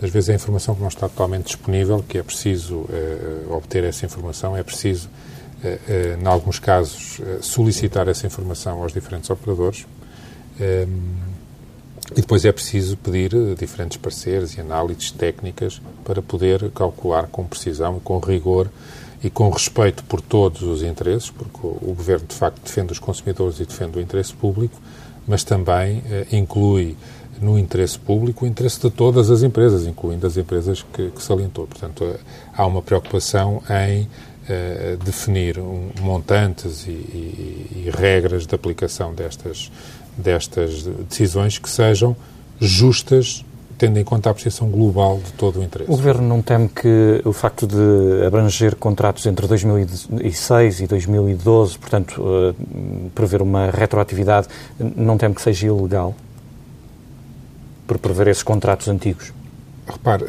às 0.00 0.10
vezes 0.10 0.28
é 0.28 0.34
informação 0.34 0.76
que 0.76 0.80
não 0.80 0.88
está 0.88 1.08
totalmente 1.08 1.46
disponível, 1.46 2.04
que 2.08 2.16
é 2.16 2.22
preciso 2.22 2.86
eh, 2.88 3.46
obter 3.50 3.82
essa 3.82 4.06
informação, 4.06 4.56
é 4.56 4.62
preciso, 4.62 5.08
eh, 5.08 5.35
em 5.64 6.26
alguns 6.26 6.58
casos, 6.58 7.20
solicitar 7.40 8.08
essa 8.08 8.26
informação 8.26 8.82
aos 8.82 8.92
diferentes 8.92 9.30
operadores. 9.30 9.86
E 12.12 12.20
depois 12.20 12.44
é 12.44 12.52
preciso 12.52 12.96
pedir 12.96 13.32
diferentes 13.58 13.96
pareceres 13.96 14.56
e 14.56 14.60
análises 14.60 15.10
técnicas 15.10 15.80
para 16.04 16.22
poder 16.22 16.70
calcular 16.70 17.26
com 17.26 17.44
precisão 17.44 17.98
com 17.98 18.18
rigor 18.20 18.70
e 19.22 19.30
com 19.30 19.50
respeito 19.50 20.04
por 20.04 20.20
todos 20.20 20.62
os 20.62 20.82
interesses, 20.82 21.30
porque 21.30 21.58
o, 21.62 21.94
Governo, 21.96 22.26
de 22.28 22.34
facto, 22.34 22.62
defende 22.62 22.92
os 22.92 22.98
consumidores 22.98 23.58
e 23.58 23.64
defende 23.64 23.98
o 23.98 24.00
interesse 24.00 24.32
público, 24.32 24.80
mas 25.26 25.42
também 25.42 26.02
eh, 26.08 26.26
inclui 26.32 26.96
no 27.40 27.58
interesse 27.58 27.98
público 27.98 28.44
o 28.44 28.48
interesse 28.48 28.80
de 28.80 28.90
todas 28.90 29.30
as 29.30 29.42
empresas, 29.42 29.86
incluindo 29.86 30.26
as 30.26 30.36
empresas 30.36 30.84
que, 30.92 31.10
que 31.10 31.22
salientou. 31.22 31.66
Portanto, 31.66 32.04
eh, 32.04 32.18
há 32.54 32.64
uma 32.66 32.82
preocupação 32.82 33.62
em 33.68 34.08
eh, 34.48 34.96
definir 35.04 35.58
um, 35.58 35.90
montantes 36.00 36.86
e, 36.86 36.90
e, 36.90 37.84
e 37.86 37.90
regras 37.90 38.46
de 38.46 38.54
aplicação 38.54 39.14
destas, 39.14 39.70
destas 40.16 40.84
decisões 41.08 41.58
que 41.58 41.68
sejam 41.68 42.16
justas 42.60 43.44
tendo 43.78 43.98
em 43.98 44.04
conta 44.04 44.30
a 44.30 44.32
apreciação 44.32 44.70
global 44.70 45.18
de 45.18 45.32
todo 45.32 45.60
o 45.60 45.62
interesse. 45.62 45.90
O 45.90 45.96
Governo 45.96 46.26
não 46.26 46.40
teme 46.40 46.68
que 46.68 47.20
o 47.24 47.32
facto 47.32 47.66
de 47.66 48.24
abranger 48.26 48.74
contratos 48.76 49.26
entre 49.26 49.46
2006 49.46 50.80
e 50.80 50.86
2012, 50.86 51.78
portanto, 51.78 52.22
uh, 52.22 53.10
prever 53.14 53.42
uma 53.42 53.70
retroatividade, 53.70 54.48
não 54.78 55.18
teme 55.18 55.34
que 55.34 55.42
seja 55.42 55.66
ilegal? 55.66 56.14
Por 57.86 57.98
prever 57.98 58.28
esses 58.28 58.42
contratos 58.42 58.88
antigos? 58.88 59.32
Repare, 59.86 60.24
uh, 60.24 60.28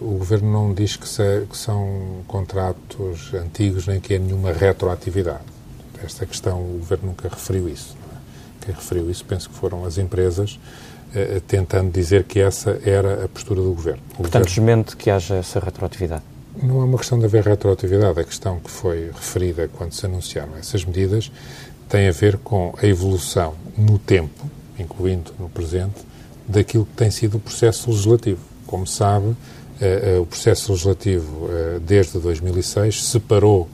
uh, 0.00 0.14
o 0.14 0.18
Governo 0.18 0.50
não 0.50 0.72
diz 0.72 0.96
que, 0.96 1.08
se, 1.08 1.46
que, 1.50 1.56
são 1.56 2.22
contratos 2.28 3.34
antigos 3.34 3.86
nem 3.86 4.00
que 4.00 4.14
é 4.14 4.18
nenhuma 4.18 4.52
retroatividade. 4.52 5.42
Esta 6.04 6.24
questão, 6.24 6.60
o 6.60 6.78
Governo 6.78 7.08
nunca 7.08 7.28
referiu 7.28 7.68
isso. 7.68 7.96
É? 8.12 8.66
Quem 8.66 8.74
referiu 8.74 9.10
isso, 9.10 9.24
penso 9.24 9.50
que 9.50 9.56
foram 9.56 9.84
as 9.84 9.98
empresas 9.98 10.60
uh, 11.08 11.40
tentando 11.48 11.90
dizer 11.90 12.24
que 12.24 12.38
essa 12.38 12.80
era 12.84 13.24
a 13.24 13.28
postura 13.28 13.60
do 13.60 13.72
Governo. 13.72 14.02
O 14.12 14.16
Portanto, 14.18 14.44
governo... 14.44 14.84
desmente 14.84 14.96
que 14.96 15.10
haja 15.10 15.34
essa 15.34 15.58
retroatividade. 15.58 16.22
Não 16.62 16.80
é 16.80 16.84
uma 16.84 16.96
questão 16.96 17.18
de 17.18 17.24
haver 17.24 17.44
retroatividade. 17.44 18.20
A 18.20 18.24
questão 18.24 18.60
que 18.60 18.70
foi 18.70 19.10
referida 19.12 19.68
quando 19.76 19.92
se 19.92 20.06
anunciaram 20.06 20.56
essas 20.56 20.84
medidas 20.84 21.30
tem 21.88 22.08
a 22.08 22.12
ver 22.12 22.38
com 22.38 22.72
a 22.80 22.86
evolução 22.86 23.54
no 23.76 23.98
tempo, 23.98 24.50
incluindo 24.78 25.32
no 25.38 25.48
presente, 25.48 26.06
daquilo 26.48 26.86
que 26.86 26.92
tem 26.92 27.10
sido 27.10 27.36
o 27.36 27.40
processo 27.40 27.90
legislativo. 27.90 28.40
Como 28.66 28.86
sabe, 28.86 29.26
uh, 29.26 29.36
uh, 30.18 30.22
o 30.22 30.26
processo 30.26 30.72
legislativo, 30.72 31.46
uh, 31.46 31.80
desde 31.80 32.18
2006, 32.18 33.04
separou 33.04 33.68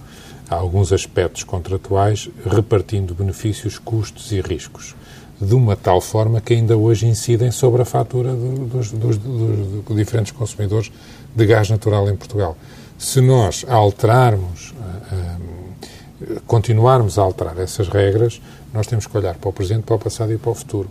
alguns 0.48 0.92
aspectos 0.92 1.44
contratuais, 1.44 2.28
repartindo 2.44 3.14
benefícios, 3.14 3.78
custos 3.78 4.32
e 4.32 4.40
riscos, 4.40 4.94
de 5.40 5.54
uma 5.54 5.74
tal 5.74 6.00
forma 6.00 6.40
que 6.40 6.52
ainda 6.52 6.76
hoje 6.76 7.06
incidem 7.06 7.50
sobre 7.50 7.82
a 7.82 7.84
fatura 7.84 8.34
do, 8.34 8.66
dos, 8.66 8.90
dos, 8.90 9.16
dos, 9.16 9.84
dos, 9.84 9.96
diferentes 9.96 10.32
consumidores 10.32 10.92
de 11.34 11.46
gás 11.46 11.70
natural 11.70 12.08
em 12.10 12.16
Portugal. 12.16 12.56
Se 12.98 13.20
nós 13.20 13.64
alterarmos, 13.66 14.74
continuarmos 16.46 17.18
a 17.18 17.22
alterar 17.22 17.58
essas 17.58 17.88
regras, 17.88 18.40
nós 18.74 18.86
temos 18.86 19.06
que 19.06 19.16
olhar 19.16 19.34
para 19.36 19.48
o 19.48 19.52
presente, 19.52 19.82
para 19.82 19.96
o 19.96 19.98
passado 19.98 20.32
e 20.32 20.38
para 20.38 20.50
o 20.50 20.54
futuro 20.54 20.88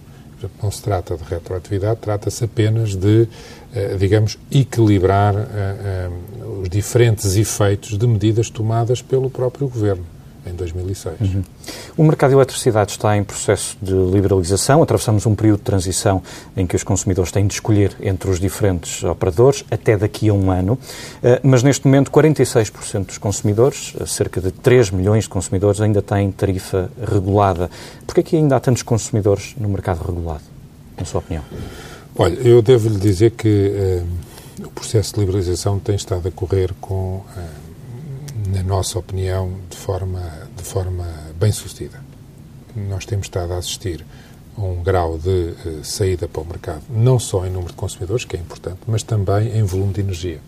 não 0.62 0.72
se 0.72 0.82
trata 0.82 1.16
de 1.16 1.24
retroatividade, 1.24 2.00
trata-se 2.00 2.44
apenas 2.44 2.96
de, 2.96 3.28
eh, 3.74 3.96
digamos, 3.98 4.38
equilibrar 4.52 5.36
eh, 5.36 5.46
eh, 5.54 6.10
os 6.62 6.70
diferentes 6.70 7.36
efeitos 7.36 7.98
de 7.98 8.08
medidas 8.08 8.50
tomadas 8.50 9.02
pelo 9.02 9.30
próprio 9.30 9.68
Governo 9.68 10.21
em 10.46 10.54
2006. 10.54 11.20
Uhum. 11.22 11.44
O 11.98 12.04
mercado 12.04 12.32
de 12.32 12.36
eletricidade 12.36 12.92
está 12.92 13.16
em 13.16 13.24
processo 13.24 13.78
de 13.82 13.94
liberalização. 13.94 14.82
Atravessamos 14.82 15.26
um 15.26 15.36
período 15.36 15.60
de 15.60 15.64
transição 15.66 16.22
em 16.56 16.66
que 16.66 16.76
os 16.76 16.84
consumidores 16.84 17.32
têm 17.32 17.46
de 17.46 17.54
escolher 17.54 17.96
entre 18.02 18.30
os 18.30 18.40
diferentes 18.40 19.04
operadores 19.04 19.64
até 19.70 19.98
daqui 19.98 20.30
a 20.30 20.34
um 20.34 20.50
ano. 20.50 20.78
Eh, 21.22 21.40
mas 21.44 21.64
neste 21.64 21.86
momento, 21.86 22.12
46% 22.12 23.08
dos 23.08 23.18
consumidores, 23.18 23.94
eh, 24.00 24.06
cerca 24.06 24.42
de 24.42 24.52
3 24.52 24.90
milhões 24.92 25.26
de 25.26 25.30
consumidores, 25.30 25.80
ainda 25.80 26.02
têm 26.02 26.32
tarifa 26.32 26.90
regulada. 27.00 27.70
Por 28.06 28.16
que 28.16 28.22
é 28.22 28.24
que 28.24 28.36
ainda 28.36 28.56
há 28.56 28.60
tantos 28.60 28.84
consumidores 28.84 29.56
no 29.58 29.70
mercado 29.70 30.04
regulado, 30.04 30.44
na 30.98 31.06
sua 31.06 31.20
opinião? 31.20 31.44
Olha, 32.16 32.34
eu 32.36 32.62
devo-lhe 32.62 32.98
dizer 32.98 33.32
que 33.32 33.72
eh, 33.74 34.04
o 34.64 34.72
processo 34.72 35.14
de 35.14 35.20
liberalização 35.20 35.80
tem 35.80 35.96
estado 35.96 36.28
a 36.28 36.32
correr 36.32 36.74
com 36.80 37.22
na 38.52 38.62
nossa 38.62 39.00
opinião, 39.00 39.54
de 39.70 39.78
forma, 39.78 40.22
de 40.58 40.64
forma 40.64 41.08
bem 41.40 41.54
sucedida. 41.54 42.04
Nós 42.76 43.06
temos 43.06 43.28
estado 43.28 43.54
a 43.54 43.58
assistir 43.58 44.06
a 44.58 44.62
um 44.62 44.84
grau 44.84 45.18
de 45.18 45.30
uh, 45.30 45.84
saída 45.84 46.28
para 46.28 46.42
o 46.42 46.46
mercado, 46.46 46.82
não 46.90 47.18
só 47.18 47.46
em 47.46 47.50
número 47.50 47.72
de 47.72 47.78
consumidores, 47.78 48.26
que 48.26 48.36
é 48.36 48.40
importante, 48.40 48.80
mas 48.86 49.04
também 49.04 49.58
em 49.58 49.64
volume 49.64 49.94
de 49.94 50.02
energia. 50.02 50.40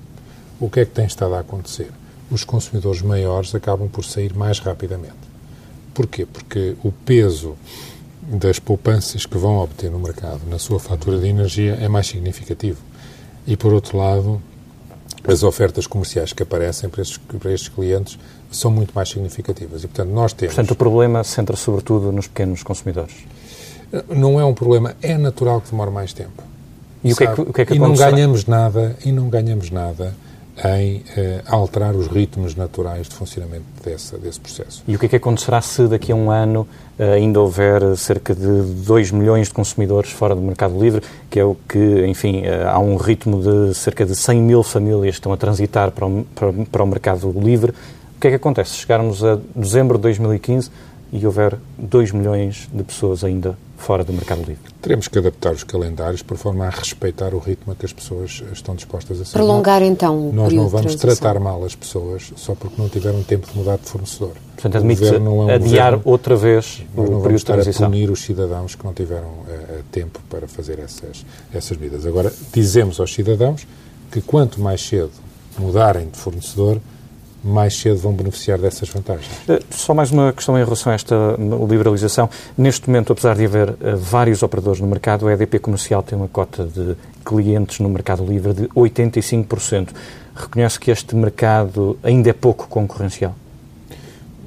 O 0.59 0.69
que 0.69 0.81
é 0.81 0.85
que 0.85 0.91
tem 0.91 1.05
estado 1.05 1.33
a 1.35 1.39
acontecer? 1.39 1.91
Os 2.29 2.43
consumidores 2.43 3.01
maiores 3.01 3.55
acabam 3.55 3.87
por 3.87 4.03
sair 4.03 4.33
mais 4.33 4.59
rapidamente. 4.59 5.15
Porquê? 5.93 6.25
Porque 6.25 6.75
o 6.83 6.91
peso 6.91 7.55
das 8.21 8.59
poupanças 8.59 9.25
que 9.25 9.37
vão 9.37 9.57
obter 9.57 9.89
no 9.89 9.99
mercado 9.99 10.41
na 10.49 10.59
sua 10.59 10.79
fatura 10.79 11.19
de 11.19 11.27
energia 11.27 11.77
é 11.79 11.87
mais 11.87 12.07
significativo. 12.07 12.81
E, 13.47 13.55
por 13.55 13.73
outro 13.73 13.97
lado, 13.97 14.41
as 15.27 15.43
ofertas 15.43 15.87
comerciais 15.87 16.33
que 16.33 16.43
aparecem 16.43 16.89
para 16.89 17.01
estes, 17.01 17.17
para 17.17 17.51
estes 17.51 17.69
clientes 17.69 18.19
são 18.51 18.69
muito 18.69 18.93
mais 18.93 19.09
significativas. 19.09 19.83
E, 19.83 19.87
portanto, 19.87 20.09
nós 20.09 20.33
temos... 20.33 20.55
Portanto, 20.55 20.71
o 20.71 20.75
problema 20.75 21.23
centra 21.23 21.55
sobretudo 21.55 22.11
nos 22.11 22.27
pequenos 22.27 22.61
consumidores? 22.63 23.15
Não 24.09 24.39
é 24.39 24.45
um 24.45 24.53
problema, 24.53 24.95
é 25.01 25.17
natural 25.17 25.61
que 25.61 25.69
demore 25.69 25.91
mais 25.91 26.13
tempo. 26.13 26.43
E 27.03 27.13
o 27.13 27.15
que, 27.15 27.23
é 27.23 27.27
que, 27.33 27.41
o 27.41 27.53
que, 27.53 27.61
é 27.61 27.65
que 27.65 27.73
E 27.75 27.79
não 27.79 27.93
ganhamos 27.93 28.45
nada, 28.45 28.97
e 29.05 29.11
não 29.11 29.29
ganhamos 29.29 29.69
nada 29.69 30.15
em 30.57 30.97
uh, 30.97 31.03
alterar 31.47 31.95
os 31.95 32.07
ritmos 32.07 32.55
naturais 32.55 33.09
de 33.09 33.15
funcionamento 33.15 33.65
dessa, 33.83 34.17
desse 34.17 34.39
processo. 34.39 34.83
E 34.87 34.95
o 34.95 34.99
que 34.99 35.07
é 35.07 35.09
que 35.09 35.15
acontecerá 35.15 35.59
se 35.61 35.87
daqui 35.87 36.11
a 36.11 36.15
um 36.15 36.29
ano 36.29 36.67
uh, 36.99 37.03
ainda 37.15 37.39
houver 37.39 37.97
cerca 37.97 38.35
de 38.35 38.61
2 38.85 39.11
milhões 39.11 39.47
de 39.47 39.53
consumidores 39.53 40.11
fora 40.11 40.35
do 40.35 40.41
mercado 40.41 40.79
livre, 40.79 41.01
que 41.29 41.39
é 41.39 41.43
o 41.43 41.57
que, 41.67 42.05
enfim, 42.05 42.43
uh, 42.43 42.69
há 42.69 42.79
um 42.79 42.97
ritmo 42.97 43.41
de 43.41 43.73
cerca 43.73 44.05
de 44.05 44.15
100 44.15 44.41
mil 44.41 44.61
famílias 44.61 45.15
que 45.15 45.19
estão 45.19 45.33
a 45.33 45.37
transitar 45.37 45.91
para 45.91 46.05
o, 46.05 46.25
para, 46.35 46.53
para 46.71 46.83
o 46.83 46.87
mercado 46.87 47.31
livre. 47.31 47.71
O 48.15 48.19
que 48.19 48.27
é 48.27 48.29
que 48.29 48.35
acontece 48.35 48.71
se 48.71 48.77
chegarmos 48.77 49.23
a 49.23 49.39
dezembro 49.55 49.97
de 49.97 50.03
2015 50.03 50.69
e 51.11 51.25
houver 51.25 51.57
2 51.77 52.11
milhões 52.11 52.69
de 52.71 52.83
pessoas 52.83 53.23
ainda 53.23 53.57
fora 53.83 54.03
do 54.03 54.13
mercado 54.13 54.39
livre? 54.39 54.63
Teremos 54.81 55.07
que 55.07 55.17
adaptar 55.17 55.53
os 55.53 55.63
calendários 55.63 56.21
por 56.21 56.37
forma 56.37 56.65
a 56.65 56.69
respeitar 56.69 57.33
o 57.33 57.39
ritmo 57.39 57.73
a 57.73 57.75
que 57.75 57.85
as 57.85 57.93
pessoas 57.93 58.41
estão 58.51 58.75
dispostas 58.75 59.19
a 59.19 59.25
seguir. 59.25 59.33
Prolongar 59.33 59.81
então 59.81 60.29
o 60.29 60.33
Nós 60.33 60.53
não 60.53 60.67
vamos 60.67 60.95
tratar 60.95 61.39
mal 61.39 61.63
as 61.63 61.75
pessoas 61.75 62.31
só 62.35 62.55
porque 62.55 62.81
não 62.81 62.89
tiveram 62.89 63.21
tempo 63.23 63.51
de 63.51 63.57
mudar 63.57 63.77
de 63.77 63.85
fornecedor. 63.85 64.31
Portanto, 64.53 64.77
admite 64.77 65.05
é 65.05 65.19
um 65.19 65.49
adiar 65.49 65.91
governo, 65.91 66.01
outra 66.05 66.35
vez 66.35 66.81
o 66.95 67.01
não 67.01 67.21
período 67.21 67.39
de 67.39 67.45
transição. 67.45 67.87
a 67.87 67.89
punir 67.89 68.09
os 68.09 68.21
cidadãos 68.21 68.75
que 68.75 68.85
não 68.85 68.93
tiveram 68.93 69.27
uh, 69.27 69.83
tempo 69.91 70.19
para 70.29 70.47
fazer 70.47 70.79
essas, 70.79 71.25
essas 71.53 71.77
medidas. 71.77 72.05
Agora, 72.05 72.31
dizemos 72.53 72.99
aos 72.99 73.13
cidadãos 73.13 73.67
que 74.11 74.21
quanto 74.21 74.61
mais 74.61 74.81
cedo 74.81 75.11
mudarem 75.57 76.07
de 76.07 76.17
fornecedor, 76.17 76.79
mais 77.43 77.77
cedo 77.77 77.97
vão 77.97 78.13
beneficiar 78.13 78.57
dessas 78.57 78.87
vantagens. 78.89 79.29
Eh, 79.49 79.59
só 79.69 79.93
mais 79.93 80.11
uma 80.11 80.31
questão 80.31 80.57
em 80.57 80.63
relação 80.63 80.91
a 80.91 80.95
esta 80.95 81.15
liberalização. 81.69 82.29
Neste 82.57 82.89
momento, 82.89 83.11
apesar 83.11 83.35
de 83.35 83.45
haver 83.45 83.75
eh, 83.81 83.95
vários 83.95 84.41
operadores 84.41 84.79
no 84.79 84.87
mercado, 84.87 85.27
a 85.27 85.33
EDP 85.33 85.59
Comercial 85.59 86.01
tem 86.01 86.17
uma 86.17 86.29
cota 86.29 86.65
de 86.65 86.95
clientes 87.25 87.79
no 87.79 87.89
mercado 87.89 88.25
livre 88.25 88.53
de 88.53 88.67
85%. 88.69 89.89
Reconhece 90.35 90.79
que 90.79 90.89
este 90.89 91.15
mercado 91.15 91.97
ainda 92.01 92.29
é 92.29 92.33
pouco 92.33 92.67
concorrencial? 92.67 93.35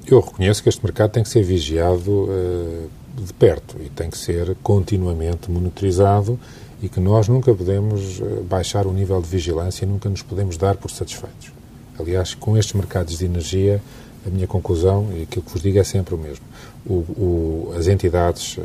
Eu 0.06 0.20
reconheço 0.20 0.62
que 0.62 0.68
este 0.68 0.82
mercado 0.82 1.10
tem 1.10 1.22
que 1.22 1.28
ser 1.28 1.42
vigiado 1.42 2.10
uh, 2.10 2.88
de 3.16 3.32
perto 3.32 3.76
e 3.84 3.88
tem 3.88 4.08
que 4.08 4.16
ser 4.16 4.56
continuamente 4.62 5.50
monitorizado 5.50 6.38
e 6.80 6.88
que 6.88 7.00
nós 7.00 7.26
nunca 7.26 7.52
podemos 7.54 8.20
baixar 8.48 8.86
o 8.86 8.92
nível 8.92 9.20
de 9.20 9.28
vigilância 9.28 9.84
e 9.84 9.88
nunca 9.88 10.08
nos 10.08 10.22
podemos 10.22 10.56
dar 10.56 10.76
por 10.76 10.90
satisfeitos. 10.90 11.55
Aliás, 11.98 12.34
com 12.34 12.56
estes 12.56 12.74
mercados 12.74 13.18
de 13.18 13.24
energia, 13.24 13.80
a 14.26 14.30
minha 14.30 14.46
conclusão, 14.46 15.08
e 15.14 15.22
aquilo 15.22 15.44
que 15.44 15.52
vos 15.52 15.62
digo 15.62 15.78
é 15.78 15.84
sempre 15.84 16.14
o 16.14 16.18
mesmo, 16.18 16.44
o, 16.84 16.94
o, 16.94 17.74
as 17.78 17.86
entidades 17.86 18.56
uh, 18.58 18.62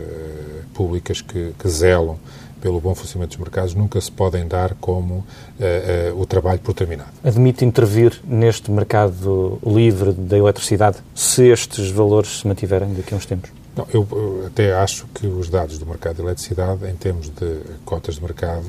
públicas 0.73 1.21
que, 1.21 1.53
que, 1.57 1.69
zelam 1.69 2.17
pelo 2.59 2.79
bom 2.79 2.93
funcionamento 2.93 3.37
dos 3.37 3.43
mercados 3.43 3.73
nunca 3.73 3.99
se 3.99 4.11
podem 4.11 4.47
dar 4.47 4.75
como 4.75 5.15
uh, 5.15 6.13
uh, 6.13 6.19
o 6.19 6.25
trabalho 6.25 6.59
por 6.59 6.73
terminado. 6.73 7.09
Admite 7.23 7.65
intervir 7.65 8.19
neste 8.23 8.71
mercado 8.71 9.59
livre 9.65 10.11
da 10.13 10.37
eletricidade 10.37 10.97
se 11.13 11.47
estes 11.47 11.91
valores 11.91 12.39
se 12.39 12.47
mantiverem 12.47 12.93
daqui 12.93 13.13
a 13.13 13.17
uns 13.17 13.25
tempos? 13.25 13.51
Não, 13.75 13.87
eu 13.93 14.43
até 14.45 14.73
acho 14.73 15.07
que 15.13 15.25
os 15.25 15.49
dados 15.49 15.77
do 15.77 15.85
mercado 15.85 16.17
de 16.17 16.21
eletricidade, 16.21 16.85
em 16.87 16.95
termos 16.95 17.29
de 17.29 17.59
cotas 17.85 18.15
de 18.15 18.21
mercado, 18.21 18.65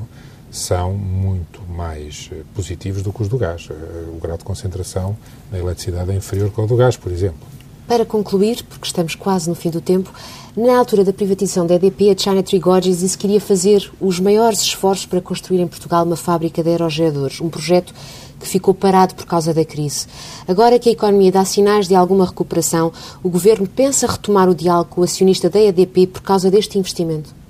são 0.53 0.93
muito 0.93 1.61
mais 1.67 2.29
eh, 2.31 2.43
positivos 2.53 3.01
do 3.01 3.11
que 3.11 3.23
os 3.23 3.27
do 3.27 3.39
gás. 3.39 3.67
Eh, 3.71 3.73
o 4.15 4.19
grau 4.19 4.37
de 4.37 4.43
concentração 4.43 5.17
na 5.51 5.57
eletricidade 5.57 6.11
é 6.11 6.15
inferior 6.15 6.51
ao 6.55 6.67
do 6.67 6.75
gás, 6.75 6.95
por 6.95 7.11
exemplo. 7.11 7.47
Para 7.87 8.05
concluir, 8.05 8.63
porque 8.69 8.85
estamos 8.85 9.15
quase 9.15 9.49
no 9.49 9.55
fim 9.55 9.71
do 9.71 9.81
tempo, 9.81 10.13
na 10.55 10.77
altura 10.77 11.03
da 11.03 11.11
privatização 11.11 11.65
da 11.65 11.73
EDP, 11.73 12.11
a 12.11 12.17
China 12.17 12.43
Tree 12.43 12.59
Gorges 12.59 12.99
disse 12.99 13.17
que 13.17 13.23
queria 13.23 13.41
fazer 13.41 13.91
os 13.99 14.19
maiores 14.19 14.61
esforços 14.61 15.07
para 15.07 15.19
construir 15.19 15.59
em 15.59 15.67
Portugal 15.67 16.05
uma 16.05 16.15
fábrica 16.15 16.63
de 16.63 16.69
aerogeradores, 16.69 17.41
um 17.41 17.49
projeto 17.49 17.91
que 18.39 18.47
ficou 18.47 18.73
parado 18.73 19.15
por 19.15 19.25
causa 19.25 19.53
da 19.53 19.65
crise. 19.65 20.05
Agora 20.47 20.77
que 20.77 20.89
a 20.89 20.91
economia 20.91 21.31
dá 21.31 21.43
sinais 21.43 21.87
de 21.87 21.95
alguma 21.95 22.27
recuperação, 22.27 22.93
o 23.23 23.29
Governo 23.29 23.67
pensa 23.67 24.05
retomar 24.05 24.47
o 24.47 24.55
diálogo 24.55 24.91
com 24.91 25.01
o 25.01 25.03
acionista 25.03 25.49
da 25.49 25.59
EDP 25.59 26.07
por 26.07 26.21
causa 26.21 26.51
deste 26.51 26.77
investimento? 26.77 27.42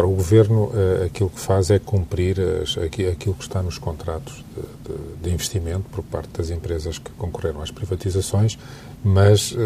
Para 0.00 0.08
o 0.08 0.14
Governo, 0.14 0.64
uh, 0.64 1.04
aquilo 1.04 1.28
que 1.28 1.38
faz 1.38 1.70
é 1.70 1.78
cumprir 1.78 2.40
as, 2.40 2.78
aquilo 2.78 3.34
que 3.34 3.42
está 3.42 3.62
nos 3.62 3.76
contratos 3.76 4.42
de, 4.56 4.94
de, 4.94 5.22
de, 5.24 5.30
investimento 5.30 5.84
por 5.92 6.02
parte 6.02 6.30
das 6.38 6.48
empresas 6.48 6.96
que 6.96 7.10
concorreram 7.18 7.60
às 7.60 7.70
privatizações, 7.70 8.58
mas 9.04 9.52
uh, 9.52 9.58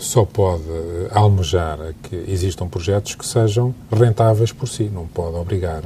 só 0.00 0.24
pode 0.24 0.64
almejar 1.12 1.78
que 2.02 2.16
existam 2.26 2.66
projetos 2.66 3.14
que 3.14 3.24
sejam 3.24 3.72
rentáveis 3.92 4.50
por 4.50 4.68
si, 4.68 4.90
não 4.92 5.06
pode 5.06 5.36
obrigar 5.36 5.84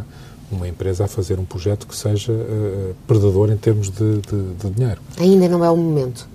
uma 0.51 0.67
empresa 0.67 1.05
a 1.05 1.07
fazer 1.07 1.39
um 1.39 1.45
projeto 1.45 1.87
que 1.87 1.95
seja 1.95 2.33
perdedor 3.07 3.53
em 3.53 3.59
termos 3.59 3.91
de, 3.91 4.23
de, 4.23 4.71
dinheiro. 4.71 5.03
Ainda 5.19 5.47
não 5.47 5.63
é 5.63 5.71
o 5.71 5.77
momento. 5.77 6.27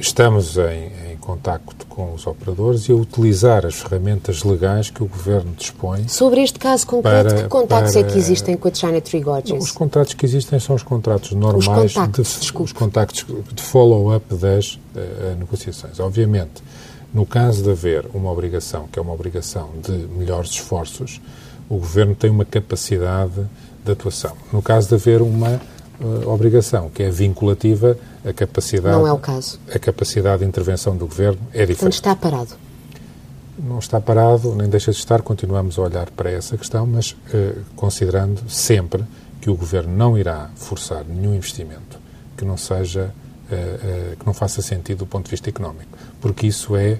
Estamos 0.00 0.56
em, 0.56 1.17
contacto 1.28 1.84
com 1.86 2.14
os 2.14 2.26
operadores 2.26 2.88
e 2.88 2.92
a 2.92 2.94
utilizar 2.94 3.66
as 3.66 3.74
ferramentas 3.74 4.42
legais 4.42 4.88
que 4.88 5.02
o 5.02 5.06
Governo 5.06 5.52
dispõe. 5.54 6.08
Sobre 6.08 6.42
este 6.42 6.58
caso 6.58 6.86
concreto, 6.86 7.28
para, 7.28 7.42
que 7.42 7.48
contactos 7.48 7.92
para... 7.92 8.00
é 8.00 8.10
que 8.10 8.16
existem 8.16 8.56
com 8.56 8.68
a 8.68 8.72
China 8.72 8.98
Tree 8.98 9.20
Gorges? 9.20 9.62
Os 9.62 9.70
contactos 9.70 10.14
que 10.14 10.24
existem 10.24 10.58
são 10.58 10.74
os 10.74 10.82
contratos 10.82 11.32
normais, 11.32 11.90
os 11.90 11.94
contactos, 11.94 12.40
de, 12.40 12.62
os 12.62 12.72
contactos 12.72 13.26
de 13.52 13.62
follow-up 13.62 14.34
das 14.36 14.74
uh, 14.74 15.38
negociações. 15.38 16.00
Obviamente, 16.00 16.62
No 17.12 17.24
caso 17.24 17.62
de 17.62 17.70
haver 17.70 18.04
uma 18.12 18.30
obrigação, 18.30 18.86
que 18.86 18.98
é 18.98 19.02
uma 19.02 19.12
obrigação 19.12 19.70
de 19.82 19.92
melhores 19.92 20.50
esforços, 20.50 21.20
o 21.68 21.76
Governo 21.76 22.14
tem 22.14 22.30
uma 22.30 22.44
capacidade 22.44 23.46
de 23.84 23.92
atuação. 23.92 24.36
No 24.52 24.60
caso 24.60 24.88
de 24.88 24.94
haver 24.94 25.22
uma 25.22 25.60
uh, 26.00 26.28
obrigação, 26.28 26.90
que 26.90 27.02
é 27.02 27.10
vinculativa, 27.10 27.98
a 28.24 28.32
capacidade... 28.32 28.96
Não 28.96 29.06
é 29.06 29.12
o 29.12 29.18
caso. 29.18 29.58
A 29.72 29.78
capacidade 29.78 30.42
de 30.42 30.48
intervenção 30.48 30.96
do 30.96 31.06
Governo 31.06 31.40
é 31.52 31.64
diferente. 31.66 31.78
Portanto, 31.78 31.92
está 31.92 32.16
parado. 32.16 32.54
Não 33.58 33.78
está 33.78 34.00
parado, 34.00 34.54
nem 34.54 34.68
deixa 34.68 34.92
de 34.92 34.98
estar, 34.98 35.20
continuamos 35.22 35.78
a 35.78 35.82
olhar 35.82 36.10
para 36.10 36.30
essa 36.30 36.56
questão, 36.56 36.86
mas 36.86 37.12
uh, 37.12 37.60
considerando 37.74 38.48
sempre 38.48 39.04
que 39.40 39.50
o 39.50 39.56
Governo 39.56 39.96
não 39.96 40.16
irá 40.16 40.50
forçar 40.56 41.04
nenhum 41.04 41.34
investimento 41.34 41.98
que 42.36 42.44
não 42.44 42.56
seja, 42.56 43.12
uh, 43.50 44.16
que 44.16 44.24
não 44.26 44.32
faça 44.32 44.62
sentido 44.62 44.98
do 44.98 45.06
ponto 45.06 45.24
de 45.24 45.30
vista 45.32 45.48
económico, 45.48 45.98
porque 46.20 46.46
isso 46.46 46.76
é 46.76 46.98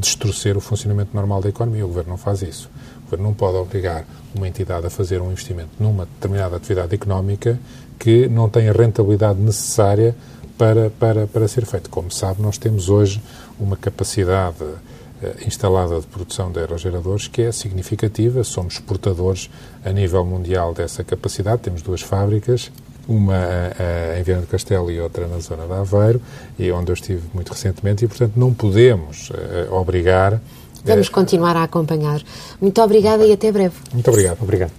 distorcer 0.00 0.56
o 0.56 0.60
funcionamento 0.60 1.10
normal 1.14 1.42
da 1.42 1.50
economia. 1.50 1.84
O 1.84 1.88
Governo 1.88 2.12
não 2.12 2.16
faz 2.16 2.40
isso. 2.40 2.70
Governo 3.04 3.26
não 3.26 3.34
pode 3.34 3.58
obrigar 3.58 4.06
uma 4.34 4.48
entidade 4.48 4.86
a 4.86 4.90
fazer 4.90 5.20
um 5.20 5.30
investimento 5.30 5.68
numa 5.78 6.06
determinada 6.06 6.56
atividade 6.56 6.94
económica 6.94 7.58
que 8.00 8.26
não 8.28 8.48
tem 8.48 8.68
a 8.68 8.72
rentabilidade 8.72 9.38
necessária 9.38 10.16
para, 10.56 10.90
para, 10.90 11.26
para 11.26 11.46
ser 11.46 11.66
feito. 11.66 11.90
Como 11.90 12.10
sabe, 12.10 12.42
nós 12.42 12.58
temos 12.58 12.88
hoje 12.88 13.22
uma 13.60 13.76
capacidade 13.76 14.64
uh, 14.64 14.78
instalada 15.46 16.00
de 16.00 16.06
produção 16.06 16.50
de 16.50 16.58
aerogeradores 16.58 17.28
que 17.28 17.42
é 17.42 17.52
significativa. 17.52 18.42
Somos 18.42 18.74
exportadores 18.74 19.50
a 19.84 19.92
nível 19.92 20.24
mundial 20.24 20.72
dessa 20.72 21.04
capacidade. 21.04 21.60
Temos 21.60 21.82
duas 21.82 22.00
fábricas, 22.00 22.72
uma 23.06 23.34
uh, 23.34 24.18
em 24.18 24.22
Viana 24.22 24.40
do 24.40 24.46
Castelo 24.46 24.90
e 24.90 24.98
outra 24.98 25.26
na 25.28 25.38
zona 25.38 25.66
de 25.66 25.72
Aveiro, 25.74 26.22
e 26.58 26.72
onde 26.72 26.90
eu 26.90 26.94
estive 26.94 27.22
muito 27.34 27.52
recentemente, 27.52 28.06
e, 28.06 28.08
portanto, 28.08 28.32
não 28.34 28.52
podemos 28.52 29.28
uh, 29.30 29.74
obrigar 29.74 30.40
Vamos 30.82 31.10
continuar 31.10 31.56
a 31.58 31.64
acompanhar. 31.64 32.22
Muito 32.58 32.80
obrigada 32.80 33.22
e 33.26 33.32
até 33.32 33.52
breve. 33.52 33.74
Muito 33.92 34.08
obrigado. 34.08 34.38
Obrigado. 34.40 34.72